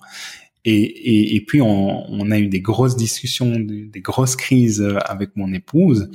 Et, 0.63 1.35
et, 1.35 1.41
puis 1.41 1.61
on, 1.61 2.11
on, 2.11 2.29
a 2.29 2.37
eu 2.37 2.47
des 2.47 2.61
grosses 2.61 2.95
discussions, 2.95 3.59
des, 3.59 3.85
des 3.85 4.01
grosses 4.01 4.35
crises 4.35 4.81
euh, 4.81 4.99
avec 5.05 5.35
mon 5.35 5.51
épouse. 5.53 6.09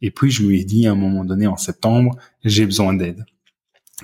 Et 0.00 0.10
puis 0.10 0.30
je 0.30 0.42
lui 0.42 0.60
ai 0.60 0.64
dit 0.64 0.86
à 0.88 0.92
un 0.92 0.96
moment 0.96 1.24
donné 1.24 1.46
en 1.46 1.56
septembre, 1.56 2.16
j'ai 2.44 2.66
besoin 2.66 2.94
d'aide. 2.94 3.24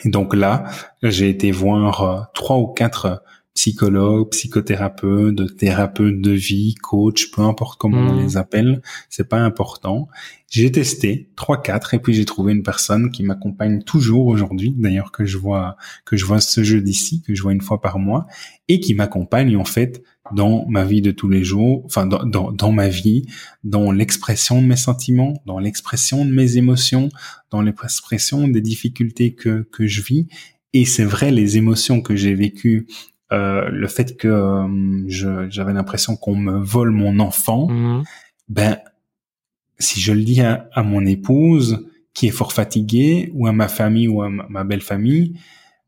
Et 0.04 0.10
donc 0.10 0.34
là, 0.34 0.70
j'ai 1.02 1.28
été 1.28 1.50
voir 1.50 2.02
euh, 2.02 2.20
trois 2.34 2.58
ou 2.58 2.68
quatre 2.68 3.22
psychologues, 3.58 4.30
psychothérapeutes, 4.30 5.56
thérapeutes 5.56 6.20
de 6.20 6.30
vie, 6.30 6.76
coach, 6.76 7.32
peu 7.32 7.42
importe 7.42 7.76
comment 7.76 7.98
on 7.98 8.14
mmh. 8.14 8.22
les 8.22 8.36
appelle, 8.36 8.82
c'est 9.10 9.28
pas 9.28 9.40
important. 9.40 10.06
J'ai 10.48 10.70
testé 10.70 11.28
trois, 11.34 11.60
quatre, 11.60 11.92
et 11.92 11.98
puis 11.98 12.14
j'ai 12.14 12.24
trouvé 12.24 12.52
une 12.52 12.62
personne 12.62 13.10
qui 13.10 13.24
m'accompagne 13.24 13.82
toujours 13.82 14.28
aujourd'hui, 14.28 14.72
d'ailleurs 14.78 15.10
que 15.10 15.24
je 15.24 15.38
vois 15.38 15.74
que 16.04 16.16
je 16.16 16.24
vois 16.24 16.38
ce 16.38 16.62
jeudi-ci, 16.62 17.20
que 17.22 17.34
je 17.34 17.42
vois 17.42 17.52
une 17.52 17.60
fois 17.60 17.80
par 17.80 17.98
mois, 17.98 18.28
et 18.68 18.78
qui 18.78 18.94
m'accompagne 18.94 19.56
en 19.56 19.64
fait 19.64 20.04
dans 20.32 20.64
ma 20.68 20.84
vie 20.84 21.02
de 21.02 21.10
tous 21.10 21.28
les 21.28 21.42
jours, 21.42 21.82
enfin 21.84 22.06
dans, 22.06 22.24
dans, 22.24 22.52
dans 22.52 22.70
ma 22.70 22.88
vie, 22.88 23.24
dans 23.64 23.90
l'expression 23.90 24.62
de 24.62 24.68
mes 24.68 24.76
sentiments, 24.76 25.34
dans 25.46 25.58
l'expression 25.58 26.24
de 26.24 26.30
mes 26.30 26.58
émotions, 26.58 27.08
dans 27.50 27.62
l'expression 27.62 28.46
des 28.46 28.60
difficultés 28.60 29.34
que, 29.34 29.68
que 29.72 29.88
je 29.88 30.00
vis. 30.00 30.28
Et 30.74 30.84
c'est 30.84 31.04
vrai, 31.04 31.32
les 31.32 31.56
émotions 31.56 32.02
que 32.02 32.14
j'ai 32.14 32.34
vécues, 32.34 32.86
euh, 33.32 33.68
le 33.68 33.86
fait 33.88 34.16
que 34.16 34.28
euh, 34.28 35.48
j'avais 35.50 35.72
l'impression 35.72 36.16
qu'on 36.16 36.36
me 36.36 36.58
vole 36.58 36.90
mon 36.90 37.18
enfant, 37.18 37.68
mmh. 37.68 38.04
ben 38.48 38.78
si 39.78 40.00
je 40.00 40.12
le 40.12 40.22
dis 40.22 40.40
à, 40.40 40.68
à, 40.72 40.82
mon 40.82 41.04
épouse 41.06 41.86
qui 42.14 42.26
est 42.26 42.32
fort 42.32 42.52
fatiguée, 42.52 43.30
ou 43.34 43.46
à 43.46 43.52
ma 43.52 43.68
famille 43.68 44.08
ou 44.08 44.22
à 44.22 44.28
ma 44.28 44.64
belle 44.64 44.80
famille, 44.80 45.38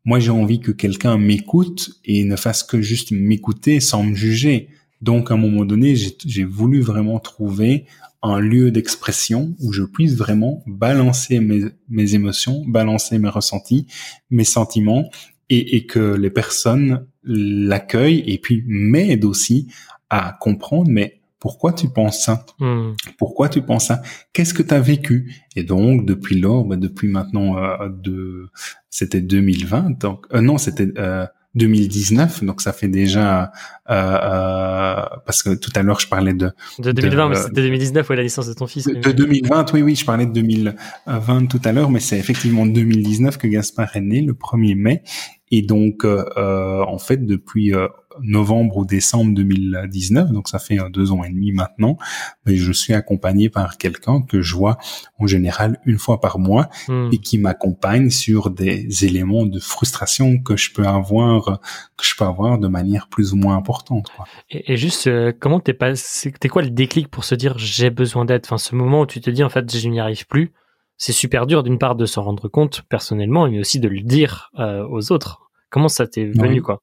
moi, 0.04 0.18
j'ai 0.18 0.30
envie 0.30 0.60
que 0.60 0.72
quelqu'un 0.72 1.18
m'écoute 1.18 1.90
et 2.04 2.24
ne 2.24 2.36
fasse 2.36 2.62
que 2.62 2.80
juste 2.80 3.10
m'écouter 3.12 3.80
sans 3.80 4.02
me 4.02 4.14
juger. 4.14 4.68
Donc, 5.02 5.30
à 5.30 5.34
un 5.34 5.36
moment 5.36 5.64
donné, 5.64 5.94
j'ai 5.94 6.44
voulu 6.44 6.80
vraiment 6.80 7.20
trouver 7.20 7.86
un 8.22 8.38
lieu 8.38 8.70
d'expression 8.70 9.54
où 9.60 9.72
je 9.72 9.82
puisse 9.82 10.14
vraiment 10.14 10.62
balancer 10.66 11.40
mes, 11.40 11.64
mes, 11.88 12.14
émotions, 12.14 12.64
balancer 12.66 13.18
mes 13.18 13.28
ressentis, 13.28 13.86
mes 14.30 14.44
sentiments 14.44 15.08
et, 15.50 15.76
et 15.76 15.86
que 15.86 16.14
les 16.14 16.30
personnes 16.30 17.06
l'accueillent 17.24 18.24
et 18.26 18.38
puis 18.38 18.64
m'aident 18.66 19.24
aussi 19.24 19.66
à 20.08 20.36
comprendre, 20.40 20.90
mais 20.90 21.20
pourquoi 21.38 21.72
tu 21.72 21.88
penses 21.88 22.22
ça? 22.22 22.44
Hmm. 22.58 22.92
Pourquoi 23.18 23.48
tu 23.48 23.62
penses 23.62 23.86
ça? 23.86 24.02
Qu'est-ce 24.32 24.54
que 24.54 24.62
tu 24.62 24.74
as 24.74 24.80
vécu? 24.80 25.34
Et 25.56 25.64
donc 25.64 26.04
depuis 26.04 26.38
lors, 26.38 26.64
bah, 26.64 26.76
depuis 26.76 27.08
maintenant 27.08 27.56
euh, 27.56 27.88
de 27.88 28.50
c'était 28.90 29.22
2020, 29.22 29.98
donc 29.98 30.26
euh, 30.34 30.42
non, 30.42 30.58
c'était 30.58 30.88
euh, 30.98 31.26
2019, 31.54 32.44
donc 32.44 32.60
ça 32.60 32.72
fait 32.72 32.88
déjà 32.88 33.52
parce 33.94 35.42
que 35.42 35.54
tout 35.54 35.70
à 35.74 35.82
l'heure 35.82 36.00
je 36.00 36.08
parlais 36.08 36.34
de 36.34 36.50
de 36.78 36.92
2020, 36.92 37.34
c'était 37.34 37.62
2019 37.62 38.08
ouais 38.08 38.16
la 38.16 38.22
licence 38.22 38.46
de 38.46 38.54
ton 38.54 38.66
fils. 38.66 38.86
De, 38.86 39.12
2020, 39.12 39.72
oui 39.74 39.82
oui, 39.82 39.96
je 39.96 40.04
parlais 40.04 40.26
de 40.26 40.32
2020 40.32 41.46
tout 41.46 41.60
à 41.64 41.72
l'heure, 41.72 41.90
mais 41.90 42.00
c'est 42.00 42.18
effectivement 42.18 42.66
2019 42.66 43.38
que 43.38 43.46
Gaspard 43.46 43.96
est 43.96 44.00
né, 44.00 44.22
le 44.22 44.34
1er 44.34 44.74
mai, 44.76 45.02
et 45.50 45.62
donc 45.62 46.04
en 46.04 46.98
fait 46.98 47.24
depuis 47.26 47.74
novembre 48.22 48.78
ou 48.78 48.84
décembre 48.84 49.34
2019, 49.34 50.30
donc 50.32 50.48
ça 50.48 50.58
fait 50.58 50.78
deux 50.90 51.12
ans 51.12 51.24
et 51.24 51.30
demi 51.30 51.52
maintenant, 51.52 51.96
mais 52.44 52.56
je 52.56 52.72
suis 52.72 52.92
accompagné 52.92 53.48
par 53.48 53.78
quelqu'un 53.78 54.22
que 54.22 54.42
je 54.42 54.54
vois 54.56 54.78
en 55.18 55.26
général 55.26 55.80
une 55.84 55.98
fois 55.98 56.20
par 56.20 56.38
mois 56.38 56.68
hmm. 56.88 57.10
et 57.12 57.18
qui 57.18 57.38
m'accompagne 57.38 58.10
sur 58.10 58.50
des 58.50 59.04
éléments 59.04 59.46
de 59.46 59.60
frustration 59.60 60.38
que 60.38 60.56
je 60.56 60.72
peux 60.72 60.86
avoir, 60.86 61.60
que 61.96 62.04
je 62.04 62.14
peux 62.16 62.24
avoir 62.24 62.58
de 62.58 62.68
manière 62.68 63.08
plus 63.08 63.32
ou 63.32 63.36
moins 63.36 63.56
importante. 63.56 63.79
Quoi. 63.84 64.26
Et, 64.50 64.76
juste, 64.76 65.06
euh, 65.06 65.32
comment 65.38 65.60
t'es 65.60 65.74
pas, 65.74 65.94
c'était 65.94 66.48
quoi 66.48 66.62
le 66.62 66.70
déclic 66.70 67.08
pour 67.08 67.24
se 67.24 67.34
dire 67.34 67.58
j'ai 67.58 67.90
besoin 67.90 68.24
d'aide? 68.24 68.42
Enfin, 68.44 68.58
ce 68.58 68.74
moment 68.74 69.02
où 69.02 69.06
tu 69.06 69.20
te 69.20 69.30
dis 69.30 69.44
en 69.44 69.48
fait 69.48 69.76
je 69.76 69.88
n'y 69.88 70.00
arrive 70.00 70.26
plus, 70.26 70.52
c'est 70.96 71.12
super 71.12 71.46
dur 71.46 71.62
d'une 71.62 71.78
part 71.78 71.96
de 71.96 72.06
s'en 72.06 72.22
rendre 72.22 72.48
compte 72.48 72.82
personnellement, 72.88 73.48
mais 73.48 73.58
aussi 73.58 73.80
de 73.80 73.88
le 73.88 74.00
dire 74.00 74.50
euh, 74.58 74.86
aux 74.88 75.12
autres. 75.12 75.50
Comment 75.70 75.88
ça 75.88 76.06
t'est 76.06 76.26
venu 76.26 76.62
quoi? 76.62 76.82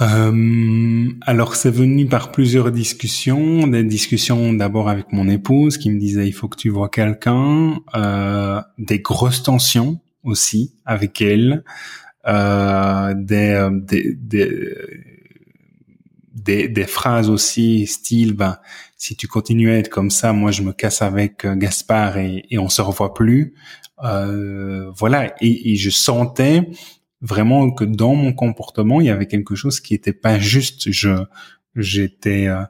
Euh, 0.00 1.08
alors 1.22 1.56
c'est 1.56 1.70
venu 1.70 2.06
par 2.06 2.30
plusieurs 2.30 2.70
discussions, 2.70 3.66
des 3.66 3.82
discussions 3.82 4.52
d'abord 4.52 4.88
avec 4.88 5.12
mon 5.12 5.28
épouse 5.28 5.76
qui 5.76 5.90
me 5.90 5.98
disait 5.98 6.28
il 6.28 6.32
faut 6.32 6.46
que 6.46 6.56
tu 6.56 6.68
vois 6.68 6.88
quelqu'un, 6.88 7.80
euh, 7.96 8.60
des 8.78 9.00
grosses 9.00 9.42
tensions 9.42 10.00
aussi 10.22 10.76
avec 10.84 11.20
elle, 11.20 11.64
des, 12.28 13.50
euh, 13.50 13.70
des, 13.72 14.14
des, 14.14 14.74
des, 16.34 16.68
des, 16.68 16.86
phrases 16.86 17.30
aussi 17.30 17.86
style 17.86 18.34
ben 18.34 18.58
si 18.96 19.16
tu 19.16 19.28
continues 19.28 19.70
à 19.70 19.78
être 19.78 19.88
comme 19.88 20.10
ça, 20.10 20.32
moi 20.32 20.50
je 20.50 20.62
me 20.62 20.72
casse 20.72 21.02
avec 21.02 21.44
euh, 21.44 21.54
Gaspard 21.54 22.18
et, 22.18 22.44
et 22.50 22.58
on 22.58 22.68
se 22.68 22.82
revoit 22.82 23.14
plus. 23.14 23.54
Euh, 24.04 24.90
voilà 24.96 25.34
et, 25.40 25.76
je 25.76 25.90
sentais 25.90 26.68
vraiment 27.20 27.70
que 27.70 27.84
dans 27.84 28.14
mon 28.14 28.32
comportement, 28.32 29.00
il 29.00 29.06
y 29.06 29.10
avait 29.10 29.26
quelque 29.26 29.54
chose 29.54 29.80
qui 29.80 29.94
était 29.94 30.12
pas 30.12 30.38
juste. 30.38 30.90
Je 30.92 31.24
j'étais 31.76 32.48
euh, 32.48 32.62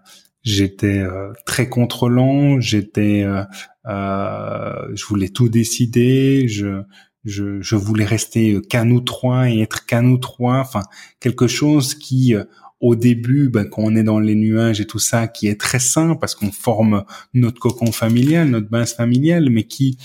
j'étais 0.43 0.99
euh, 0.99 1.33
très 1.47 1.69
contrôlant, 1.69 2.61
j'étais 2.61 3.23
euh, 3.25 3.43
euh, 3.87 4.91
je 4.95 5.05
voulais 5.07 5.29
tout 5.29 5.49
décider, 5.49 6.49
je 6.49 6.83
je, 7.29 7.61
je 7.61 7.77
voulais 7.77 8.05
rester 8.05 8.61
qu'à 8.69 8.85
nous 8.85 9.01
trois 9.01 9.51
et 9.51 9.61
être 9.61 9.87
qu'à 9.87 10.03
nous 10.03 10.19
trois, 10.19 10.59
enfin 10.59 10.83
quelque 11.21 11.47
chose 11.47 11.95
qui 11.95 12.35
au 12.81 12.95
début, 12.95 13.49
ben, 13.49 13.65
quand 13.65 13.83
on 13.83 13.97
est 13.97 14.05
dans 14.05 14.21
les 14.21 14.35
nuages 14.35 14.81
et 14.81 14.87
tout 14.87 14.99
ça, 14.99 15.27
qui 15.27 15.49
est 15.49 15.61
très 15.61 15.81
sain 15.81 16.15
parce 16.15 16.35
qu'on 16.35 16.53
forme 16.53 17.05
notre 17.35 17.59
cocon 17.61 17.93
familial, 17.93 18.49
notre 18.49 18.69
base 18.69 18.95
familiale, 18.95 19.51
mais 19.51 19.65
qui 19.65 19.99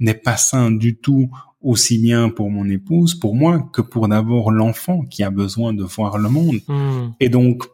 n'est 0.00 0.14
pas 0.14 0.36
sain 0.36 0.70
du 0.70 0.96
tout 0.96 1.30
aussi 1.60 1.98
bien 1.98 2.28
pour 2.28 2.50
mon 2.50 2.68
épouse, 2.68 3.14
pour 3.14 3.34
moi, 3.34 3.68
que 3.72 3.80
pour 3.80 4.08
d'abord 4.08 4.50
l'enfant 4.50 5.02
qui 5.02 5.22
a 5.22 5.30
besoin 5.30 5.72
de 5.72 5.84
voir 5.84 6.18
le 6.18 6.28
monde. 6.28 6.60
Hmm. 6.68 7.10
Et 7.20 7.28
donc, 7.28 7.64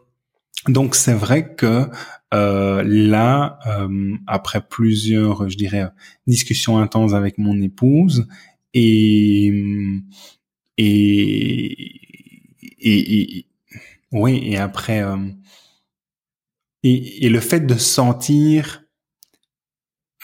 donc 0.67 0.95
c'est 0.95 1.13
vrai 1.13 1.53
que 1.55 1.87
euh, 2.33 2.83
là, 2.85 3.59
euh, 3.67 4.15
après 4.27 4.61
plusieurs, 4.67 5.49
je 5.49 5.57
dirais, 5.57 5.87
discussions 6.27 6.77
intenses 6.79 7.13
avec 7.13 7.37
mon 7.37 7.59
épouse 7.61 8.27
et 8.73 9.51
et 10.77 12.03
et, 12.85 13.45
oui, 14.11 14.41
et 14.43 14.57
après 14.57 15.03
euh, 15.03 15.17
et, 16.83 17.25
et 17.25 17.29
le 17.29 17.39
fait 17.39 17.61
de 17.61 17.75
sentir 17.75 18.83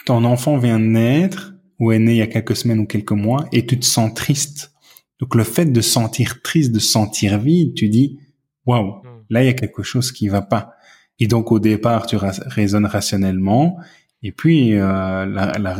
ton 0.04 0.24
enfant 0.24 0.58
vient 0.58 0.78
de 0.78 0.84
naître 0.84 1.54
ou 1.78 1.92
est 1.92 1.98
né 1.98 2.12
il 2.12 2.18
y 2.18 2.22
a 2.22 2.26
quelques 2.26 2.56
semaines 2.56 2.80
ou 2.80 2.86
quelques 2.86 3.12
mois 3.12 3.46
et 3.52 3.66
tu 3.66 3.78
te 3.78 3.84
sens 3.84 4.12
triste. 4.14 4.72
Donc 5.18 5.34
le 5.34 5.44
fait 5.44 5.66
de 5.66 5.80
sentir 5.80 6.42
triste, 6.42 6.72
de 6.72 6.78
sentir 6.78 7.38
vide, 7.38 7.74
tu 7.74 7.88
dis 7.88 8.18
waouh, 8.66 9.02
hmm. 9.02 9.24
là 9.30 9.42
il 9.42 9.46
y 9.46 9.50
a 9.50 9.54
quelque 9.54 9.82
chose 9.82 10.12
qui 10.12 10.28
va 10.28 10.42
pas. 10.42 10.74
Et 11.18 11.26
donc 11.26 11.52
au 11.52 11.58
départ 11.58 12.06
tu 12.06 12.16
raisonnes 12.16 12.86
rationnellement 12.86 13.78
et 14.22 14.32
puis 14.32 14.74
euh, 14.74 15.26
la, 15.26 15.52
la, 15.58 15.78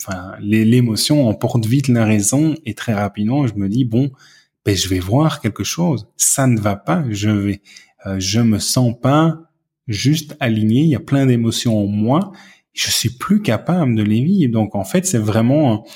enfin 0.00 0.32
l'émotion 0.40 1.28
emporte 1.28 1.66
vite 1.66 1.88
la 1.88 2.04
raison 2.04 2.54
et 2.64 2.74
très 2.74 2.94
rapidement 2.94 3.46
je 3.46 3.54
me 3.54 3.68
dis 3.68 3.84
bon 3.84 4.10
ben 4.64 4.76
je 4.76 4.88
vais 4.88 4.98
voir 4.98 5.40
quelque 5.40 5.64
chose, 5.64 6.08
ça 6.16 6.46
ne 6.46 6.60
va 6.60 6.76
pas, 6.76 7.04
je 7.10 7.30
vais, 7.30 7.62
euh, 8.06 8.16
je 8.18 8.40
me 8.40 8.58
sens 8.58 8.94
pas 9.00 9.40
juste 9.88 10.36
aligné, 10.38 10.82
il 10.82 10.88
y 10.88 10.94
a 10.94 11.00
plein 11.00 11.26
d'émotions 11.26 11.78
en 11.78 11.86
moi 11.86 12.32
je 12.72 12.90
suis 12.90 13.10
plus 13.10 13.42
capable 13.42 13.94
de 13.94 14.02
les 14.02 14.22
vivre. 14.22 14.52
Donc 14.52 14.74
en 14.74 14.84
fait, 14.84 15.06
c'est 15.06 15.18
vraiment 15.18 15.86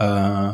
euh, 0.00 0.50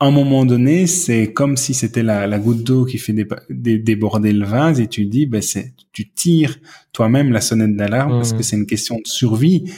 un 0.00 0.10
moment 0.10 0.46
donné, 0.46 0.86
c'est 0.86 1.32
comme 1.32 1.56
si 1.56 1.74
c'était 1.74 2.02
la, 2.02 2.26
la, 2.26 2.38
goutte 2.38 2.62
d'eau 2.62 2.84
qui 2.84 2.98
fait 2.98 3.14
déborder 3.50 4.32
le 4.32 4.46
vase 4.46 4.80
et 4.80 4.86
tu 4.86 5.06
dis, 5.06 5.26
ben 5.26 5.42
c'est, 5.42 5.74
tu 5.92 6.10
tires 6.10 6.58
toi-même 6.92 7.32
la 7.32 7.40
sonnette 7.40 7.76
d'alarme 7.76 8.12
parce 8.12 8.32
que 8.32 8.38
mmh. 8.38 8.42
c'est 8.42 8.56
une 8.56 8.66
question 8.66 8.96
de 8.96 9.06
survie, 9.06 9.72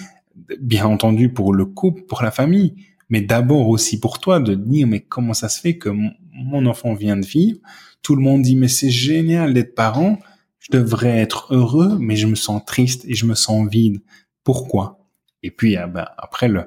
bien 0.61 0.87
entendu 0.87 1.33
pour 1.33 1.53
le 1.53 1.65
couple, 1.65 2.03
pour 2.03 2.23
la 2.23 2.31
famille, 2.31 2.75
mais 3.09 3.21
d'abord 3.21 3.69
aussi 3.69 4.01
pour 4.01 4.19
toi 4.19 4.41
de 4.41 4.55
dire, 4.55 4.87
mais 4.87 5.01
comment 5.01 5.35
ça 5.35 5.49
se 5.49 5.61
fait 5.61 5.77
que 5.77 5.91
mon 6.33 6.67
enfant 6.67 6.95
vient 6.95 7.17
de 7.17 7.27
vivre? 7.27 7.59
Tout 8.03 8.17
le 8.17 8.23
monde 8.23 8.43
dit, 8.43 8.57
mais 8.57 8.69
c'est 8.69 8.91
génial 8.91 9.53
d'être 9.53 9.75
parent, 9.75 10.19
je 10.61 10.77
devrais 10.79 11.19
être 11.19 11.53
heureux, 11.53 11.99
mais 11.99 12.17
je 12.17 12.27
me 12.27 12.35
sens 12.35 12.65
triste 12.65 13.05
et 13.07 13.15
je 13.15 13.27
me 13.27 13.35
sens 13.35 13.69
vide. 13.69 14.01
Pourquoi? 14.45 15.01
Et 15.43 15.51
puis 15.51 15.77
ah 15.77 15.87
ben, 15.87 16.07
après 16.17 16.49
le, 16.49 16.65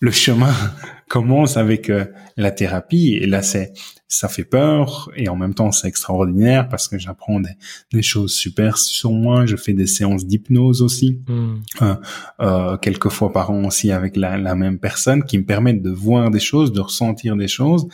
le 0.00 0.10
chemin, 0.10 0.54
commence 1.08 1.56
avec 1.56 1.90
euh, 1.90 2.06
la 2.36 2.50
thérapie. 2.50 3.14
Et 3.14 3.26
là 3.26 3.42
c'est 3.42 3.72
ça 4.08 4.28
fait 4.28 4.44
peur 4.44 5.10
et 5.16 5.28
en 5.28 5.36
même 5.36 5.54
temps 5.54 5.72
c'est 5.72 5.88
extraordinaire 5.88 6.68
parce 6.68 6.88
que 6.88 6.98
j'apprends 6.98 7.40
des, 7.40 8.02
choses 8.02 8.32
super 8.32 8.78
sur 8.78 9.12
moi. 9.12 9.46
Je 9.46 9.56
fais 9.56 9.72
des 9.72 9.86
séances 9.86 10.26
d'hypnose 10.26 10.82
aussi, 10.82 11.20
hmm. 11.28 11.54
euh, 11.82 11.94
euh, 12.40 12.76
quelques 12.76 13.08
fois 13.08 13.32
par 13.32 13.50
an 13.50 13.64
aussi 13.64 13.90
avec 13.90 14.16
la, 14.16 14.36
la 14.36 14.54
même 14.54 14.78
personne 14.78 15.24
qui 15.24 15.38
me 15.38 15.44
permettent 15.44 15.82
de 15.82 15.90
voir 15.90 16.30
des 16.30 16.40
choses, 16.40 16.72
de 16.72 16.80
ressentir 16.80 17.36
des 17.36 17.48
choses 17.48 17.88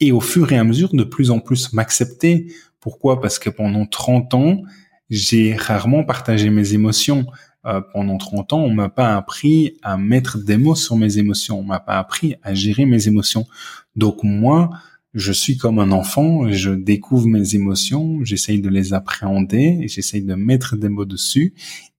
et 0.00 0.12
au 0.12 0.20
fur 0.20 0.50
et 0.52 0.58
à 0.58 0.64
mesure 0.64 0.94
de 0.94 1.04
plus 1.04 1.30
en 1.30 1.38
plus 1.38 1.72
m'accepter. 1.72 2.52
Pourquoi? 2.80 3.20
Parce 3.20 3.38
que 3.38 3.50
pendant 3.50 3.86
30 3.86 4.34
ans, 4.34 4.62
j'ai 5.10 5.54
rarement 5.54 6.04
partagé 6.04 6.50
mes 6.50 6.72
émotions. 6.72 7.26
Euh, 7.66 7.82
pendant 7.92 8.16
30 8.16 8.54
ans, 8.54 8.60
on 8.60 8.72
m'a 8.72 8.88
pas 8.88 9.14
appris 9.14 9.76
à 9.82 9.98
mettre 9.98 10.38
des 10.38 10.56
mots 10.56 10.74
sur 10.74 10.96
mes 10.96 11.18
émotions. 11.18 11.58
On 11.60 11.64
m'a 11.64 11.80
pas 11.80 11.98
appris 11.98 12.36
à 12.42 12.54
gérer 12.54 12.86
mes 12.86 13.06
émotions. 13.06 13.46
Donc 13.96 14.22
moi, 14.22 14.70
je 15.14 15.32
suis 15.32 15.56
comme 15.56 15.78
un 15.78 15.90
enfant, 15.90 16.50
je 16.50 16.70
découvre 16.70 17.26
mes 17.26 17.54
émotions, 17.54 18.24
j'essaye 18.24 18.60
de 18.60 18.68
les 18.68 18.94
appréhender, 18.94 19.86
j'essaye 19.88 20.22
de 20.22 20.34
mettre 20.34 20.76
des 20.76 20.88
mots 20.88 21.04
dessus, 21.04 21.54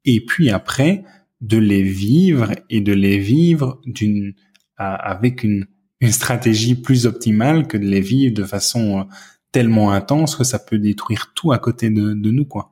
et 0.06 0.26
puis 0.26 0.50
après, 0.50 1.04
de 1.42 1.58
les 1.58 1.84
vivre 1.84 2.52
et 2.70 2.82
de 2.82 2.94
les 2.94 3.18
vivre 3.18 3.82
d'une, 3.86 4.34
avec 4.78 5.44
une, 5.44 5.66
stratégie 6.10 6.74
plus 6.74 7.06
optimale 7.06 7.68
que 7.68 7.78
de 7.78 7.86
les 7.86 8.02
vivre 8.02 8.34
de 8.34 8.44
façon 8.44 9.02
euh, 9.02 9.04
tellement 9.52 9.92
intense 9.92 10.36
que 10.36 10.44
ça 10.44 10.58
peut 10.58 10.80
détruire 10.80 11.32
tout 11.36 11.52
à 11.52 11.60
côté 11.60 11.92
de, 11.92 12.14
nous, 12.14 12.46
quoi. 12.46 12.72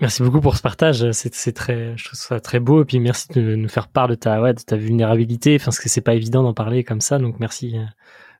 Merci 0.00 0.22
beaucoup 0.22 0.40
pour 0.40 0.56
ce 0.56 0.62
partage. 0.62 1.10
C'est 1.12 1.52
très, 1.52 1.94
je 1.98 2.04
trouve 2.04 2.18
ça 2.18 2.40
très 2.40 2.58
beau. 2.58 2.82
Et 2.82 2.84
puis 2.86 3.00
merci 3.00 3.28
de 3.34 3.54
nous 3.54 3.68
faire 3.68 3.88
part 3.88 4.08
de 4.08 4.14
ta, 4.14 4.40
ouais, 4.40 4.54
de 4.54 4.62
ta 4.62 4.76
vulnérabilité. 4.76 5.58
Parce 5.58 5.78
que 5.78 5.90
c'est 5.90 6.00
pas 6.00 6.14
évident 6.14 6.42
d'en 6.42 6.54
parler 6.54 6.84
comme 6.84 7.02
ça. 7.02 7.18
Donc 7.18 7.38
merci, 7.38 7.74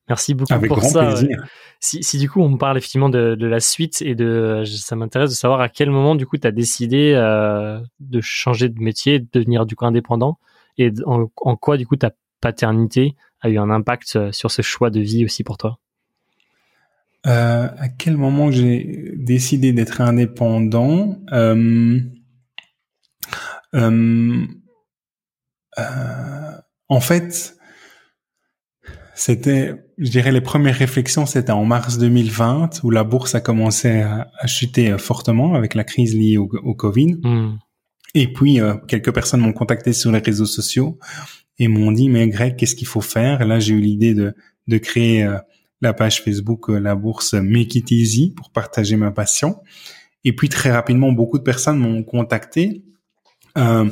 merci 0.09 0.35
beaucoup 0.35 0.53
Avec 0.53 0.69
pour 0.69 0.79
grand 0.79 0.89
ça. 0.89 1.07
Plaisir. 1.07 1.45
Si, 1.81 2.03
si 2.03 2.19
du 2.19 2.31
coup 2.31 2.41
on 2.41 2.57
parle 2.57 2.79
effectivement 2.79 3.09
de, 3.09 3.35
de 3.35 3.47
la 3.47 3.61
suite 3.61 4.03
et 4.03 4.15
de, 4.15 4.63
ça 4.67 4.95
m'intéresse 4.95 5.31
de 5.31 5.35
savoir 5.35 5.61
à 5.61 5.69
quel 5.69 5.91
moment 5.91 6.15
du 6.15 6.27
coup 6.27 6.39
tu 6.39 6.47
as 6.47 6.53
décidé 6.53 7.13
euh, 7.17 7.81
de 8.01 8.21
changer 8.21 8.69
de 8.69 8.81
métier, 8.81 9.19
de 9.19 9.27
devenir 9.33 9.67
du 9.67 9.75
coup 9.75 9.85
indépendant 9.85 10.39
et 10.79 10.93
en, 11.07 11.27
en 11.37 11.57
quoi 11.57 11.77
du 11.77 11.87
coup 11.87 11.97
ta 11.97 12.13
paternité 12.41 13.15
a 13.41 13.49
eu 13.49 13.59
un 13.59 13.71
impact 13.71 14.17
euh, 14.17 14.33
sur 14.33 14.51
ce 14.51 14.63
choix 14.63 14.91
de 14.91 15.01
vie 15.01 15.25
aussi 15.25 15.45
pour 15.45 15.59
toi? 15.59 15.79
Euh, 17.25 17.69
à 17.79 17.89
quel 17.89 18.17
moment 18.17 18.51
j'ai 18.51 19.13
décidé 19.17 19.73
d'être 19.73 20.01
indépendant 20.01 21.21
euh, 21.33 22.01
euh, 23.75 24.45
euh, 25.79 26.53
En 26.89 27.01
fait, 27.01 27.57
c'était, 29.15 29.75
je 30.03 30.11
dirais, 30.11 30.33
les 30.33 30.41
premières 30.41 30.77
réflexions, 30.77 31.27
c'était 31.27 31.53
en 31.53 31.65
mars 31.65 31.99
2020 31.99 32.83
où 32.83 32.91
la 32.91 33.05
bourse 33.05 33.35
a 33.35 33.41
commencé 33.41 34.01
à, 34.01 34.31
à 34.39 34.47
chuter 34.47 34.97
fortement 34.99 35.55
avec 35.55 35.75
la 35.75 35.85
crise 35.85 36.15
liée 36.15 36.37
au, 36.37 36.51
au 36.63 36.75
Covid. 36.75 37.15
Mm. 37.23 37.59
Et 38.15 38.33
puis, 38.33 38.61
euh, 38.61 38.75
quelques 38.89 39.13
personnes 39.13 39.41
m'ont 39.41 39.53
contacté 39.53 39.93
sur 39.93 40.13
les 40.13 40.19
réseaux 40.19 40.47
sociaux 40.47 40.99
et 41.59 41.69
m'ont 41.69 41.93
dit, 41.93 42.09
mais 42.09 42.29
Greg, 42.29 42.57
qu'est-ce 42.57 42.75
qu'il 42.75 42.87
faut 42.87 43.01
faire? 43.01 43.47
Là, 43.47 43.59
j'ai 43.59 43.75
eu 43.75 43.81
l'idée 43.81 44.15
de, 44.15 44.35
de 44.69 44.79
créer 44.79 45.27
la 45.83 45.93
page 45.93 46.23
Facebook 46.23 46.71
euh, 46.71 46.79
La 46.79 46.95
Bourse 46.95 47.35
Make 47.35 47.75
It 47.75 47.91
Easy 47.91 48.31
pour 48.31 48.51
partager 48.51 48.97
ma 48.97 49.11
passion. 49.11 49.61
Et 50.25 50.35
puis 50.35 50.49
très 50.49 50.71
rapidement, 50.71 51.13
beaucoup 51.13 51.39
de 51.39 51.43
personnes 51.43 51.79
m'ont 51.79 52.05
contacté 52.05 52.85
euh, 53.59 53.91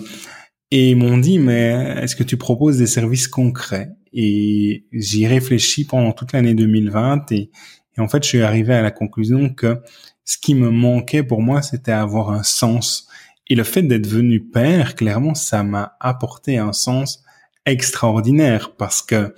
et 0.70 0.94
m'ont 0.94 1.18
dit 1.18 1.38
mais 1.38 1.96
est-ce 2.00 2.16
que 2.16 2.22
tu 2.22 2.36
proposes 2.36 2.78
des 2.78 2.86
services 2.86 3.28
concrets? 3.28 3.90
Et 4.12 4.84
j'y 4.92 5.26
réfléchis 5.26 5.84
pendant 5.84 6.12
toute 6.12 6.32
l'année 6.32 6.54
2020 6.54 7.32
et, 7.32 7.50
et, 7.96 8.00
en 8.00 8.08
fait 8.08 8.22
je 8.22 8.28
suis 8.28 8.42
arrivé 8.42 8.74
à 8.74 8.82
la 8.82 8.90
conclusion 8.90 9.50
que 9.50 9.80
ce 10.24 10.38
qui 10.38 10.54
me 10.54 10.70
manquait 10.70 11.22
pour 11.22 11.42
moi 11.42 11.62
c'était 11.62 11.92
avoir 11.92 12.30
un 12.30 12.42
sens. 12.42 13.08
Et 13.48 13.54
le 13.54 13.64
fait 13.64 13.82
d'être 13.82 14.06
venu 14.06 14.40
père, 14.40 14.94
clairement, 14.94 15.34
ça 15.34 15.64
m'a 15.64 15.96
apporté 15.98 16.58
un 16.58 16.72
sens 16.72 17.24
extraordinaire 17.66 18.74
parce 18.76 19.02
que 19.02 19.34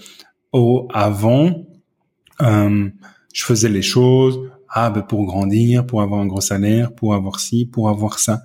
au 0.52 0.86
avant 0.92 1.66
euh, 2.42 2.90
je 3.32 3.44
faisais 3.44 3.68
les 3.68 3.82
choses 3.82 4.38
ah 4.72 4.90
ben 4.90 5.02
pour 5.02 5.26
grandir, 5.26 5.86
pour 5.86 6.00
avoir 6.00 6.20
un 6.20 6.26
gros 6.26 6.40
salaire, 6.40 6.94
pour 6.94 7.14
avoir 7.14 7.40
ci, 7.40 7.66
pour 7.66 7.90
avoir 7.90 8.18
ça. 8.18 8.42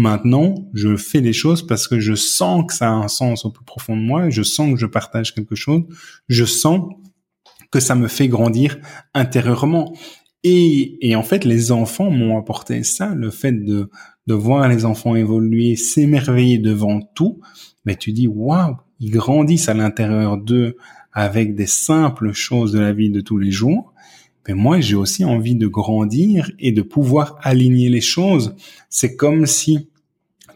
Maintenant, 0.00 0.54
je 0.74 0.94
fais 0.94 1.20
les 1.20 1.32
choses 1.32 1.66
parce 1.66 1.88
que 1.88 1.98
je 1.98 2.14
sens 2.14 2.64
que 2.68 2.72
ça 2.72 2.88
a 2.88 2.92
un 2.92 3.08
sens 3.08 3.44
au 3.44 3.50
plus 3.50 3.64
profond 3.64 3.96
de 3.96 4.00
moi, 4.00 4.30
je 4.30 4.44
sens 4.44 4.72
que 4.72 4.78
je 4.78 4.86
partage 4.86 5.34
quelque 5.34 5.56
chose, 5.56 5.82
je 6.28 6.44
sens 6.44 6.82
que 7.72 7.80
ça 7.80 7.96
me 7.96 8.06
fait 8.06 8.28
grandir 8.28 8.78
intérieurement. 9.12 9.92
Et, 10.44 10.96
et 11.00 11.16
en 11.16 11.24
fait, 11.24 11.44
les 11.44 11.72
enfants 11.72 12.12
m'ont 12.12 12.38
apporté 12.38 12.84
ça, 12.84 13.12
le 13.16 13.30
fait 13.30 13.50
de, 13.50 13.90
de 14.28 14.34
voir 14.34 14.68
les 14.68 14.84
enfants 14.84 15.16
évoluer, 15.16 15.74
s'émerveiller 15.74 16.58
devant 16.58 17.00
tout. 17.00 17.40
Mais 17.84 17.96
tu 17.96 18.12
dis, 18.12 18.28
waouh, 18.28 18.76
ils 19.00 19.10
grandissent 19.10 19.68
à 19.68 19.74
l'intérieur 19.74 20.38
d'eux 20.38 20.76
avec 21.12 21.56
des 21.56 21.66
simples 21.66 22.30
choses 22.30 22.70
de 22.70 22.78
la 22.78 22.92
vie 22.92 23.10
de 23.10 23.20
tous 23.20 23.38
les 23.38 23.50
jours, 23.50 23.92
mais 24.48 24.54
moi 24.54 24.80
j'ai 24.80 24.96
aussi 24.96 25.24
envie 25.24 25.54
de 25.54 25.66
grandir 25.66 26.50
et 26.58 26.72
de 26.72 26.82
pouvoir 26.82 27.38
aligner 27.42 27.90
les 27.90 28.00
choses. 28.00 28.56
C'est 28.88 29.14
comme 29.14 29.46
si 29.46 29.90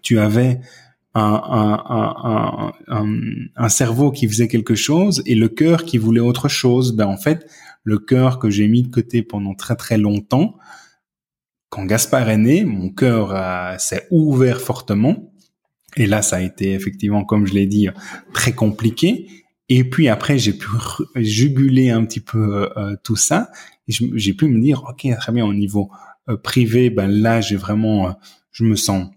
tu 0.01 0.19
avais 0.19 0.61
un, 1.15 2.73
un, 2.89 3.69
cerveau 3.69 4.11
qui 4.11 4.27
faisait 4.27 4.49
quelque 4.49 4.75
chose 4.75 5.23
et 5.27 5.35
le 5.35 5.49
cœur 5.49 5.85
qui 5.85 5.99
voulait 5.99 6.21
autre 6.21 6.49
chose. 6.49 6.93
Ben 6.97 7.07
en 7.07 7.19
fait, 7.19 7.47
le 7.85 7.99
cœur 7.99 8.39
que 8.39 8.49
j'ai 8.49 8.67
mis 8.67 8.83
de 8.83 8.89
côté 8.89 9.23
pendant 9.23 9.55
très 9.55 9.77
très 9.77 9.99
longtemps, 9.99 10.57
quand 11.69 11.85
Gaspard 11.85 12.31
est 12.31 12.39
né, 12.39 12.65
mon 12.65 12.89
cœur 12.89 13.79
s'est 13.79 14.07
ouvert 14.11 14.61
fortement. 14.61 15.33
Et 15.99 16.07
là, 16.07 16.23
ça 16.23 16.37
a 16.37 16.41
été 16.41 16.73
effectivement, 16.73 17.25
comme 17.25 17.47
je 17.47 17.53
l'ai 17.53 17.67
dit, 17.67 17.89
très 18.33 18.53
compliqué. 18.53 19.27
Et 19.69 19.85
puis 19.85 20.09
après, 20.09 20.39
j'ai 20.39 20.53
pu 20.53 20.69
juguler 21.17 21.91
un 21.91 22.05
petit 22.05 22.21
peu 22.21 22.71
euh, 22.77 22.95
tout 23.03 23.17
ça. 23.17 23.51
J'ai 23.93 24.35
pu 24.35 24.47
me 24.49 24.61
dire, 24.61 24.85
ok, 24.89 25.07
très 25.17 25.33
bien, 25.33 25.45
au 25.45 25.55
niveau 25.55 25.91
euh, 26.29 26.37
privé, 26.37 26.91
ben 26.91 27.09
là, 27.09 27.41
j'ai 27.41 27.57
vraiment, 27.57 28.09
euh, 28.09 28.13
je 28.51 28.65
me 28.65 28.77
sens 28.77 29.09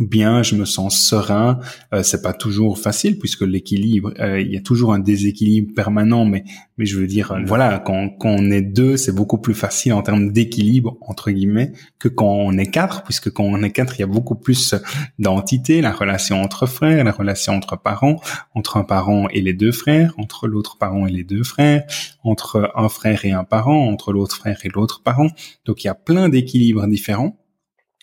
bien, 0.00 0.42
je 0.42 0.54
me 0.54 0.64
sens 0.64 1.00
serein. 1.00 1.58
Euh, 1.92 2.02
c'est 2.02 2.22
pas 2.22 2.32
toujours 2.32 2.78
facile 2.78 3.18
puisque 3.18 3.42
l'équilibre, 3.42 4.12
euh, 4.20 4.40
il 4.40 4.52
y 4.52 4.56
a 4.56 4.60
toujours 4.60 4.92
un 4.92 4.98
déséquilibre 4.98 5.74
permanent, 5.74 6.24
mais 6.24 6.44
mais 6.76 6.86
je 6.86 6.98
veux 6.98 7.06
dire, 7.06 7.32
euh, 7.32 7.40
voilà, 7.44 7.80
quand, 7.80 8.08
quand 8.08 8.30
on 8.30 8.50
est 8.50 8.62
deux, 8.62 8.96
c'est 8.96 9.14
beaucoup 9.14 9.38
plus 9.38 9.54
facile 9.54 9.92
en 9.92 10.02
termes 10.02 10.32
d'équilibre 10.32 10.96
entre 11.00 11.30
guillemets 11.30 11.72
que 11.98 12.08
quand 12.08 12.30
on 12.30 12.56
est 12.56 12.70
quatre, 12.70 13.02
puisque 13.02 13.30
quand 13.30 13.44
on 13.44 13.62
est 13.62 13.70
quatre, 13.70 13.96
il 13.96 14.00
y 14.00 14.04
a 14.04 14.08
beaucoup 14.08 14.36
plus 14.36 14.74
d'entités, 15.18 15.80
la 15.80 15.92
relation 15.92 16.40
entre 16.40 16.66
frères, 16.66 17.02
la 17.04 17.12
relation 17.12 17.54
entre 17.54 17.76
parents, 17.80 18.20
entre 18.54 18.76
un 18.76 18.84
parent 18.84 19.28
et 19.30 19.40
les 19.40 19.54
deux 19.54 19.72
frères, 19.72 20.14
entre 20.18 20.46
l'autre 20.46 20.78
parent 20.78 21.06
et 21.06 21.10
les 21.10 21.24
deux 21.24 21.42
frères, 21.42 21.82
entre 22.22 22.70
un 22.76 22.88
frère 22.88 23.24
et 23.24 23.32
un 23.32 23.44
parent, 23.44 23.88
entre 23.88 24.12
l'autre 24.12 24.36
frère 24.36 24.58
et 24.64 24.68
l'autre 24.68 25.02
parent. 25.02 25.28
Donc 25.64 25.82
il 25.82 25.88
y 25.88 25.90
a 25.90 25.94
plein 25.94 26.28
d'équilibres 26.28 26.86
différents. 26.86 27.36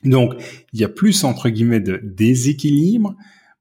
Donc, 0.05 0.33
il 0.73 0.79
y 0.79 0.83
a 0.83 0.89
plus, 0.89 1.23
entre 1.23 1.49
guillemets, 1.49 1.79
de 1.79 1.99
déséquilibre, 2.03 3.15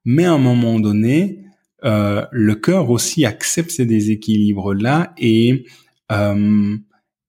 mais 0.04 0.24
à 0.24 0.32
un 0.32 0.38
moment 0.38 0.78
donné, 0.78 1.40
euh, 1.84 2.24
le 2.30 2.54
cœur 2.54 2.90
aussi 2.90 3.24
accepte 3.24 3.70
ces 3.70 3.86
déséquilibres-là 3.86 5.12
et, 5.18 5.64
euh, 6.12 6.76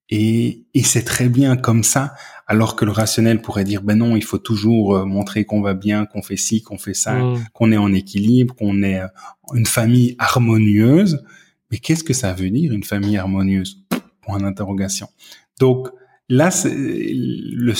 et, 0.09 0.65
et 0.73 0.83
c'est 0.83 1.03
très 1.03 1.29
bien 1.29 1.57
comme 1.57 1.83
ça, 1.83 2.13
alors 2.47 2.75
que 2.75 2.85
le 2.85 2.91
rationnel 2.91 3.41
pourrait 3.41 3.63
dire, 3.63 3.81
ben 3.81 3.97
non, 3.97 4.15
il 4.15 4.23
faut 4.23 4.37
toujours 4.37 4.95
euh, 4.95 5.05
montrer 5.05 5.45
qu'on 5.45 5.61
va 5.61 5.73
bien, 5.73 6.05
qu'on 6.05 6.21
fait 6.21 6.37
ci, 6.37 6.61
qu'on 6.61 6.77
fait 6.77 6.93
ça, 6.93 7.15
mmh. 7.15 7.45
qu'on 7.53 7.71
est 7.71 7.77
en 7.77 7.91
équilibre, 7.91 8.55
qu'on 8.55 8.83
est 8.83 8.99
euh, 8.99 9.07
une 9.53 9.65
famille 9.65 10.15
harmonieuse. 10.19 11.23
Mais 11.71 11.79
qu'est-ce 11.79 12.03
que 12.03 12.13
ça 12.13 12.33
veut 12.33 12.51
dire, 12.51 12.71
une 12.71 12.83
famille 12.83 13.17
harmonieuse? 13.17 13.83
Point 14.21 14.39
d'interrogation. 14.39 15.07
Donc, 15.59 15.89
là, 16.29 16.49
le, 16.65 17.73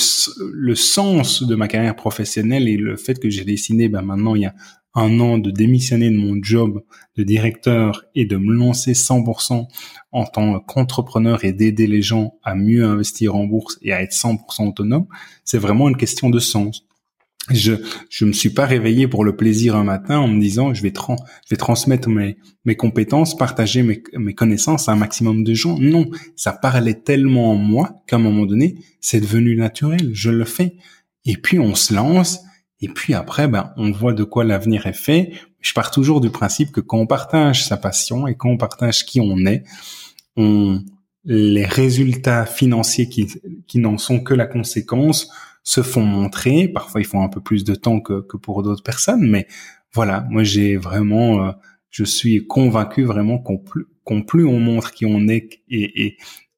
le 0.52 0.74
sens 0.74 1.42
de 1.42 1.54
ma 1.54 1.68
carrière 1.68 1.96
professionnelle 1.96 2.68
et 2.68 2.76
le 2.76 2.96
fait 2.96 3.18
que 3.18 3.30
j'ai 3.30 3.44
décidé, 3.44 3.88
ben 3.88 4.02
maintenant, 4.02 4.34
il 4.34 4.42
y 4.42 4.46
a 4.46 4.54
un 4.96 5.20
an 5.20 5.36
de 5.36 5.50
démissionner 5.50 6.10
de 6.10 6.16
mon 6.16 6.38
job 6.40 6.82
de 7.16 7.22
directeur 7.22 8.06
et 8.14 8.24
de 8.24 8.38
me 8.38 8.54
lancer 8.54 8.92
100% 8.94 9.66
en 10.12 10.24
tant 10.24 10.58
qu'entrepreneur 10.60 11.44
et 11.44 11.52
d'aider 11.52 11.86
les 11.86 12.00
gens 12.00 12.38
à 12.42 12.54
mieux 12.54 12.84
investir 12.84 13.36
en 13.36 13.44
bourse 13.44 13.78
et 13.82 13.92
à 13.92 14.02
être 14.02 14.12
100% 14.12 14.68
autonome, 14.68 15.06
c'est 15.44 15.58
vraiment 15.58 15.90
une 15.90 15.98
question 15.98 16.30
de 16.30 16.38
sens 16.38 16.85
je 17.50 17.74
je 18.10 18.24
me 18.24 18.32
suis 18.32 18.50
pas 18.50 18.66
réveillé 18.66 19.06
pour 19.06 19.24
le 19.24 19.36
plaisir 19.36 19.76
un 19.76 19.84
matin 19.84 20.18
en 20.18 20.28
me 20.28 20.40
disant 20.40 20.74
je 20.74 20.82
vais 20.82 20.92
transmettre 21.56 22.08
mes 22.08 22.36
mes 22.64 22.76
compétences, 22.76 23.36
partager 23.36 23.82
mes 23.82 24.02
mes 24.14 24.34
connaissances 24.34 24.88
à 24.88 24.92
un 24.92 24.96
maximum 24.96 25.44
de 25.44 25.54
gens. 25.54 25.78
Non, 25.78 26.10
ça 26.34 26.52
parlait 26.52 26.94
tellement 26.94 27.52
en 27.52 27.56
moi 27.56 28.02
qu'à 28.06 28.16
un 28.16 28.20
moment 28.20 28.46
donné, 28.46 28.76
c'est 29.00 29.20
devenu 29.20 29.56
naturel, 29.56 30.10
je 30.12 30.30
le 30.30 30.44
fais. 30.44 30.76
Et 31.24 31.36
puis 31.36 31.58
on 31.58 31.74
se 31.74 31.94
lance 31.94 32.40
et 32.80 32.88
puis 32.88 33.14
après 33.14 33.48
ben 33.48 33.72
on 33.76 33.90
voit 33.90 34.12
de 34.12 34.24
quoi 34.24 34.44
l'avenir 34.44 34.86
est 34.86 34.92
fait. 34.92 35.32
je 35.60 35.72
pars 35.72 35.90
toujours 35.90 36.20
du 36.20 36.30
principe 36.30 36.72
que 36.72 36.80
quand 36.80 36.98
on 36.98 37.06
partage 37.06 37.64
sa 37.64 37.76
passion 37.76 38.26
et 38.26 38.36
quand 38.36 38.50
on 38.50 38.58
partage 38.58 39.06
qui 39.06 39.20
on 39.20 39.46
est, 39.46 39.64
on, 40.36 40.82
les 41.26 41.64
résultats 41.64 42.46
financiers 42.46 43.08
qui, 43.08 43.26
qui 43.66 43.78
n'en 43.78 43.98
sont 43.98 44.20
que 44.20 44.32
la 44.32 44.46
conséquence 44.46 45.30
se 45.66 45.82
font 45.82 46.04
montrer. 46.04 46.68
Parfois, 46.68 47.00
ils 47.00 47.06
font 47.06 47.22
un 47.22 47.28
peu 47.28 47.40
plus 47.40 47.64
de 47.64 47.74
temps 47.74 48.00
que, 48.00 48.20
que 48.22 48.38
pour 48.38 48.62
d'autres 48.62 48.84
personnes, 48.84 49.28
mais 49.28 49.46
voilà, 49.92 50.24
moi 50.30 50.44
j'ai 50.44 50.76
vraiment, 50.76 51.44
euh, 51.44 51.52
je 51.90 52.04
suis 52.04 52.46
convaincu 52.46 53.02
vraiment 53.02 53.38
qu'on 53.38 53.58
plus, 53.58 53.86
qu'on 54.04 54.22
plus 54.22 54.46
on 54.46 54.60
montre 54.60 54.92
qui 54.92 55.06
on 55.06 55.26
est 55.28 55.60
et, 55.68 56.06
et, 56.06 56.16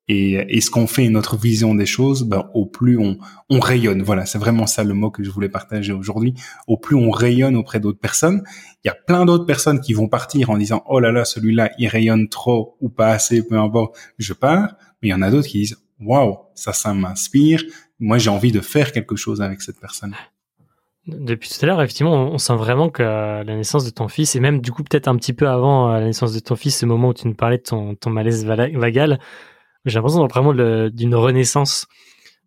et, 0.08 0.56
et 0.56 0.60
ce 0.60 0.70
qu'on 0.70 0.86
fait, 0.86 1.08
notre 1.08 1.38
vision 1.38 1.74
des 1.74 1.86
choses, 1.86 2.24
ben, 2.24 2.50
au 2.52 2.66
plus 2.66 2.98
on, 2.98 3.18
on 3.48 3.60
rayonne. 3.60 4.02
Voilà, 4.02 4.26
c'est 4.26 4.38
vraiment 4.38 4.66
ça 4.66 4.84
le 4.84 4.92
mot 4.92 5.10
que 5.10 5.22
je 5.22 5.30
voulais 5.30 5.48
partager 5.48 5.92
aujourd'hui. 5.92 6.34
Au 6.66 6.76
plus 6.76 6.96
on 6.96 7.10
rayonne 7.10 7.56
auprès 7.56 7.80
d'autres 7.80 8.00
personnes, 8.00 8.42
il 8.84 8.88
y 8.88 8.90
a 8.90 8.96
plein 9.06 9.24
d'autres 9.24 9.46
personnes 9.46 9.80
qui 9.80 9.94
vont 9.94 10.08
partir 10.08 10.50
en 10.50 10.58
disant 10.58 10.82
oh 10.86 11.00
là 11.00 11.12
là, 11.12 11.24
celui-là 11.24 11.70
il 11.78 11.88
rayonne 11.88 12.28
trop 12.28 12.76
ou 12.80 12.90
pas 12.90 13.08
assez, 13.08 13.46
peu 13.46 13.58
importe, 13.58 13.96
je 14.18 14.34
pars. 14.34 14.74
Mais 15.00 15.08
il 15.08 15.10
y 15.12 15.14
en 15.14 15.22
a 15.22 15.30
d'autres 15.30 15.48
qui 15.48 15.60
disent 15.60 15.78
waouh, 16.00 16.36
ça, 16.54 16.74
ça 16.74 16.92
m'inspire. 16.92 17.62
Moi, 18.00 18.18
j'ai 18.18 18.30
envie 18.30 18.52
de 18.52 18.60
faire 18.60 18.92
quelque 18.92 19.16
chose 19.16 19.40
avec 19.40 19.60
cette 19.60 19.80
personne. 19.80 20.14
Depuis 21.08 21.48
tout 21.48 21.56
à 21.62 21.66
l'heure, 21.66 21.80
effectivement, 21.80 22.30
on 22.30 22.36
sent 22.36 22.56
vraiment 22.56 22.90
que 22.90 23.02
la 23.02 23.44
naissance 23.44 23.84
de 23.86 23.90
ton 23.90 24.08
fils, 24.08 24.36
et 24.36 24.40
même 24.40 24.60
du 24.60 24.72
coup 24.72 24.84
peut-être 24.84 25.08
un 25.08 25.16
petit 25.16 25.32
peu 25.32 25.48
avant 25.48 25.90
euh, 25.90 26.00
la 26.00 26.04
naissance 26.06 26.34
de 26.34 26.38
ton 26.38 26.54
fils, 26.54 26.76
ce 26.76 26.84
moment 26.84 27.08
où 27.08 27.14
tu 27.14 27.26
nous 27.26 27.34
parlais 27.34 27.56
de 27.56 27.62
ton, 27.62 27.94
ton 27.94 28.10
malaise 28.10 28.44
vagal, 28.44 29.18
j'ai 29.86 29.94
l'impression 29.94 30.26
vraiment 30.26 30.52
d'une 30.52 31.14
renaissance, 31.14 31.86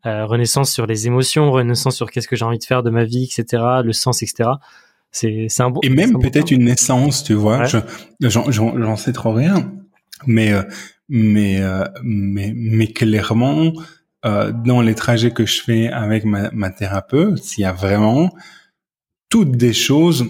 euh, 0.06 0.28
renaissance 0.28 0.72
sur 0.72 0.86
les 0.86 1.08
émotions, 1.08 1.52
renaissance 1.52 1.96
sur 1.96 2.12
qu'est-ce 2.12 2.28
que 2.28 2.36
j'ai 2.36 2.46
envie 2.46 2.60
de 2.60 2.64
faire 2.64 2.84
de 2.84 2.92
ma 2.92 3.04
vie, 3.04 3.24
etc., 3.24 3.64
le 3.84 3.94
sens, 3.94 4.22
etc. 4.22 4.50
C'est 5.12 5.48
un 5.60 5.72
bon. 5.72 5.80
Et 5.82 5.90
même 5.90 6.20
peut-être 6.20 6.52
une 6.52 6.66
naissance, 6.66 7.24
tu 7.24 7.34
vois. 7.34 7.64
Ouais. 7.64 8.30
J'en 8.30 8.96
sais 8.96 9.12
trop 9.12 9.34
rien, 9.34 9.74
mais 10.28 10.54
euh, 10.54 10.62
mais 11.10 11.62
mais 12.04 12.54
mais 12.56 12.88
clairement. 12.88 13.74
Euh, 14.26 14.52
dans 14.52 14.82
les 14.82 14.94
trajets 14.94 15.32
que 15.32 15.46
je 15.46 15.62
fais 15.62 15.88
avec 15.88 16.26
ma, 16.26 16.52
ma 16.52 16.70
thérapeute, 16.70 17.58
il 17.58 17.62
y 17.62 17.66
a 17.66 17.74
vraiment 17.74 18.32
toutes 19.30 19.58
des 19.58 19.74
choses 19.74 20.26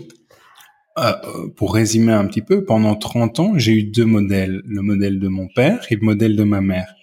euh, 0.98 1.14
pour 1.56 1.74
résumer 1.74 2.12
un 2.12 2.26
petit 2.26 2.42
peu, 2.42 2.66
pendant 2.66 2.96
30 2.96 3.40
ans, 3.40 3.54
j'ai 3.58 3.74
eu 3.74 3.84
deux 3.84 4.06
modèles, 4.06 4.62
le 4.66 4.82
modèle 4.82 5.20
de 5.20 5.28
mon 5.30 5.48
père 5.48 5.86
et 5.90 5.96
le 5.96 6.02
modèle 6.02 6.36
de 6.36 6.44
ma 6.44 6.62
mère. 6.62 6.94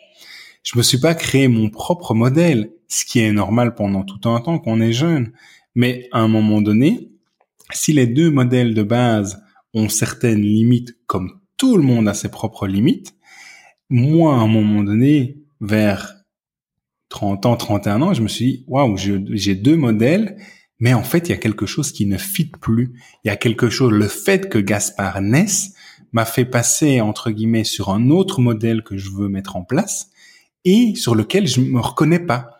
Je 0.62 0.76
me 0.76 0.82
suis 0.82 1.00
pas 1.00 1.14
créé 1.14 1.48
mon 1.48 1.70
propre 1.70 2.14
modèle, 2.14 2.70
ce 2.88 3.04
qui 3.04 3.20
est 3.20 3.32
normal 3.32 3.74
pendant 3.74 4.02
tout 4.02 4.28
un 4.28 4.40
temps 4.40 4.58
qu'on 4.58 4.80
est 4.80 4.92
jeune. 4.92 5.32
Mais 5.74 6.08
à 6.12 6.20
un 6.20 6.28
moment 6.28 6.60
donné, 6.60 7.10
si 7.72 7.92
les 7.92 8.06
deux 8.06 8.30
modèles 8.30 8.74
de 8.74 8.82
base 8.82 9.42
ont 9.72 9.88
certaines 9.88 10.42
limites, 10.42 10.96
comme 11.06 11.40
tout 11.56 11.76
le 11.76 11.82
monde 11.82 12.08
a 12.08 12.14
ses 12.14 12.28
propres 12.28 12.66
limites, 12.66 13.14
moi, 13.88 14.34
à 14.34 14.38
un 14.38 14.46
moment 14.46 14.82
donné, 14.82 15.38
vers 15.60 16.17
30 17.08 17.46
ans, 17.46 17.56
31 17.56 18.02
ans, 18.02 18.14
je 18.14 18.22
me 18.22 18.28
suis 18.28 18.44
dit, 18.44 18.64
waouh, 18.66 18.96
j'ai 18.96 19.54
deux 19.54 19.76
modèles 19.76 20.36
mais 20.80 20.94
en 20.94 21.02
fait, 21.02 21.28
il 21.28 21.30
y 21.30 21.34
a 21.34 21.38
quelque 21.38 21.66
chose 21.66 21.92
qui 21.92 22.06
ne 22.06 22.18
fit 22.18 22.46
plus. 22.46 22.92
Il 23.24 23.28
y 23.28 23.30
a 23.30 23.36
quelque 23.36 23.68
chose, 23.68 23.92
le 23.92 24.06
fait 24.06 24.48
que 24.48 24.58
Gaspard 24.58 25.20
naisse 25.20 25.74
m'a 26.12 26.24
fait 26.24 26.44
passer, 26.44 27.00
entre 27.00 27.30
guillemets, 27.30 27.64
sur 27.64 27.90
un 27.90 28.10
autre 28.10 28.40
modèle 28.40 28.82
que 28.82 28.96
je 28.96 29.10
veux 29.10 29.28
mettre 29.28 29.56
en 29.56 29.64
place 29.64 30.10
et 30.64 30.94
sur 30.94 31.14
lequel 31.14 31.46
je 31.46 31.60
me 31.60 31.80
reconnais 31.80 32.20
pas. 32.20 32.50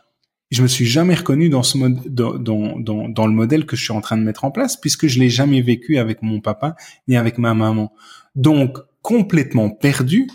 Je 0.51 0.63
me 0.63 0.69
suis 0.69 0.87
jamais 0.87 1.15
reconnu 1.15 1.49
dans 1.49 1.63
ce 1.63 1.79
mode, 1.79 2.01
dans, 2.13 2.39
dans, 2.39 3.09
dans, 3.09 3.27
le 3.27 3.33
modèle 3.33 3.67
que 3.67 3.77
je 3.77 3.85
suis 3.85 3.93
en 3.93 4.01
train 4.01 4.17
de 4.17 4.23
mettre 4.23 4.45
en 4.45 4.51
place 4.51 4.77
puisque 4.81 5.07
je 5.07 5.19
l'ai 5.19 5.29
jamais 5.29 5.61
vécu 5.61 5.99
avec 5.99 6.23
mon 6.23 6.41
papa 6.41 6.75
ni 7.07 7.17
avec 7.17 7.39
ma 7.39 7.55
maman. 7.55 7.93
Donc, 8.35 8.79
complètement 9.03 9.71
perdu, 9.71 10.27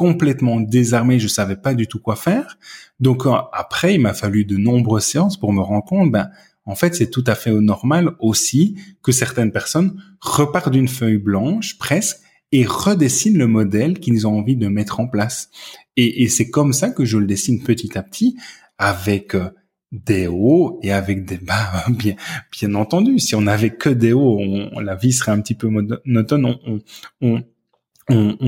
complètement 0.00 0.60
désarmé, 0.60 1.18
je 1.18 1.28
savais 1.28 1.56
pas 1.56 1.74
du 1.74 1.86
tout 1.86 1.98
quoi 1.98 2.16
faire. 2.16 2.56
Donc, 3.00 3.24
après, 3.52 3.96
il 3.96 4.00
m'a 4.00 4.14
fallu 4.14 4.46
de 4.46 4.56
nombreuses 4.56 5.04
séances 5.04 5.38
pour 5.38 5.52
me 5.52 5.60
rendre 5.60 5.84
compte, 5.84 6.10
ben, 6.10 6.30
en 6.64 6.74
fait, 6.74 6.94
c'est 6.94 7.10
tout 7.10 7.24
à 7.26 7.34
fait 7.34 7.52
normal 7.52 8.12
aussi 8.18 8.76
que 9.02 9.12
certaines 9.12 9.52
personnes 9.52 10.02
repartent 10.22 10.70
d'une 10.70 10.88
feuille 10.88 11.18
blanche 11.18 11.76
presque 11.76 12.16
et 12.50 12.64
redessinent 12.64 13.36
le 13.36 13.46
modèle 13.46 14.00
qu'ils 14.00 14.26
ont 14.26 14.38
envie 14.38 14.56
de 14.56 14.68
mettre 14.68 15.00
en 15.00 15.06
place. 15.06 15.50
Et, 15.98 16.28
c'est 16.30 16.48
comme 16.48 16.72
ça 16.72 16.88
que 16.88 17.04
je 17.04 17.18
le 17.18 17.26
dessine 17.26 17.62
petit 17.62 17.98
à 17.98 18.02
petit 18.02 18.38
avec 18.78 19.34
euh, 19.34 19.50
des 19.92 20.28
hauts 20.28 20.80
et 20.82 20.92
avec 20.92 21.26
des 21.26 21.36
bas, 21.36 21.84
bien, 21.90 22.74
entendu. 22.74 23.18
Si 23.18 23.34
on 23.34 23.42
n'avait 23.42 23.76
que 23.76 23.90
des 23.90 24.14
hauts, 24.14 24.40
la 24.80 24.96
vie 24.96 25.12
serait 25.12 25.32
un 25.32 25.42
petit 25.42 25.54
peu 25.54 25.68
monotone, 25.68 26.46
on, 26.46 26.58
on, 26.66 26.80
on 27.20 27.44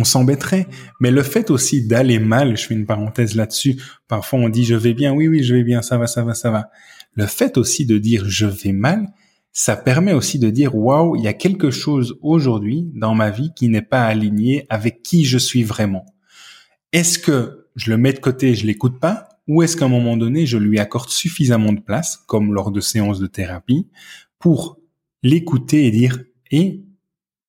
s'embêterait. 0.05 0.67
Mais 1.01 1.11
le 1.11 1.23
fait 1.23 1.51
aussi 1.51 1.87
d'aller 1.87 2.19
mal, 2.19 2.57
je 2.57 2.67
fais 2.67 2.75
une 2.75 2.87
parenthèse 2.87 3.35
là-dessus, 3.35 3.81
parfois 4.09 4.41
on 4.41 4.49
dit 4.49 4.65
je 4.65 4.75
vais 4.75 4.95
bien, 4.95 5.13
oui, 5.13 5.29
oui, 5.29 5.43
je 5.43 5.55
vais 5.55 5.65
bien, 5.65 5.83
ça 5.83 5.99
va, 5.99 6.07
ça 6.07 6.23
va, 6.25 6.35
ça 6.35 6.51
va 6.51 6.71
le 7.15 7.27
fait 7.27 7.57
aussi 7.57 7.87
de 7.87 7.99
dire 7.99 8.25
je 8.27 8.47
vais 8.47 8.73
mal, 8.73 9.09
ça 9.53 9.77
permet 9.77 10.15
aussi 10.15 10.39
de 10.39 10.51
dire 10.51 10.75
waouh, 10.75 11.17
il 11.17 11.23
y 11.23 11.29
a 11.29 11.35
quelque 11.35 11.71
chose 11.71 12.19
aujourd'hui 12.23 12.91
dans 12.95 13.15
ma 13.15 13.31
vie 13.31 13.51
qui 13.55 13.69
n'est 13.69 13.83
pas 13.83 14.05
aligné 14.05 14.67
avec 14.71 15.03
qui 15.03 15.25
je 15.25 15.39
suis 15.39 15.63
vraiment. 15.63 16.07
Est-ce 16.93 17.19
que 17.19 17.69
je 17.77 17.91
le 17.91 17.99
mets 17.99 18.13
de 18.13 18.19
côté, 18.19 18.55
je 18.55 18.67
l'écoute 18.67 18.99
pas, 18.99 19.29
ou 19.49 19.63
est-ce 19.63 19.77
qu'à 19.77 19.87
un 19.87 19.89
moment 19.89 20.17
donné, 20.17 20.47
je 20.47 20.57
lui 20.57 20.79
accorde 20.79 21.09
suffisamment 21.09 21.73
de 21.73 21.81
place, 21.81 22.19
comme 22.27 22.55
lors 22.55 22.71
de 22.71 22.81
séances 22.81 23.19
de 23.19 23.27
thérapie, 23.27 23.89
pour 24.39 24.79
l'écouter 25.23 25.87
et 25.87 25.91
dire 25.91 26.19
et 26.51 26.85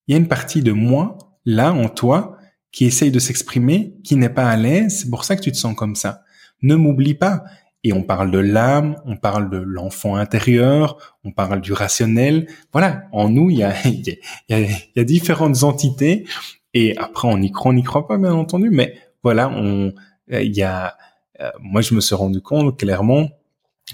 il 0.07 0.11
y 0.11 0.15
a 0.15 0.17
une 0.17 0.27
partie 0.27 0.61
de 0.61 0.71
moi 0.71 1.17
là 1.45 1.73
en 1.73 1.89
toi 1.89 2.37
qui 2.71 2.85
essaye 2.85 3.11
de 3.11 3.19
s'exprimer, 3.19 3.93
qui 4.03 4.15
n'est 4.15 4.29
pas 4.29 4.49
à 4.49 4.57
l'aise, 4.57 5.01
c'est 5.01 5.09
pour 5.09 5.25
ça 5.25 5.35
que 5.35 5.41
tu 5.41 5.51
te 5.51 5.57
sens 5.57 5.75
comme 5.75 5.95
ça. 5.95 6.21
Ne 6.61 6.75
m'oublie 6.75 7.13
pas, 7.13 7.43
et 7.83 7.91
on 7.91 8.01
parle 8.01 8.31
de 8.31 8.39
l'âme, 8.39 8.95
on 9.05 9.17
parle 9.17 9.49
de 9.49 9.57
l'enfant 9.57 10.15
intérieur, 10.15 11.17
on 11.23 11.31
parle 11.31 11.59
du 11.59 11.73
rationnel. 11.73 12.47
Voilà, 12.71 13.03
en 13.11 13.29
nous, 13.29 13.49
il 13.49 13.57
y 13.57 13.63
a, 13.63 13.75
il 13.85 14.17
y 14.49 14.53
a, 14.53 14.59
y 14.59 14.99
a 14.99 15.03
différentes 15.03 15.63
entités. 15.63 16.25
Et 16.73 16.97
après, 16.97 17.27
on 17.27 17.41
y 17.41 17.51
croit, 17.51 17.71
on 17.71 17.75
n'y 17.75 17.83
croit 17.83 18.07
pas, 18.07 18.17
bien 18.17 18.33
entendu. 18.33 18.69
Mais 18.71 18.97
voilà, 19.21 19.49
on, 19.49 19.93
il 20.29 20.55
y 20.55 20.63
a, 20.63 20.97
euh, 21.41 21.49
moi, 21.61 21.81
je 21.81 21.93
me 21.93 22.01
suis 22.01 22.15
rendu 22.15 22.41
compte 22.41 22.79
clairement. 22.79 23.29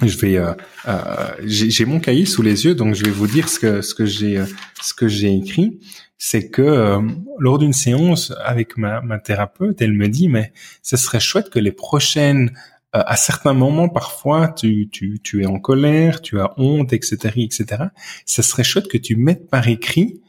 Je 0.03 0.17
vais, 0.17 0.37
euh, 0.37 0.53
euh, 0.87 1.31
j'ai 1.45 1.85
mon 1.85 1.99
cahier 1.99 2.25
sous 2.25 2.43
les 2.43 2.65
yeux, 2.65 2.75
donc 2.75 2.93
je 2.93 3.03
vais 3.03 3.11
vous 3.11 3.27
dire 3.27 3.49
ce 3.49 3.59
que 3.59 3.81
ce 3.81 3.95
que 3.95 4.05
j'ai 4.05 4.41
ce 4.81 4.93
que 4.93 5.07
j'ai 5.07 5.35
écrit. 5.35 5.79
C'est 6.21 6.49
que 6.49 6.99
lors 7.39 7.57
d'une 7.59 7.71
séance 7.71 8.33
avec 8.43 8.77
ma, 8.77 8.99
ma 8.99 9.19
thérapeute, 9.19 9.81
elle 9.81 9.93
me 9.93 10.09
dit 10.09 10.27
mais 10.27 10.51
ce 10.83 10.97
serait 10.97 11.21
chouette 11.21 11.49
que 11.49 11.59
les 11.59 11.71
prochaines 11.71 12.51
euh, 12.95 13.03
à 13.05 13.15
certains 13.17 13.53
moments, 13.53 13.87
parfois, 13.87 14.47
tu, 14.47 14.89
tu, 14.91 15.19
tu 15.21 15.43
es 15.43 15.45
en 15.45 15.59
colère, 15.59 16.21
tu 16.21 16.39
as 16.39 16.53
honte, 16.57 16.91
etc., 16.91 17.17
etc. 17.37 17.83
Ce 18.25 18.41
serait 18.41 18.63
chouette 18.63 18.87
que 18.87 18.97
tu 18.97 19.15
mettes 19.15 19.47
par 19.47 19.67
écrit 19.67 20.21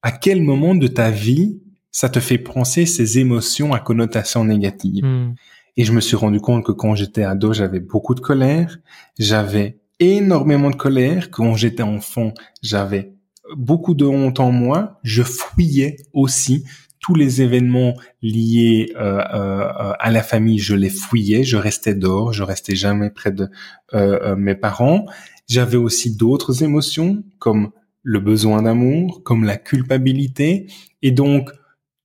à 0.00 0.12
quel 0.12 0.42
moment 0.42 0.74
de 0.74 0.86
ta 0.86 1.10
vie 1.10 1.60
ça 1.90 2.08
te 2.08 2.20
fait 2.20 2.38
penser 2.38 2.86
ces 2.86 3.18
émotions 3.18 3.74
à 3.74 3.80
connotation 3.80 4.44
négative. 4.44 5.04
Hmm. 5.04 5.34
Et 5.76 5.84
je 5.84 5.92
me 5.92 6.00
suis 6.00 6.16
rendu 6.16 6.40
compte 6.40 6.64
que 6.64 6.72
quand 6.72 6.94
j'étais 6.94 7.22
ado, 7.22 7.52
j'avais 7.52 7.80
beaucoup 7.80 8.14
de 8.14 8.20
colère, 8.20 8.78
j'avais 9.18 9.78
énormément 10.00 10.70
de 10.70 10.76
colère. 10.76 11.30
Quand 11.30 11.54
j'étais 11.54 11.82
enfant, 11.82 12.32
j'avais 12.62 13.12
beaucoup 13.56 13.94
de 13.94 14.04
honte 14.04 14.40
en 14.40 14.50
moi. 14.50 14.98
Je 15.02 15.22
fouillais 15.22 15.96
aussi 16.12 16.64
tous 17.00 17.14
les 17.14 17.40
événements 17.40 17.94
liés 18.20 18.92
euh, 18.96 19.20
euh, 19.20 19.92
à 19.98 20.10
la 20.10 20.24
famille, 20.24 20.58
je 20.58 20.74
les 20.74 20.90
fouillais, 20.90 21.44
je 21.44 21.56
restais 21.56 21.94
dehors, 21.94 22.32
je 22.32 22.42
restais 22.42 22.74
jamais 22.74 23.10
près 23.10 23.30
de 23.30 23.48
euh, 23.94 24.34
mes 24.34 24.56
parents. 24.56 25.06
J'avais 25.48 25.76
aussi 25.76 26.16
d'autres 26.16 26.64
émotions 26.64 27.22
comme 27.38 27.70
le 28.02 28.18
besoin 28.18 28.62
d'amour, 28.62 29.22
comme 29.22 29.44
la 29.44 29.56
culpabilité, 29.56 30.66
et 31.02 31.12
donc 31.12 31.50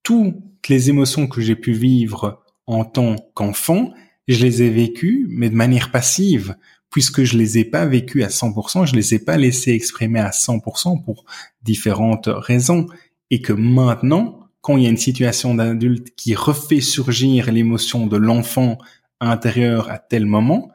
toutes 0.03 0.35
les 0.69 0.89
émotions 0.89 1.27
que 1.27 1.41
j'ai 1.41 1.55
pu 1.55 1.71
vivre 1.71 2.43
en 2.67 2.85
tant 2.85 3.15
qu'enfant, 3.33 3.93
je 4.27 4.45
les 4.45 4.61
ai 4.61 4.69
vécues, 4.69 5.25
mais 5.29 5.49
de 5.49 5.55
manière 5.55 5.89
passive, 5.91 6.55
puisque 6.91 7.23
je 7.23 7.37
les 7.37 7.57
ai 7.57 7.65
pas 7.65 7.85
vécues 7.85 8.23
à 8.23 8.27
100%, 8.27 8.85
je 8.85 8.95
les 8.95 9.15
ai 9.15 9.19
pas 9.19 9.37
laissées 9.37 9.71
exprimer 9.71 10.19
à 10.19 10.29
100% 10.29 11.03
pour 11.03 11.25
différentes 11.63 12.27
raisons, 12.27 12.85
et 13.29 13.41
que 13.41 13.53
maintenant, 13.53 14.39
quand 14.61 14.77
il 14.77 14.83
y 14.83 14.87
a 14.87 14.89
une 14.89 14.97
situation 14.97 15.55
d'adulte 15.55 16.13
qui 16.15 16.35
refait 16.35 16.81
surgir 16.81 17.51
l'émotion 17.51 18.05
de 18.05 18.17
l'enfant 18.17 18.77
intérieur 19.19 19.89
à 19.89 19.97
tel 19.97 20.25
moment, 20.25 20.69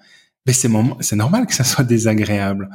ben 0.44 0.52
c'est 0.52 0.70
c'est 1.00 1.16
normal 1.16 1.46
que 1.46 1.54
ça 1.54 1.64
soit 1.64 1.84
désagréable. 1.84 2.70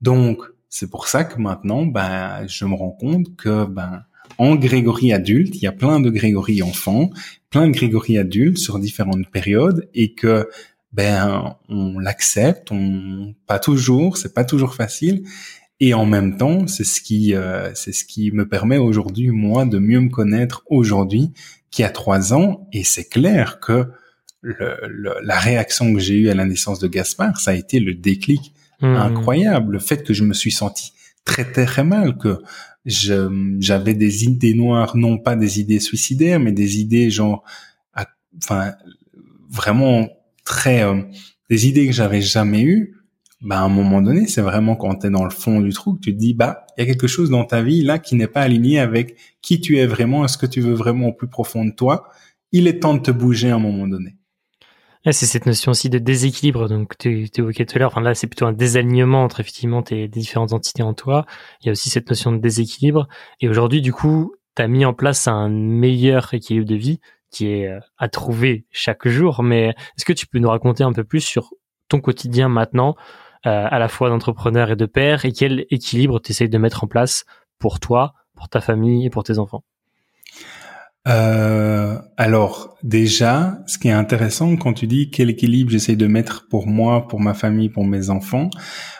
Donc 0.00 0.42
c'est 0.68 0.90
pour 0.90 1.06
ça 1.06 1.24
que 1.24 1.40
maintenant, 1.40 1.86
ben 1.86 2.46
je 2.46 2.64
me 2.64 2.74
rends 2.74 2.90
compte 2.90 3.36
que 3.36 3.64
ben 3.64 4.02
en 4.38 4.54
Grégory 4.56 5.12
adulte, 5.12 5.54
il 5.56 5.62
y 5.62 5.66
a 5.66 5.72
plein 5.72 6.00
de 6.00 6.08
Grégory 6.08 6.62
enfants, 6.62 7.10
plein 7.50 7.66
de 7.66 7.72
Grégory 7.72 8.16
adultes 8.16 8.58
sur 8.58 8.78
différentes 8.78 9.28
périodes, 9.30 9.88
et 9.94 10.14
que 10.14 10.48
ben 10.92 11.56
on 11.68 11.98
l'accepte, 11.98 12.72
on 12.72 13.34
pas 13.46 13.58
toujours, 13.58 14.16
c'est 14.16 14.34
pas 14.34 14.44
toujours 14.44 14.74
facile, 14.74 15.22
Et 15.82 15.94
en 15.94 16.04
même 16.04 16.36
temps, 16.36 16.66
c'est 16.66 16.84
ce 16.84 17.00
qui, 17.00 17.34
euh, 17.34 17.74
c'est 17.74 17.92
ce 17.92 18.04
qui 18.04 18.30
me 18.32 18.46
permet 18.46 18.76
aujourd'hui, 18.76 19.30
moi, 19.30 19.64
de 19.64 19.78
mieux 19.78 20.00
me 20.00 20.10
connaître 20.10 20.62
aujourd'hui 20.68 21.32
qu'il 21.70 21.84
y 21.84 21.86
a 21.86 21.90
trois 21.90 22.34
ans. 22.34 22.68
Et 22.72 22.84
c'est 22.84 23.08
clair 23.08 23.60
que 23.60 23.86
le, 24.42 24.76
la 25.22 25.38
réaction 25.38 25.92
que 25.94 25.98
j'ai 25.98 26.14
eue 26.14 26.28
à 26.28 26.34
la 26.34 26.44
naissance 26.44 26.80
de 26.80 26.88
Gaspard, 26.88 27.40
ça 27.40 27.52
a 27.52 27.54
été 27.54 27.80
le 27.80 27.94
déclic 27.94 28.52
mmh. 28.82 28.86
incroyable. 28.86 29.72
Le 29.72 29.78
fait 29.78 30.04
que 30.04 30.12
je 30.12 30.24
me 30.24 30.34
suis 30.34 30.50
senti 30.52 30.92
très 31.24 31.50
très 31.50 31.84
mal, 31.84 32.18
que 32.18 32.42
j'avais 32.84 33.94
des 33.94 34.24
idées 34.24 34.54
noires, 34.54 34.96
non 34.96 35.18
pas 35.18 35.36
des 35.36 35.60
idées 35.60 35.80
suicidaires, 35.80 36.40
mais 36.40 36.52
des 36.52 36.78
idées 36.78 37.10
genre, 37.10 37.42
enfin, 38.36 38.74
vraiment 39.50 40.08
très, 40.50 40.82
euh, 40.82 41.00
des 41.48 41.68
idées 41.68 41.86
que 41.86 41.92
j'avais 41.92 42.20
jamais 42.20 42.62
eues 42.62 42.96
bah, 43.40 43.60
à 43.60 43.62
un 43.62 43.68
moment 43.68 44.02
donné, 44.02 44.26
c'est 44.26 44.42
vraiment 44.42 44.76
quand 44.76 44.96
tu 44.96 45.06
es 45.06 45.10
dans 45.10 45.24
le 45.24 45.30
fond 45.30 45.60
du 45.60 45.72
trou 45.72 45.94
que 45.94 46.00
tu 46.00 46.12
te 46.12 46.18
dis, 46.18 46.34
bah, 46.34 46.66
il 46.76 46.80
y 46.80 46.84
a 46.84 46.86
quelque 46.86 47.06
chose 47.06 47.30
dans 47.30 47.44
ta 47.44 47.62
vie 47.62 47.82
là 47.82 47.98
qui 47.98 48.14
n'est 48.16 48.26
pas 48.26 48.42
aligné 48.42 48.80
avec 48.80 49.16
qui 49.40 49.60
tu 49.60 49.78
es 49.78 49.86
vraiment, 49.86 50.24
est-ce 50.24 50.36
que 50.36 50.46
tu 50.46 50.60
veux 50.60 50.74
vraiment 50.74 51.08
au 51.08 51.12
plus 51.12 51.28
profond 51.28 51.64
de 51.64 51.70
toi? 51.70 52.10
Il 52.52 52.66
est 52.66 52.80
temps 52.80 52.94
de 52.94 53.00
te 53.00 53.10
bouger 53.10 53.50
à 53.50 53.54
un 53.54 53.58
moment 53.58 53.86
donné. 53.86 54.16
c'est 55.04 55.24
cette 55.24 55.46
notion 55.46 55.70
aussi 55.70 55.88
de 55.88 55.98
déséquilibre, 55.98 56.68
donc 56.68 56.98
tu 56.98 57.30
évoquais 57.34 57.64
tout 57.64 57.76
à 57.76 57.78
l'heure, 57.78 57.92
enfin 57.92 58.02
là 58.02 58.14
c'est 58.14 58.26
plutôt 58.26 58.46
un 58.46 58.52
désalignement 58.52 59.24
entre 59.24 59.40
effectivement 59.40 59.82
tes 59.82 60.06
différentes 60.08 60.52
entités 60.52 60.82
en 60.82 60.92
toi. 60.92 61.24
Il 61.62 61.66
y 61.66 61.68
a 61.70 61.72
aussi 61.72 61.88
cette 61.88 62.10
notion 62.10 62.32
de 62.32 62.38
déséquilibre. 62.38 63.08
Et 63.40 63.48
aujourd'hui, 63.48 63.80
du 63.80 63.92
coup, 63.94 64.34
tu 64.56 64.62
as 64.62 64.68
mis 64.68 64.84
en 64.84 64.92
place 64.92 65.28
un 65.28 65.48
meilleur 65.48 66.34
équilibre 66.34 66.66
de 66.66 66.74
vie 66.74 67.00
qui 67.30 67.48
est 67.48 67.68
euh, 67.68 67.80
à 67.98 68.08
trouver 68.08 68.66
chaque 68.70 69.06
jour. 69.08 69.42
Mais 69.42 69.68
est-ce 69.68 70.04
que 70.04 70.12
tu 70.12 70.26
peux 70.26 70.38
nous 70.38 70.50
raconter 70.50 70.84
un 70.84 70.92
peu 70.92 71.04
plus 71.04 71.20
sur 71.20 71.50
ton 71.88 72.00
quotidien 72.00 72.48
maintenant 72.48 72.96
euh, 73.46 73.66
à 73.70 73.78
la 73.78 73.88
fois 73.88 74.10
d'entrepreneur 74.10 74.70
et 74.70 74.76
de 74.76 74.86
père 74.86 75.24
et 75.24 75.32
quel 75.32 75.64
équilibre 75.70 76.20
tu 76.20 76.32
essayes 76.32 76.48
de 76.48 76.58
mettre 76.58 76.84
en 76.84 76.86
place 76.86 77.24
pour 77.58 77.80
toi, 77.80 78.14
pour 78.34 78.48
ta 78.48 78.60
famille 78.60 79.06
et 79.06 79.10
pour 79.10 79.24
tes 79.24 79.38
enfants? 79.38 79.64
Euh, 81.08 81.98
alors 82.18 82.76
déjà, 82.82 83.58
ce 83.66 83.78
qui 83.78 83.88
est 83.88 83.92
intéressant 83.92 84.56
quand 84.56 84.74
tu 84.74 84.86
dis 84.86 85.10
quel 85.10 85.30
équilibre 85.30 85.70
j'essaye 85.70 85.96
de 85.96 86.06
mettre 86.06 86.46
pour 86.48 86.66
moi, 86.66 87.08
pour 87.08 87.20
ma 87.20 87.32
famille, 87.32 87.70
pour 87.70 87.86
mes 87.86 88.10
enfants, 88.10 88.50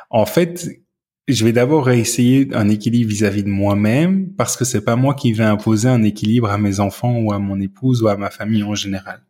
en 0.08 0.24
fait, 0.24 0.66
je 1.32 1.44
vais 1.44 1.52
d'abord 1.52 1.90
essayer 1.90 2.48
un 2.54 2.68
équilibre 2.68 3.10
vis-à-vis 3.10 3.42
de 3.42 3.48
moi-même 3.48 4.30
parce 4.34 4.56
que 4.56 4.64
c'est 4.64 4.80
pas 4.80 4.96
moi 4.96 5.14
qui 5.14 5.32
vais 5.32 5.44
imposer 5.44 5.88
un 5.88 6.02
équilibre 6.02 6.50
à 6.50 6.58
mes 6.58 6.80
enfants 6.80 7.16
ou 7.18 7.32
à 7.32 7.38
mon 7.38 7.60
épouse 7.60 8.02
ou 8.02 8.08
à 8.08 8.16
ma 8.16 8.30
famille 8.30 8.62
en 8.62 8.74
général. 8.74 9.22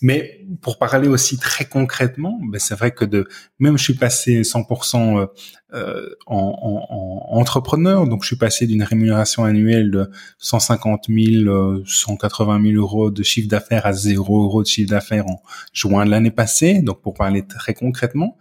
Mais 0.00 0.46
pour 0.62 0.78
parler 0.78 1.08
aussi 1.08 1.38
très 1.38 1.64
concrètement, 1.64 2.38
ben 2.42 2.58
c'est 2.58 2.74
vrai 2.74 2.92
que 2.92 3.04
de 3.04 3.26
même 3.58 3.76
je 3.76 3.84
suis 3.84 3.94
passé 3.94 4.42
100% 4.42 5.18
euh, 5.18 5.26
euh, 5.74 6.08
en, 6.26 6.36
en, 6.36 6.94
en, 6.94 7.38
entrepreneur, 7.38 8.06
donc 8.06 8.22
je 8.22 8.28
suis 8.28 8.36
passé 8.36 8.66
d'une 8.66 8.82
rémunération 8.82 9.44
annuelle 9.44 9.90
de 9.90 10.10
150 10.38 11.06
000, 11.08 11.84
180 11.84 12.62
000 12.62 12.76
euros 12.76 13.10
de 13.10 13.22
chiffre 13.22 13.48
d'affaires 13.48 13.84
à 13.84 13.92
0 13.92 14.44
euros 14.44 14.62
de 14.62 14.68
chiffre 14.68 14.90
d'affaires 14.90 15.26
en 15.26 15.42
juin 15.72 16.04
de 16.04 16.10
l'année 16.10 16.30
passée. 16.30 16.80
Donc 16.80 17.02
pour 17.02 17.14
parler 17.14 17.46
très 17.46 17.74
concrètement, 17.74 18.38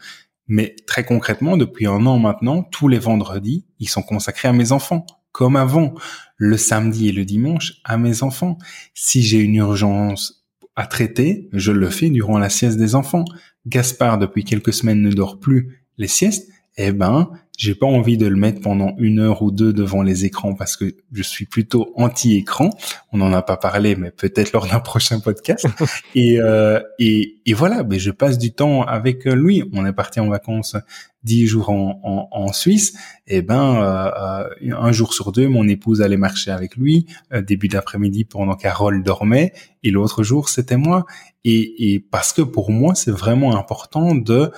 mais 0.47 0.75
très 0.85 1.03
concrètement, 1.03 1.57
depuis 1.57 1.87
un 1.87 2.05
an 2.05 2.19
maintenant, 2.19 2.63
tous 2.63 2.87
les 2.87 2.99
vendredis, 2.99 3.65
ils 3.79 3.89
sont 3.89 4.01
consacrés 4.01 4.47
à 4.47 4.53
mes 4.53 4.71
enfants, 4.71 5.05
comme 5.31 5.55
avant. 5.55 5.93
Le 6.37 6.55
samedi 6.55 7.09
et 7.09 7.11
le 7.11 7.25
dimanche, 7.25 7.81
à 7.83 7.97
mes 7.97 8.21
enfants. 8.21 8.57
Si 8.93 9.23
j'ai 9.23 9.39
une 9.39 9.55
urgence 9.55 10.45
à 10.75 10.85
traiter, 10.85 11.49
je 11.51 11.71
le 11.71 11.89
fais 11.89 12.09
durant 12.09 12.37
la 12.37 12.49
sieste 12.49 12.77
des 12.77 12.93
enfants. 12.93 13.25
Gaspard, 13.65 14.19
depuis 14.19 14.43
quelques 14.43 14.73
semaines, 14.73 15.01
ne 15.01 15.11
dort 15.11 15.39
plus 15.39 15.83
les 15.97 16.07
siestes. 16.07 16.47
Eh 16.77 16.91
ben, 16.91 17.31
j'ai 17.57 17.75
pas 17.75 17.87
envie 17.87 18.17
de 18.17 18.27
le 18.27 18.35
mettre 18.35 18.61
pendant 18.61 18.95
une 18.99 19.19
heure 19.19 19.41
ou 19.41 19.51
deux 19.51 19.73
devant 19.73 20.03
les 20.03 20.25
écrans 20.25 20.53
parce 20.53 20.77
que 20.77 20.95
je 21.11 21.23
suis 21.23 21.45
plutôt 21.45 21.91
anti-écran. 21.95 22.69
On 23.11 23.17
n'en 23.17 23.33
a 23.33 23.41
pas 23.41 23.57
parlé, 23.57 23.95
mais 23.95 24.11
peut-être 24.11 24.53
lors 24.53 24.67
d'un 24.67 24.79
prochain 24.91 25.19
podcast. 25.19 25.67
et, 26.15 26.39
euh, 26.39 26.79
et, 26.99 27.41
et 27.47 27.53
voilà, 27.53 27.83
mais 27.83 27.97
je 27.97 28.11
passe 28.11 28.37
du 28.37 28.53
temps 28.53 28.83
avec 28.83 29.25
lui. 29.25 29.63
On 29.73 29.85
est 29.85 29.93
parti 29.93 30.19
en 30.19 30.29
vacances 30.29 30.77
dix 31.23 31.47
jours 31.47 31.69
en, 31.69 31.99
en, 32.03 32.27
en 32.31 32.53
Suisse. 32.53 32.93
Et 33.27 33.37
eh 33.37 33.41
ben, 33.41 33.81
euh, 33.81 34.45
euh, 34.61 34.75
un 34.77 34.91
jour 34.91 35.13
sur 35.13 35.31
deux, 35.31 35.47
mon 35.47 35.67
épouse 35.67 36.01
allait 36.01 36.15
marcher 36.15 36.51
avec 36.51 36.77
lui 36.77 37.07
euh, 37.33 37.41
début 37.41 37.67
d'après-midi 37.67 38.23
pendant 38.23 38.55
Carole 38.55 39.03
dormait, 39.03 39.51
et 39.83 39.91
l'autre 39.91 40.23
jour 40.23 40.47
c'était 40.47 40.77
moi. 40.77 41.05
Et, 41.43 41.93
et 41.93 41.99
parce 41.99 42.33
que 42.33 42.41
pour 42.43 42.71
moi, 42.71 42.95
c'est 42.95 43.11
vraiment 43.11 43.57
important 43.57 44.15
de 44.15 44.51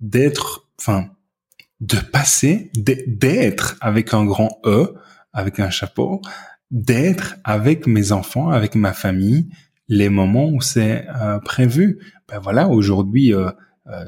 d'être, 0.00 0.68
enfin 0.78 1.08
de 1.82 1.98
passer, 1.98 2.70
d'être 2.74 3.76
avec 3.80 4.14
un 4.14 4.24
grand 4.24 4.60
E, 4.64 4.94
avec 5.32 5.58
un 5.58 5.68
chapeau, 5.68 6.22
d'être 6.70 7.34
avec 7.44 7.86
mes 7.86 8.12
enfants, 8.12 8.50
avec 8.50 8.76
ma 8.76 8.92
famille, 8.92 9.50
les 9.88 10.08
moments 10.08 10.48
où 10.48 10.60
c'est 10.60 11.06
euh, 11.20 11.40
prévu. 11.40 11.98
Ben 12.28 12.38
voilà, 12.38 12.68
aujourd'hui, 12.68 13.34
euh, 13.34 13.50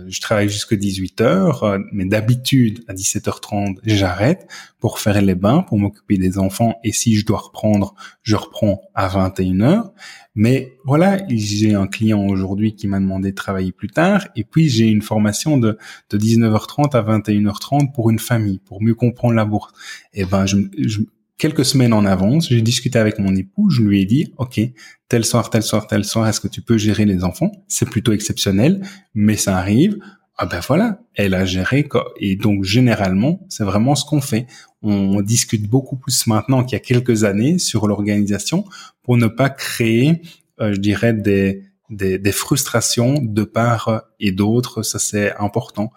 je 0.07 0.21
travaille 0.21 0.49
jusqu'à 0.49 0.77
18 0.77 1.21
heures, 1.21 1.65
euh, 1.65 1.79
mais 1.93 2.05
d'habitude 2.05 2.85
à 2.87 2.95
17h30 2.95 3.79
j'arrête 3.85 4.47
pour 4.79 5.01
faire 5.01 5.21
les 5.21 5.35
bains, 5.35 5.63
pour 5.63 5.79
m'occuper 5.79 6.17
des 6.17 6.39
enfants 6.39 6.77
et 6.85 6.93
si 6.93 7.17
je 7.17 7.27
dois 7.27 7.39
reprendre, 7.39 7.95
je 8.23 8.37
reprends 8.37 8.83
à 8.95 9.09
21h. 9.09 9.91
Mais 10.37 10.77
voilà, 10.85 11.19
j'ai 11.29 11.75
un 11.75 11.87
client 11.87 12.25
aujourd'hui 12.27 12.75
qui 12.75 12.87
m'a 12.87 13.01
demandé 13.01 13.31
de 13.31 13.37
travailler 13.37 13.73
plus 13.73 13.89
tard 13.89 14.27
et 14.37 14.45
puis 14.45 14.69
j'ai 14.69 14.87
une 14.87 15.03
formation 15.03 15.59
de, 15.59 15.79
de 16.11 16.19
19h30 16.19 16.97
à 16.97 17.03
21h30 17.03 17.93
pour 17.93 18.11
une 18.11 18.19
famille, 18.19 18.61
pour 18.61 18.83
mieux 18.83 18.95
comprendre 18.95 19.35
la 19.35 19.45
bourse. 19.45 19.73
Et 20.13 20.23
eh 20.23 20.25
ben 20.25 20.47
je, 20.47 20.59
je 20.79 21.01
quelques 21.39 21.65
semaines 21.65 21.93
en 21.93 22.05
avance, 22.05 22.49
j'ai 22.49 22.63
discuté 22.63 22.99
avec 22.99 23.19
mon 23.19 23.35
époux, 23.35 23.71
je 23.71 23.83
lui 23.83 24.01
ai 24.01 24.05
dit, 24.05 24.33
OK, 24.39 24.61
tel 25.09 25.25
soir, 25.25 25.51
tel 25.51 25.63
soir, 25.63 25.87
tel 25.87 26.05
soir, 26.05 26.29
est-ce 26.29 26.41
que 26.41 26.49
tu 26.49 26.63
peux 26.63 26.79
gérer 26.79 27.05
les 27.05 27.25
enfants? 27.25 27.53
C'est 27.69 27.89
plutôt 27.89 28.13
exceptionnel, 28.13 28.87
mais 29.15 29.37
ça 29.37 29.57
arrive. 29.57 29.99
Ah 30.37 30.47
ben 30.47 30.61
voilà, 30.67 31.01
elle 31.15 31.35
a 31.35 31.45
géré. 31.45 31.89
Et 32.19 32.35
donc, 32.35 32.65
généralement, 32.65 33.47
c'est 33.49 33.63
vraiment 33.63 33.95
ce 33.95 34.05
qu'on 34.05 34.21
fait. 34.21 34.47
On 34.83 35.21
discute 35.21 35.69
beaucoup 35.69 35.97
plus 35.97 36.27
maintenant 36.27 36.65
qu'il 36.65 36.73
y 36.73 36.81
a 36.81 36.85
quelques 36.85 37.23
années 37.23 37.59
sur 37.59 37.87
l'organisation 37.87 38.65
pour 39.03 39.17
ne 39.17 39.29
pas 39.29 39.49
créer, 39.49 40.23
euh, 40.61 40.73
je 40.73 40.81
dirais, 40.81 41.13
des, 41.13 41.63
des, 41.89 42.19
des, 42.19 42.33
frustrations 42.33 43.21
de 43.23 43.45
part 43.45 44.03
et 44.19 44.33
d'autre. 44.33 44.83
Ça, 44.83 44.99
c'est 44.99 45.37
important. 45.37 45.93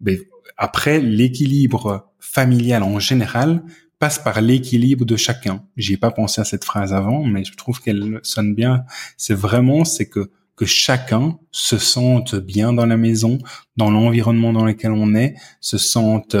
Mais 0.00 0.20
après, 0.56 1.00
l'équilibre 1.00 2.12
familial 2.20 2.84
en 2.84 3.00
général, 3.00 3.62
passe 4.00 4.18
par 4.18 4.40
l'équilibre 4.40 5.04
de 5.04 5.14
chacun. 5.16 5.62
J'y 5.76 5.92
ai 5.92 5.96
pas 5.96 6.10
pensé 6.10 6.40
à 6.40 6.44
cette 6.44 6.64
phrase 6.64 6.92
avant, 6.92 7.22
mais 7.22 7.44
je 7.44 7.54
trouve 7.54 7.80
qu'elle 7.80 8.18
sonne 8.24 8.54
bien. 8.56 8.84
C'est 9.16 9.34
vraiment, 9.34 9.84
c'est 9.84 10.08
que 10.08 10.30
que 10.56 10.66
chacun 10.66 11.38
se 11.52 11.78
sente 11.78 12.34
bien 12.34 12.74
dans 12.74 12.84
la 12.84 12.98
maison, 12.98 13.38
dans 13.78 13.90
l'environnement 13.90 14.52
dans 14.52 14.66
lequel 14.66 14.92
on 14.92 15.14
est, 15.14 15.34
se 15.62 15.78
sente 15.78 16.36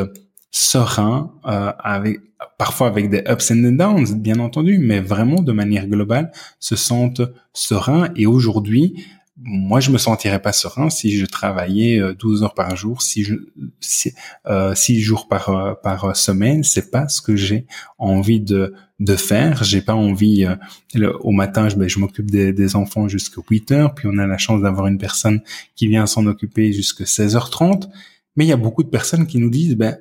serein, 0.50 1.32
euh, 1.46 1.72
avec 1.78 2.20
parfois 2.58 2.88
avec 2.88 3.08
des 3.08 3.24
ups 3.26 3.50
and 3.50 3.72
downs, 3.72 4.20
bien 4.20 4.38
entendu, 4.38 4.76
mais 4.76 5.00
vraiment 5.00 5.40
de 5.40 5.52
manière 5.52 5.86
globale, 5.86 6.32
se 6.58 6.76
sente 6.76 7.22
serein. 7.54 8.10
Et 8.14 8.26
aujourd'hui, 8.26 9.06
moi, 9.42 9.80
je 9.80 9.90
me 9.90 9.98
sentirais 9.98 10.40
pas 10.40 10.52
serein 10.52 10.90
si 10.90 11.16
je 11.16 11.24
travaillais 11.24 12.00
12 12.18 12.42
euh, 12.42 12.44
heures 12.44 12.54
par 12.54 12.76
jour, 12.76 13.00
si 13.00 13.24
je, 13.24 13.34
si, 13.80 14.12
euh, 14.46 14.74
6 14.74 15.00
jours 15.00 15.28
par 15.28 15.48
euh, 15.48 15.74
par 15.74 16.14
semaine. 16.14 16.62
C'est 16.62 16.90
pas 16.90 17.08
ce 17.08 17.22
que 17.22 17.36
j'ai 17.36 17.66
envie 17.98 18.40
de 18.40 18.74
de 18.98 19.16
faire. 19.16 19.64
J'ai 19.64 19.80
pas 19.80 19.94
envie. 19.94 20.44
Euh, 20.44 21.12
au 21.20 21.30
matin, 21.30 21.68
je, 21.68 21.76
ben, 21.76 21.88
je 21.88 21.98
m'occupe 21.98 22.30
des, 22.30 22.52
des, 22.52 22.76
enfants 22.76 23.08
jusqu'à 23.08 23.40
8 23.48 23.72
heures, 23.72 23.94
puis 23.94 24.08
on 24.12 24.18
a 24.18 24.26
la 24.26 24.38
chance 24.38 24.60
d'avoir 24.60 24.86
une 24.88 24.98
personne 24.98 25.40
qui 25.74 25.86
vient 25.86 26.06
s'en 26.06 26.26
occuper 26.26 26.72
jusqu'à 26.72 27.04
16h30. 27.04 27.88
Mais 28.36 28.44
il 28.44 28.48
y 28.48 28.52
a 28.52 28.56
beaucoup 28.56 28.82
de 28.82 28.90
personnes 28.90 29.26
qui 29.26 29.38
nous 29.38 29.50
disent, 29.50 29.76
ben, 29.76 29.98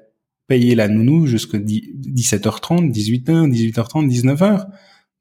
payer 0.48 0.76
la 0.76 0.90
nounou 0.90 1.28
jusqu'à 1.28 1.60
17h30, 1.60 2.92
18h, 2.92 3.50
18h30, 3.50 4.10
19h. 4.10 4.68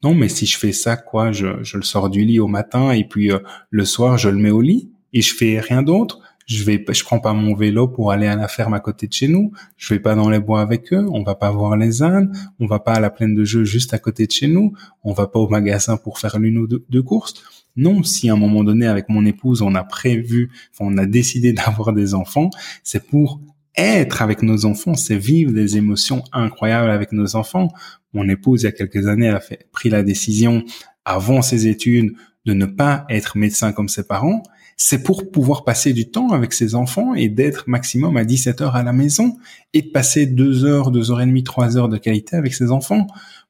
Non, 0.02 0.14
mais 0.14 0.28
si 0.28 0.46
je 0.46 0.56
fais 0.56 0.72
ça, 0.72 0.96
quoi, 0.96 1.32
je, 1.32 1.62
je 1.62 1.76
le 1.76 1.82
sors 1.82 2.08
du 2.08 2.24
lit 2.24 2.38
au 2.38 2.46
matin 2.46 2.92
et 2.92 3.04
puis 3.04 3.32
euh, 3.32 3.40
le 3.70 3.84
soir, 3.84 4.16
je 4.16 4.28
le 4.28 4.36
mets 4.36 4.50
au 4.50 4.60
lit 4.60 4.90
et 5.12 5.22
je 5.22 5.34
fais 5.34 5.58
rien 5.60 5.82
d'autre. 5.82 6.20
Je 6.46 6.64
vais, 6.64 6.82
je 6.88 7.04
prends 7.04 7.20
pas 7.20 7.34
mon 7.34 7.54
vélo 7.54 7.88
pour 7.88 8.10
aller 8.10 8.26
à 8.26 8.34
la 8.34 8.48
ferme 8.48 8.72
à 8.72 8.80
côté 8.80 9.06
de 9.06 9.12
chez 9.12 9.28
nous. 9.28 9.52
Je 9.76 9.92
vais 9.92 10.00
pas 10.00 10.14
dans 10.14 10.30
les 10.30 10.40
bois 10.40 10.62
avec 10.62 10.94
eux. 10.94 11.06
On 11.12 11.22
va 11.22 11.34
pas 11.34 11.50
voir 11.50 11.76
les 11.76 12.02
ânes. 12.02 12.32
On 12.58 12.66
va 12.66 12.78
pas 12.78 12.94
à 12.94 13.00
la 13.00 13.10
plaine 13.10 13.34
de 13.34 13.44
jeu 13.44 13.64
juste 13.64 13.92
à 13.92 13.98
côté 13.98 14.26
de 14.26 14.32
chez 14.32 14.48
nous. 14.48 14.72
On 15.04 15.12
va 15.12 15.26
pas 15.26 15.38
au 15.38 15.48
magasin 15.48 15.98
pour 15.98 16.18
faire 16.18 16.38
l'une 16.38 16.56
ou 16.56 16.66
deux, 16.66 17.02
courses. 17.02 17.34
Non, 17.76 18.02
si 18.02 18.30
à 18.30 18.32
un 18.32 18.36
moment 18.36 18.64
donné, 18.64 18.86
avec 18.86 19.10
mon 19.10 19.26
épouse, 19.26 19.60
on 19.60 19.74
a 19.74 19.84
prévu, 19.84 20.50
on 20.80 20.96
a 20.96 21.04
décidé 21.04 21.52
d'avoir 21.54 21.92
des 21.92 22.14
enfants, 22.14 22.48
c'est 22.82 23.06
pour 23.06 23.40
être 23.76 24.22
avec 24.22 24.42
nos 24.42 24.64
enfants, 24.64 24.94
c'est 24.94 25.16
vivre 25.16 25.52
des 25.52 25.76
émotions 25.76 26.24
incroyables 26.32 26.90
avec 26.90 27.12
nos 27.12 27.36
enfants. 27.36 27.68
Mon 28.12 28.28
épouse, 28.28 28.62
il 28.62 28.64
y 28.66 28.68
a 28.68 28.72
quelques 28.72 29.06
années, 29.06 29.28
a 29.28 29.40
pris 29.72 29.90
la 29.90 30.02
décision, 30.02 30.64
avant 31.04 31.42
ses 31.42 31.66
études, 31.66 32.12
de 32.44 32.54
ne 32.54 32.66
pas 32.66 33.04
être 33.10 33.36
médecin 33.36 33.72
comme 33.72 33.88
ses 33.88 34.06
parents. 34.06 34.42
c'est 34.80 35.02
pour 35.02 35.32
pouvoir 35.32 35.64
passer 35.64 35.92
du 35.92 36.08
temps 36.08 36.30
avec 36.30 36.52
ses 36.52 36.76
enfants 36.76 37.12
et 37.14 37.28
d'être 37.28 37.64
maximum 37.66 38.16
à 38.16 38.24
17 38.24 38.60
heures 38.60 38.76
à 38.76 38.84
la 38.84 38.92
maison 38.92 39.36
et 39.74 39.82
de 39.82 39.88
passer 39.88 40.24
deux 40.26 40.64
heures, 40.64 40.92
deux 40.92 41.10
heures 41.10 41.20
et 41.20 41.26
demie, 41.26 41.42
trois 41.42 41.76
heures 41.76 41.88
de 41.88 41.98
qualité 41.98 42.36
avec 42.36 42.54
ses 42.54 42.70
enfants. 42.70 43.08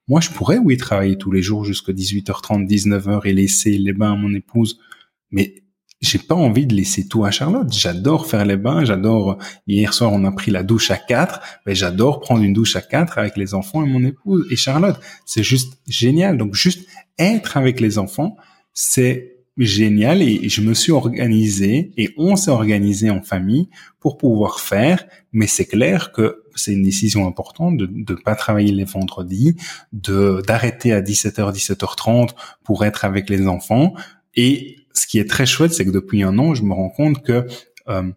Moi, 0.08 0.22
je 0.22 0.30
pourrais, 0.30 0.56
oui, 0.56 0.78
travailler 0.78 1.18
tous 1.18 1.30
les 1.30 1.42
jours 1.42 1.64
jusqu'à 1.66 1.92
18h30, 1.92 2.66
19h 2.66 3.26
et 3.26 3.34
laisser 3.34 3.76
les 3.76 3.92
bains 3.92 4.12
à 4.12 4.16
mon 4.16 4.34
épouse. 4.34 4.80
Mais 5.30 5.62
j'ai 6.00 6.18
pas 6.18 6.34
envie 6.34 6.66
de 6.66 6.74
laisser 6.74 7.08
tout 7.08 7.24
à 7.24 7.30
Charlotte. 7.30 7.72
J'adore 7.72 8.26
faire 8.26 8.44
les 8.44 8.56
bains, 8.56 8.84
j'adore. 8.84 9.38
Hier 9.66 9.92
soir, 9.92 10.12
on 10.12 10.24
a 10.24 10.30
pris 10.30 10.50
la 10.50 10.62
douche 10.62 10.90
à 10.90 10.96
quatre. 10.96 11.40
Mais 11.66 11.74
j'adore 11.74 12.20
prendre 12.20 12.42
une 12.42 12.52
douche 12.52 12.76
à 12.76 12.82
quatre 12.82 13.18
avec 13.18 13.36
les 13.36 13.54
enfants 13.54 13.84
et 13.84 13.88
mon 13.88 14.04
épouse 14.04 14.46
et 14.50 14.56
Charlotte. 14.56 14.98
C'est 15.24 15.42
juste 15.42 15.78
génial. 15.88 16.38
Donc, 16.38 16.54
juste 16.54 16.86
être 17.18 17.56
avec 17.56 17.80
les 17.80 17.98
enfants, 17.98 18.36
c'est 18.74 19.38
génial 19.56 20.22
et 20.22 20.48
je 20.48 20.60
me 20.60 20.72
suis 20.72 20.92
organisé 20.92 21.90
et 21.96 22.14
on 22.16 22.36
s'est 22.36 22.52
organisé 22.52 23.10
en 23.10 23.22
famille 23.22 23.68
pour 23.98 24.16
pouvoir 24.16 24.60
faire. 24.60 25.04
Mais 25.32 25.48
c'est 25.48 25.66
clair 25.66 26.12
que 26.12 26.44
c'est 26.54 26.72
une 26.72 26.84
décision 26.84 27.26
importante 27.26 27.76
de 27.76 27.86
ne 27.86 28.20
pas 28.20 28.36
travailler 28.36 28.72
les 28.72 28.84
vendredis, 28.84 29.56
de 29.92 30.42
d'arrêter 30.46 30.92
à 30.92 31.00
17h, 31.00 31.52
17h30 31.52 32.30
pour 32.62 32.84
être 32.84 33.04
avec 33.04 33.28
les 33.28 33.48
enfants. 33.48 33.94
Et 34.36 34.76
ce 34.98 35.06
qui 35.06 35.18
est 35.18 35.28
très 35.28 35.46
chouette, 35.46 35.72
c'est 35.72 35.84
que 35.84 35.90
depuis 35.90 36.22
un 36.22 36.38
an, 36.38 36.54
je 36.54 36.62
me 36.62 36.74
rends 36.74 36.90
compte 36.90 37.22
que 37.22 37.46
euh, 37.88 38.10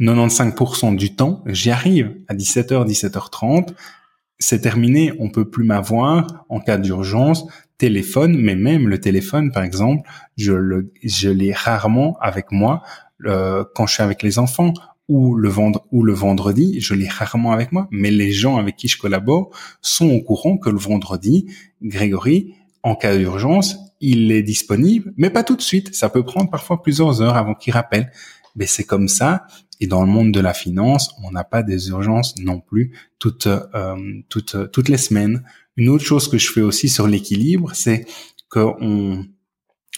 95% 0.00 0.96
du 0.96 1.14
temps, 1.14 1.42
j'y 1.46 1.70
arrive 1.70 2.16
à 2.28 2.34
17h, 2.34 2.86
17h30. 2.86 3.74
C'est 4.38 4.60
terminé, 4.60 5.12
on 5.20 5.30
peut 5.30 5.48
plus 5.48 5.64
m'avoir 5.64 6.44
en 6.48 6.60
cas 6.60 6.76
d'urgence 6.76 7.46
téléphone, 7.78 8.36
mais 8.36 8.54
même 8.54 8.88
le 8.88 9.00
téléphone, 9.00 9.50
par 9.50 9.62
exemple, 9.62 10.08
je 10.36 10.52
le, 10.52 10.92
je 11.02 11.28
l'ai 11.28 11.52
rarement 11.52 12.16
avec 12.20 12.52
moi 12.52 12.82
euh, 13.26 13.64
quand 13.74 13.86
je 13.86 13.94
suis 13.94 14.02
avec 14.02 14.22
les 14.22 14.38
enfants 14.38 14.72
ou 15.08 15.34
le 15.34 15.48
vendre 15.48 15.84
ou 15.90 16.02
le 16.02 16.12
vendredi, 16.12 16.80
je 16.80 16.94
l'ai 16.94 17.08
rarement 17.08 17.52
avec 17.52 17.72
moi, 17.72 17.88
mais 17.90 18.10
les 18.10 18.32
gens 18.32 18.56
avec 18.56 18.76
qui 18.76 18.88
je 18.88 18.98
collabore 18.98 19.50
sont 19.82 20.10
au 20.10 20.20
courant 20.22 20.56
que 20.56 20.70
le 20.70 20.78
vendredi, 20.78 21.46
Grégory, 21.82 22.54
en 22.82 22.94
cas 22.94 23.16
d'urgence, 23.16 23.76
il 24.04 24.32
est 24.32 24.42
disponible, 24.42 25.12
mais 25.16 25.30
pas 25.30 25.42
tout 25.42 25.56
de 25.56 25.62
suite. 25.62 25.94
Ça 25.94 26.08
peut 26.08 26.24
prendre 26.24 26.50
parfois 26.50 26.82
plusieurs 26.82 27.22
heures 27.22 27.36
avant 27.36 27.54
qu'il 27.54 27.72
rappelle. 27.72 28.10
Mais 28.56 28.66
c'est 28.66 28.84
comme 28.84 29.08
ça. 29.08 29.46
Et 29.80 29.86
dans 29.86 30.02
le 30.02 30.08
monde 30.08 30.30
de 30.30 30.40
la 30.40 30.54
finance, 30.54 31.14
on 31.24 31.32
n'a 31.32 31.44
pas 31.44 31.62
des 31.62 31.88
urgences 31.88 32.36
non 32.38 32.60
plus 32.60 32.92
toutes, 33.18 33.46
euh, 33.48 33.96
toutes, 34.28 34.70
toutes 34.70 34.88
les 34.88 34.96
semaines. 34.96 35.42
Une 35.76 35.88
autre 35.88 36.04
chose 36.04 36.28
que 36.28 36.38
je 36.38 36.52
fais 36.52 36.60
aussi 36.60 36.88
sur 36.88 37.08
l'équilibre, 37.08 37.72
c'est 37.74 38.06
que 38.48 38.60
on, 38.80 39.24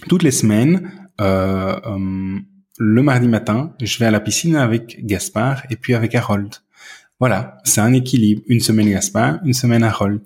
toutes 0.08 0.22
les 0.22 0.30
semaines, 0.30 0.90
euh, 1.20 1.78
euh, 1.84 2.38
le 2.78 3.02
mardi 3.02 3.28
matin, 3.28 3.74
je 3.82 3.98
vais 3.98 4.06
à 4.06 4.10
la 4.10 4.20
piscine 4.20 4.56
avec 4.56 5.04
Gaspard 5.04 5.62
et 5.70 5.76
puis 5.76 5.94
avec 5.94 6.14
Harold. 6.14 6.54
Voilà, 7.18 7.58
c'est 7.64 7.80
un 7.80 7.92
équilibre. 7.92 8.42
Une 8.46 8.60
semaine 8.60 8.90
Gaspard, 8.90 9.38
une 9.44 9.54
semaine 9.54 9.82
Harold. 9.82 10.20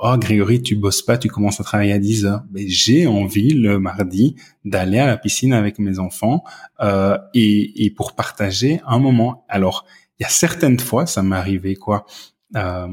Oh 0.00 0.16
Grégory, 0.18 0.62
tu 0.62 0.76
bosses 0.76 1.02
pas, 1.02 1.16
tu 1.16 1.28
commences 1.28 1.60
à 1.60 1.64
travailler 1.64 1.92
à 1.92 1.98
10 1.98 2.26
heures. 2.26 2.44
Mais 2.52 2.68
j'ai 2.68 3.06
envie 3.06 3.50
le 3.50 3.78
mardi 3.78 4.36
d'aller 4.64 4.98
à 4.98 5.06
la 5.06 5.16
piscine 5.16 5.52
avec 5.52 5.78
mes 5.78 5.98
enfants 5.98 6.44
euh, 6.80 7.16
et, 7.34 7.84
et, 7.84 7.90
pour 7.90 8.14
partager 8.14 8.80
un 8.86 8.98
moment. 8.98 9.44
Alors, 9.48 9.86
il 10.18 10.22
y 10.22 10.26
a 10.26 10.30
certaines 10.30 10.78
fois, 10.78 11.06
ça 11.06 11.22
m'est 11.22 11.36
arrivé 11.36 11.74
quoi, 11.74 12.06
euh, 12.54 12.86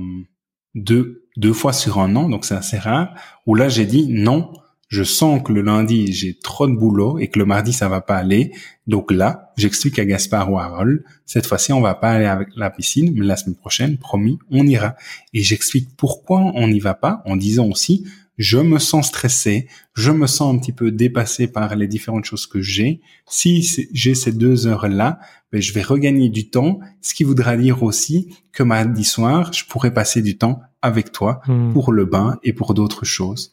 deux 0.75 1.23
deux 1.37 1.53
fois 1.53 1.73
sur 1.73 1.99
un 1.99 2.15
an, 2.15 2.29
donc 2.29 2.45
c'est 2.45 2.55
assez 2.55 2.77
rare, 2.77 3.13
où 3.45 3.55
là 3.55 3.69
j'ai 3.69 3.85
dit 3.85 4.07
non, 4.07 4.53
je 4.93 5.03
sens 5.03 5.41
que 5.43 5.51
le 5.51 5.63
lundi 5.63 6.13
j'ai 6.13 6.35
trop 6.35 6.67
de 6.67 6.75
boulot 6.75 7.17
et 7.17 7.27
que 7.27 7.39
le 7.39 7.45
mardi 7.45 7.73
ça 7.73 7.89
va 7.89 7.99
pas 7.99 8.15
aller. 8.15 8.51
Donc 8.85 9.11
là, 9.11 9.51
j'explique 9.57 9.97
à 9.97 10.05
Gaspard 10.05 10.51
ou 10.51 10.59
à 10.59 10.65
Harold, 10.65 11.03
cette 11.25 11.47
fois-ci 11.47 11.73
on 11.73 11.81
va 11.81 11.95
pas 11.95 12.11
aller 12.11 12.27
avec 12.27 12.49
la 12.55 12.69
piscine, 12.69 13.11
mais 13.15 13.25
la 13.25 13.35
semaine 13.35 13.55
prochaine, 13.55 13.97
promis, 13.97 14.37
on 14.51 14.67
ira. 14.67 14.95
Et 15.33 15.41
j'explique 15.41 15.89
pourquoi 15.97 16.41
on 16.53 16.67
n'y 16.67 16.79
va 16.79 16.93
pas 16.93 17.23
en 17.25 17.35
disant 17.35 17.69
aussi, 17.69 18.05
je 18.37 18.59
me 18.59 18.77
sens 18.77 19.07
stressé, 19.07 19.67
je 19.95 20.11
me 20.11 20.27
sens 20.27 20.53
un 20.53 20.59
petit 20.59 20.73
peu 20.73 20.91
dépassé 20.91 21.47
par 21.47 21.75
les 21.75 21.87
différentes 21.87 22.25
choses 22.25 22.45
que 22.45 22.61
j'ai. 22.61 23.01
Si 23.27 23.87
j'ai 23.93 24.13
ces 24.13 24.31
deux 24.31 24.67
heures-là, 24.67 25.19
ben, 25.51 25.59
je 25.59 25.73
vais 25.73 25.81
regagner 25.81 26.29
du 26.29 26.51
temps, 26.51 26.79
ce 27.01 27.15
qui 27.15 27.23
voudra 27.23 27.57
dire 27.57 27.81
aussi 27.81 28.35
que 28.51 28.61
mardi 28.61 29.03
soir, 29.03 29.53
je 29.53 29.65
pourrais 29.65 29.93
passer 29.93 30.21
du 30.21 30.37
temps 30.37 30.61
avec 30.83 31.11
toi 31.11 31.41
hmm. 31.47 31.73
pour 31.73 31.91
le 31.91 32.05
bain 32.05 32.37
et 32.43 32.53
pour 32.53 32.75
d'autres 32.75 33.05
choses. 33.05 33.51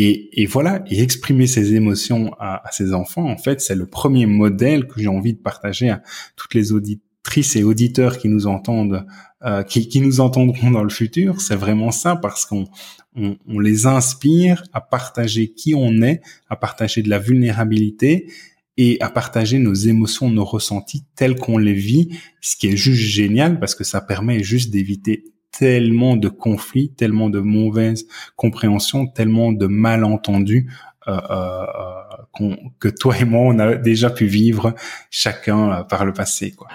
Et, 0.00 0.40
et, 0.40 0.46
voilà, 0.46 0.84
et 0.88 1.02
exprimer 1.02 1.48
ses 1.48 1.74
émotions 1.74 2.32
à, 2.38 2.66
à 2.66 2.70
ses 2.70 2.94
enfants, 2.94 3.28
en 3.28 3.36
fait, 3.36 3.60
c'est 3.60 3.74
le 3.74 3.86
premier 3.86 4.26
modèle 4.26 4.86
que 4.86 5.00
j'ai 5.00 5.08
envie 5.08 5.34
de 5.34 5.40
partager 5.40 5.90
à 5.90 6.02
toutes 6.36 6.54
les 6.54 6.72
auditrices 6.72 7.56
et 7.56 7.64
auditeurs 7.64 8.16
qui 8.18 8.28
nous 8.28 8.46
entendent, 8.46 9.04
euh, 9.44 9.64
qui, 9.64 9.88
qui, 9.88 10.00
nous 10.00 10.20
entendront 10.20 10.70
dans 10.70 10.84
le 10.84 10.88
futur. 10.88 11.40
C'est 11.40 11.56
vraiment 11.56 11.90
ça, 11.90 12.14
parce 12.14 12.46
qu'on 12.46 12.68
on, 13.16 13.36
on 13.48 13.58
les 13.58 13.86
inspire 13.86 14.62
à 14.72 14.80
partager 14.80 15.52
qui 15.52 15.74
on 15.74 16.00
est, 16.02 16.22
à 16.48 16.54
partager 16.54 17.02
de 17.02 17.10
la 17.10 17.18
vulnérabilité 17.18 18.30
et 18.76 18.98
à 19.00 19.10
partager 19.10 19.58
nos 19.58 19.74
émotions, 19.74 20.30
nos 20.30 20.44
ressentis 20.44 21.04
tels 21.16 21.34
qu'on 21.34 21.58
les 21.58 21.74
vit, 21.74 22.16
ce 22.40 22.56
qui 22.56 22.68
est 22.68 22.76
juste 22.76 23.02
génial 23.02 23.58
parce 23.58 23.74
que 23.74 23.82
ça 23.82 24.00
permet 24.00 24.44
juste 24.44 24.70
d'éviter 24.70 25.24
tellement 25.50 26.16
de 26.16 26.28
conflits, 26.28 26.92
tellement 26.94 27.30
de 27.30 27.40
mauvaises 27.40 28.06
compréhensions, 28.36 29.06
tellement 29.06 29.52
de 29.52 29.66
malentendus 29.66 30.70
euh, 31.08 31.20
euh, 31.30 31.62
euh 31.62 32.54
que 32.78 32.88
toi 32.88 33.18
et 33.18 33.24
moi 33.24 33.40
on 33.40 33.58
a 33.58 33.74
déjà 33.74 34.10
pu 34.10 34.26
vivre 34.26 34.74
chacun 35.10 35.82
par 35.84 36.04
le 36.04 36.12
passé. 36.12 36.52
Quoi. 36.52 36.68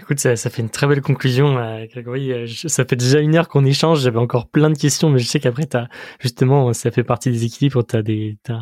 Écoute, 0.00 0.20
ça, 0.20 0.36
ça, 0.36 0.48
fait 0.48 0.62
une 0.62 0.70
très 0.70 0.86
belle 0.86 1.02
conclusion, 1.02 1.58
euh, 1.58 1.84
Grégory. 1.84 2.32
Euh, 2.32 2.46
ça 2.48 2.86
fait 2.86 2.96
déjà 2.96 3.20
une 3.20 3.36
heure 3.36 3.46
qu'on 3.46 3.66
échange. 3.66 4.00
J'avais 4.00 4.18
encore 4.18 4.48
plein 4.48 4.70
de 4.70 4.78
questions, 4.78 5.10
mais 5.10 5.18
je 5.18 5.26
sais 5.26 5.38
qu'après, 5.38 5.66
t'as 5.66 5.88
justement, 6.18 6.72
ça 6.72 6.90
fait 6.90 7.04
partie 7.04 7.30
des 7.30 7.44
équilibres. 7.44 7.84
T'as 7.84 8.00
des, 8.00 8.38
t'as, 8.42 8.58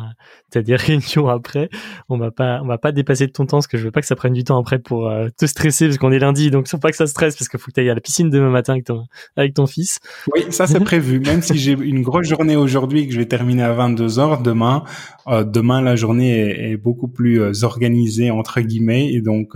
as 0.53 0.61
des 0.61 0.75
réunions 0.75 1.29
après. 1.29 1.69
On 2.09 2.17
va 2.17 2.31
pas, 2.31 2.59
on 2.61 2.67
va 2.67 2.77
pas 2.77 2.91
dépasser 2.91 3.27
de 3.27 3.31
ton 3.31 3.45
temps, 3.45 3.57
parce 3.57 3.67
que 3.67 3.77
je 3.77 3.85
veux 3.85 3.91
pas 3.91 4.01
que 4.01 4.07
ça 4.07 4.17
prenne 4.17 4.33
du 4.33 4.43
temps 4.43 4.59
après 4.59 4.77
pour 4.77 5.07
euh, 5.07 5.29
te 5.37 5.45
stresser, 5.45 5.85
parce 5.85 5.97
qu'on 5.99 6.11
est 6.11 6.19
lundi, 6.19 6.51
donc 6.51 6.67
faut 6.67 6.77
pas 6.79 6.91
que 6.91 6.97
ça 6.97 7.07
stresse, 7.07 7.37
parce 7.37 7.47
qu'il 7.47 7.61
faut 7.61 7.67
que 7.67 7.75
t'ailles 7.75 7.89
à 7.89 7.95
la 7.95 8.01
piscine 8.01 8.29
demain 8.29 8.49
matin 8.49 8.73
avec 8.73 8.83
ton, 8.83 9.05
avec 9.37 9.53
ton 9.53 9.67
fils. 9.67 9.99
Oui, 10.35 10.43
ça 10.49 10.67
c'est 10.67 10.81
prévu. 10.81 11.21
Même 11.21 11.41
si 11.41 11.57
j'ai 11.57 11.71
une 11.71 12.01
grosse 12.01 12.27
journée 12.27 12.57
aujourd'hui 12.57 13.07
que 13.07 13.13
je 13.13 13.19
vais 13.19 13.25
terminer 13.25 13.63
à 13.63 13.71
22 13.71 14.19
heures 14.19 14.41
demain, 14.41 14.83
euh, 15.27 15.45
demain 15.45 15.81
la 15.81 15.95
journée 15.95 16.37
est, 16.39 16.71
est 16.71 16.77
beaucoup 16.77 17.07
plus 17.07 17.63
organisée 17.63 18.31
entre 18.31 18.59
guillemets, 18.59 19.13
et 19.13 19.21
donc 19.21 19.53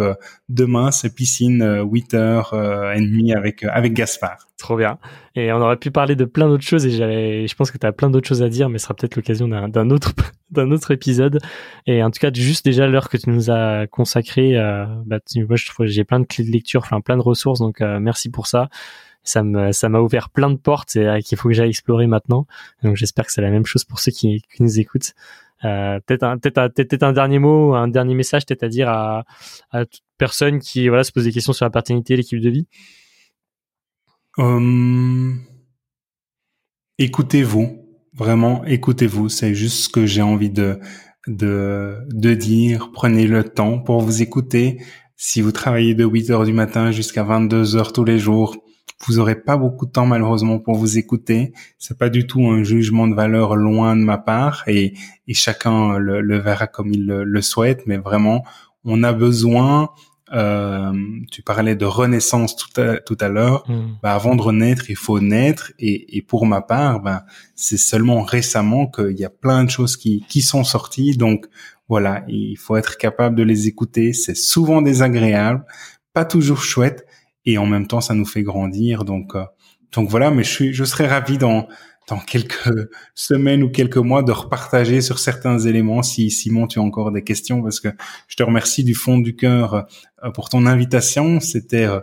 demain 0.48 0.92
c'est 0.92 1.14
piscine 1.14 1.65
8 1.84 2.14
euh, 2.14 2.18
heures 2.18 2.54
euh, 2.54 2.94
et 2.94 3.02
demie 3.02 3.34
avec 3.34 3.64
euh, 3.64 3.70
avec 3.72 3.94
Gaspard. 3.94 4.48
Trop 4.58 4.78
bien. 4.78 4.98
Et 5.36 5.52
on 5.52 5.58
aurait 5.58 5.78
pu 5.78 5.92
parler 5.92 6.16
de 6.16 6.26
plein 6.26 6.48
d'autres 6.48 6.64
choses 6.64 6.86
et 6.86 7.48
je 7.48 7.56
pense 7.56 7.72
que 7.72 7.78
tu 7.78 7.86
as 7.86 7.92
plein 7.92 8.10
d'autres 8.10 8.28
choses 8.28 8.42
à 8.42 8.50
dire, 8.50 8.70
mais 8.70 8.78
ce 8.78 8.86
sera 8.86 8.94
peut-être 8.94 9.16
l'occasion 9.16 9.48
d'un 9.48 9.90
autre 9.90 10.14
autre 10.58 10.92
épisode. 10.92 11.40
Et 11.88 12.02
en 12.02 12.10
tout 12.12 12.20
cas, 12.20 12.32
juste 12.34 12.66
déjà 12.66 12.88
l'heure 12.88 13.10
que 13.10 13.18
tu 13.18 13.30
nous 13.30 13.52
as 13.52 13.88
consacré, 13.88 14.58
euh, 14.58 14.86
bah, 15.06 15.20
moi 15.48 15.56
je 15.58 15.66
trouve 15.66 15.86
j'ai 15.88 16.04
plein 16.04 16.20
de 16.20 16.26
clés 16.26 16.46
de 16.46 16.52
lecture, 16.52 16.82
enfin 16.84 17.02
plein 17.02 17.18
de 17.18 17.22
ressources, 17.22 17.60
donc 17.60 17.82
merci 17.82 18.30
pour 18.30 18.48
ça. 18.48 18.70
Ça 19.24 19.44
me 19.44 19.72
ça 19.72 19.90
m'a 19.90 20.00
ouvert 20.00 20.30
plein 20.30 20.52
de 20.52 20.58
portes 20.58 20.96
et 20.96 21.22
qu'il 21.24 21.38
faut 21.38 21.50
que 21.50 21.56
j'aille 21.56 21.70
explorer 21.70 22.08
maintenant. 22.08 22.46
Donc 22.84 22.96
j'espère 22.96 23.26
que 23.26 23.32
c'est 23.32 23.42
la 23.42 23.50
même 23.50 23.66
chose 23.66 23.84
pour 23.84 24.00
ceux 24.00 24.12
qui 24.12 24.44
nous 24.60 24.80
écoutent. 24.80 25.14
Euh, 25.64 26.00
peut-être 26.06 27.04
un, 27.04 27.14
dernier 27.14 27.40
mot, 27.40 27.74
un 27.74 27.88
dernier 27.88 28.14
message 28.14 28.46
peut-être 28.46 28.64
à 28.64 28.68
dire 28.68 28.90
à, 28.90 29.24
toute 29.72 30.02
personne 30.18 30.60
qui 30.60 30.90
voilà 30.90 31.04
se 31.04 31.12
pose 31.12 31.24
des 31.24 31.32
questions 31.32 31.54
sur 31.54 31.66
la 31.66 31.70
paternité, 31.70 32.16
l'équipe 32.16 32.40
de 32.40 32.50
vie. 32.50 32.68
Hum, 34.38 35.40
écoutez-vous, 36.98 37.88
vraiment 38.14 38.66
écoutez-vous. 38.66 39.30
C'est 39.30 39.56
juste 39.56 39.86
ce 39.86 39.90
que 39.90 40.06
j'ai 40.06 40.22
envie 40.22 40.50
de 40.50 40.80
dire. 41.28 42.92
Prenez 42.92 43.28
le 43.28 43.44
temps 43.44 43.80
pour 43.80 44.02
vous 44.02 44.22
écouter. 44.22 44.82
Si 45.16 45.42
vous 45.42 45.54
travaillez 45.54 45.96
de 45.96 46.04
8 46.04 46.30
heures 46.32 46.44
du 46.44 46.52
matin 46.52 46.92
jusqu'à 46.92 47.24
22 47.24 47.78
heures 47.78 47.94
tous 47.94 48.04
les 48.04 48.20
jours, 48.20 48.65
vous 49.08 49.20
aurez 49.20 49.36
pas 49.36 49.58
beaucoup 49.58 49.86
de 49.86 49.92
temps 49.92 50.06
malheureusement 50.06 50.60
pour 50.60 50.76
vous 50.76 50.98
écouter. 50.98 51.54
C'est 51.78 51.98
pas 51.98 52.10
du 52.10 52.26
tout 52.28 52.48
un 52.48 52.64
jugement 52.64 53.08
de 53.08 53.16
valeur 53.16 53.56
loin 53.56 53.96
de 53.96 54.02
ma 54.02 54.18
part 54.18 54.64
et, 54.68 54.94
et 55.28 55.34
chacun 55.34 55.98
le, 55.98 56.22
le, 56.22 56.38
verra 56.40 56.68
comme 56.68 56.92
il 56.92 57.06
le, 57.06 57.42
souhaite. 57.42 57.84
Mais 57.86 57.98
vraiment, 57.98 58.44
on 58.84 59.04
a 59.04 59.14
besoin. 59.14 59.90
Euh, 60.34 60.92
tu 61.32 61.44
parlais 61.44 61.76
de 61.76 61.86
renaissance 61.86 62.56
tout 62.56 62.82
à, 62.82 62.98
tout 62.98 63.18
à 63.20 63.30
l'heure. 63.30 63.64
Mm. 63.70 63.98
Bah, 64.02 64.16
avant 64.16 64.36
de 64.36 64.42
renaître, 64.42 64.90
il 64.90 64.96
faut 64.96 65.20
naître. 65.20 65.72
Et, 65.78 66.18
et 66.18 66.22
pour 66.22 66.46
ma 66.46 66.62
part, 66.62 67.00
bah, 67.02 67.26
c'est 67.54 67.78
seulement 67.78 68.24
récemment 68.24 68.88
qu'il 68.88 69.20
y 69.20 69.26
a 69.26 69.30
plein 69.30 69.64
de 69.64 69.70
choses 69.70 69.98
qui, 69.98 70.26
qui 70.30 70.42
sont 70.42 70.64
sorties. 70.64 71.16
Donc 71.16 71.46
voilà, 71.90 72.24
il 72.28 72.56
faut 72.56 72.76
être 72.76 72.98
capable 72.98 73.36
de 73.36 73.44
les 73.44 73.68
écouter. 73.68 74.14
C'est 74.14 74.36
souvent 74.36 74.82
désagréable, 74.82 75.64
pas 76.14 76.26
toujours 76.26 76.64
chouette, 76.64 77.06
et 77.46 77.58
en 77.58 77.66
même 77.66 77.88
temps 77.88 78.02
ça 78.02 78.14
nous 78.14 78.26
fait 78.26 78.44
grandir 78.44 79.06
donc 79.06 79.36
euh, 79.36 79.44
donc 79.96 80.10
voilà, 80.10 80.30
mais 80.30 80.44
je 80.44 80.50
suis, 80.50 80.74
je 80.74 80.84
serais 80.84 81.08
ravi 81.08 81.38
dans 81.38 81.68
dans 82.08 82.20
quelques 82.20 82.70
semaines 83.16 83.64
ou 83.64 83.70
quelques 83.70 83.98
mois 83.98 84.22
de 84.22 84.32
repartager 84.32 85.02
sur 85.02 85.18
certains 85.18 85.58
éléments. 85.58 86.04
Si 86.04 86.30
Simon 86.30 86.68
tu 86.68 86.78
as 86.78 86.82
encore 86.84 87.12
des 87.12 87.24
questions 87.24 87.64
parce 87.64 87.80
que 87.80 87.88
je 88.28 88.36
te 88.36 88.44
remercie 88.44 88.84
du 88.84 88.94
fond 88.94 89.18
du 89.18 89.36
cœur 89.36 89.88
euh, 90.24 90.30
pour 90.32 90.50
ton 90.50 90.68
invitation. 90.68 91.40
C'était 91.40 91.88
euh, 91.88 92.02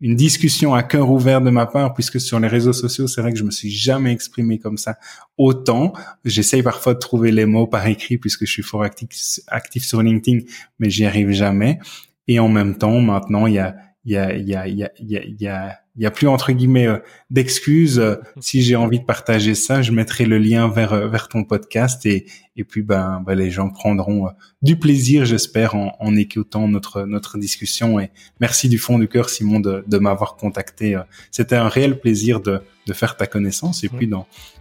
une 0.00 0.16
discussion 0.16 0.72
à 0.74 0.82
cœur 0.82 1.10
ouvert 1.10 1.42
de 1.42 1.50
ma 1.50 1.66
part 1.66 1.92
puisque 1.92 2.20
sur 2.20 2.40
les 2.40 2.48
réseaux 2.48 2.72
sociaux 2.72 3.06
c'est 3.06 3.20
vrai 3.20 3.32
que 3.32 3.38
je 3.38 3.44
me 3.44 3.50
suis 3.50 3.70
jamais 3.70 4.12
exprimé 4.12 4.58
comme 4.58 4.78
ça 4.78 4.96
autant. 5.36 5.92
J'essaye 6.24 6.62
parfois 6.62 6.94
de 6.94 7.00
trouver 7.00 7.32
les 7.32 7.44
mots 7.44 7.66
par 7.66 7.86
écrit 7.86 8.16
puisque 8.16 8.46
je 8.46 8.52
suis 8.52 8.62
fort 8.62 8.84
actif 8.84 9.84
sur 9.84 10.02
LinkedIn 10.02 10.38
mais 10.78 10.88
j'y 10.88 11.04
arrive 11.04 11.32
jamais 11.32 11.80
et 12.28 12.38
en 12.38 12.48
même 12.48 12.76
temps 12.76 13.00
maintenant 13.00 13.46
il 13.46 13.54
y 13.54 13.58
a 13.58 13.76
il 14.04 14.12
y 14.12 14.16
a 14.16 14.36
il 14.36 14.46
y 14.48 14.54
a 14.54 14.66
il 14.66 14.76
y 14.76 14.84
a 14.84 14.90
il 14.98 15.40
y 15.40 15.48
a 15.48 15.78
il 15.96 16.02
y 16.02 16.06
a 16.06 16.10
plus 16.10 16.26
entre 16.26 16.50
guillemets 16.52 16.88
euh, 16.88 16.98
d'excuses. 17.30 17.98
Euh, 17.98 18.16
si 18.40 18.62
j'ai 18.62 18.76
envie 18.76 18.98
de 18.98 19.04
partager 19.04 19.54
ça, 19.54 19.80
je 19.80 19.92
mettrai 19.92 20.26
le 20.26 20.38
lien 20.38 20.68
vers 20.68 20.92
euh, 20.92 21.08
vers 21.08 21.28
ton 21.28 21.44
podcast 21.44 22.04
et 22.06 22.26
et 22.56 22.64
puis 22.64 22.82
ben, 22.82 23.22
ben 23.24 23.34
les 23.34 23.50
gens 23.50 23.68
prendront 23.70 24.28
du 24.62 24.76
plaisir, 24.76 25.24
j'espère, 25.24 25.74
en, 25.74 25.96
en 25.98 26.16
écoutant 26.16 26.68
notre 26.68 27.04
notre 27.04 27.38
discussion. 27.38 27.98
Et 28.00 28.10
merci 28.40 28.68
du 28.68 28.78
fond 28.78 28.98
du 28.98 29.08
cœur, 29.08 29.28
Simon, 29.28 29.60
de, 29.60 29.84
de 29.86 29.98
m'avoir 29.98 30.36
contacté. 30.36 30.96
C'était 31.30 31.56
un 31.56 31.68
réel 31.68 31.98
plaisir 31.98 32.40
de 32.40 32.60
de 32.86 32.92
faire 32.92 33.16
ta 33.16 33.26
connaissance 33.26 33.82
et 33.82 33.88
puis 33.88 34.08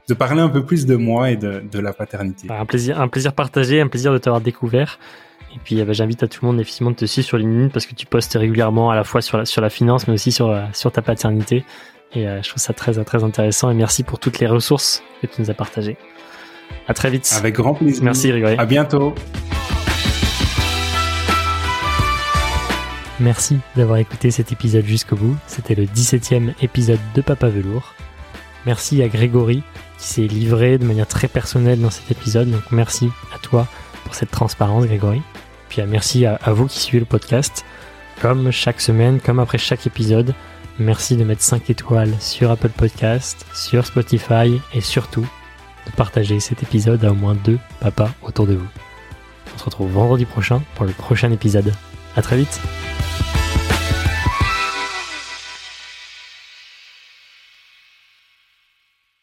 de 0.07 0.13
parler 0.13 0.41
un 0.41 0.49
peu 0.49 0.65
plus 0.65 0.85
de 0.85 0.95
moi 0.95 1.31
et 1.31 1.37
de 1.37 1.63
de 1.71 1.79
la 1.79 1.93
paternité. 1.93 2.47
Un 2.49 2.65
plaisir, 2.65 2.99
un 3.01 3.07
plaisir 3.07 3.33
partagé, 3.33 3.81
un 3.81 3.87
plaisir 3.87 4.13
de 4.13 4.17
t'avoir 4.17 4.41
découvert. 4.41 4.99
Et 5.53 5.59
puis 5.63 5.79
eh 5.79 5.83
ben, 5.83 5.93
j'invite 5.93 6.23
à 6.23 6.27
tout 6.27 6.39
le 6.41 6.47
monde 6.47 6.59
effectivement 6.59 6.91
de 6.91 6.95
te 6.95 7.05
suivre 7.05 7.27
sur 7.27 7.37
LinkedIn 7.37 7.69
parce 7.69 7.85
que 7.85 7.93
tu 7.93 8.05
postes 8.05 8.33
régulièrement 8.33 8.89
à 8.89 8.95
la 8.95 9.03
fois 9.03 9.21
sur 9.21 9.37
la, 9.37 9.45
sur 9.45 9.61
la 9.61 9.69
finance 9.69 10.07
mais 10.07 10.13
aussi 10.15 10.31
sur, 10.31 10.49
euh, 10.49 10.63
sur 10.73 10.91
ta 10.91 11.01
paternité. 11.01 11.63
Et 12.15 12.27
euh, 12.27 12.41
je 12.41 12.49
trouve 12.49 12.61
ça 12.61 12.73
très 12.73 13.03
très 13.03 13.23
intéressant 13.23 13.69
et 13.69 13.73
merci 13.73 14.03
pour 14.03 14.19
toutes 14.19 14.39
les 14.39 14.47
ressources 14.47 15.03
que 15.21 15.27
tu 15.27 15.41
nous 15.41 15.51
as 15.51 15.53
partagées. 15.53 15.97
À 16.87 16.93
très 16.93 17.09
vite. 17.09 17.31
Avec 17.37 17.55
grand 17.55 17.75
plaisir. 17.75 18.03
Merci 18.03 18.29
Grégory. 18.29 18.55
À 18.57 18.65
bientôt. 18.65 19.13
Merci 23.19 23.59
d'avoir 23.75 23.99
écouté 23.99 24.31
cet 24.31 24.51
épisode 24.51 24.85
jusqu'au 24.85 25.15
bout. 25.15 25.37
C'était 25.45 25.75
le 25.75 25.85
17e 25.85 26.53
épisode 26.61 26.99
de 27.13 27.21
Papa 27.21 27.47
Velours. 27.47 27.93
Merci 28.65 29.03
à 29.03 29.07
Grégory 29.07 29.61
qui 29.97 30.07
s'est 30.07 30.21
livré 30.21 30.77
de 30.77 30.85
manière 30.85 31.07
très 31.07 31.27
personnelle 31.27 31.79
dans 31.79 31.91
cet 31.91 32.09
épisode. 32.11 32.49
Donc 32.49 32.71
merci 32.71 33.09
à 33.33 33.39
toi 33.39 33.67
pour 34.03 34.15
cette 34.15 34.31
transparence 34.31 34.85
Grégory. 34.85 35.21
Euh, 35.79 35.85
merci 35.87 36.25
à, 36.25 36.37
vous 36.47 36.67
qui 36.67 36.79
suivez 36.79 36.99
le 36.99 37.05
podcast. 37.05 37.65
Comme 38.21 38.51
chaque 38.51 38.81
semaine, 38.81 39.19
comme 39.19 39.39
après 39.39 39.57
chaque 39.57 39.87
épisode, 39.87 40.33
merci 40.79 41.15
de 41.17 41.23
mettre 41.23 41.41
5 41.41 41.69
étoiles 41.69 42.13
sur 42.19 42.51
Apple 42.51 42.69
Podcast, 42.69 43.45
sur 43.53 43.85
Spotify 43.85 44.61
et 44.73 44.81
surtout 44.81 45.27
de 45.85 45.91
partager 45.91 46.39
cet 46.39 46.63
épisode 46.63 47.03
à 47.03 47.11
au 47.11 47.15
moins 47.15 47.35
deux 47.35 47.59
papas 47.79 48.11
autour 48.21 48.47
de 48.47 48.53
vous. 48.53 48.67
On 49.53 49.57
se 49.57 49.63
retrouve 49.65 49.91
vendredi 49.91 50.25
prochain 50.25 50.61
pour 50.75 50.85
le 50.85 50.91
prochain 50.91 51.31
épisode. 51.31 51.73
À 52.15 52.21
très 52.21 52.37
vite 52.37 52.61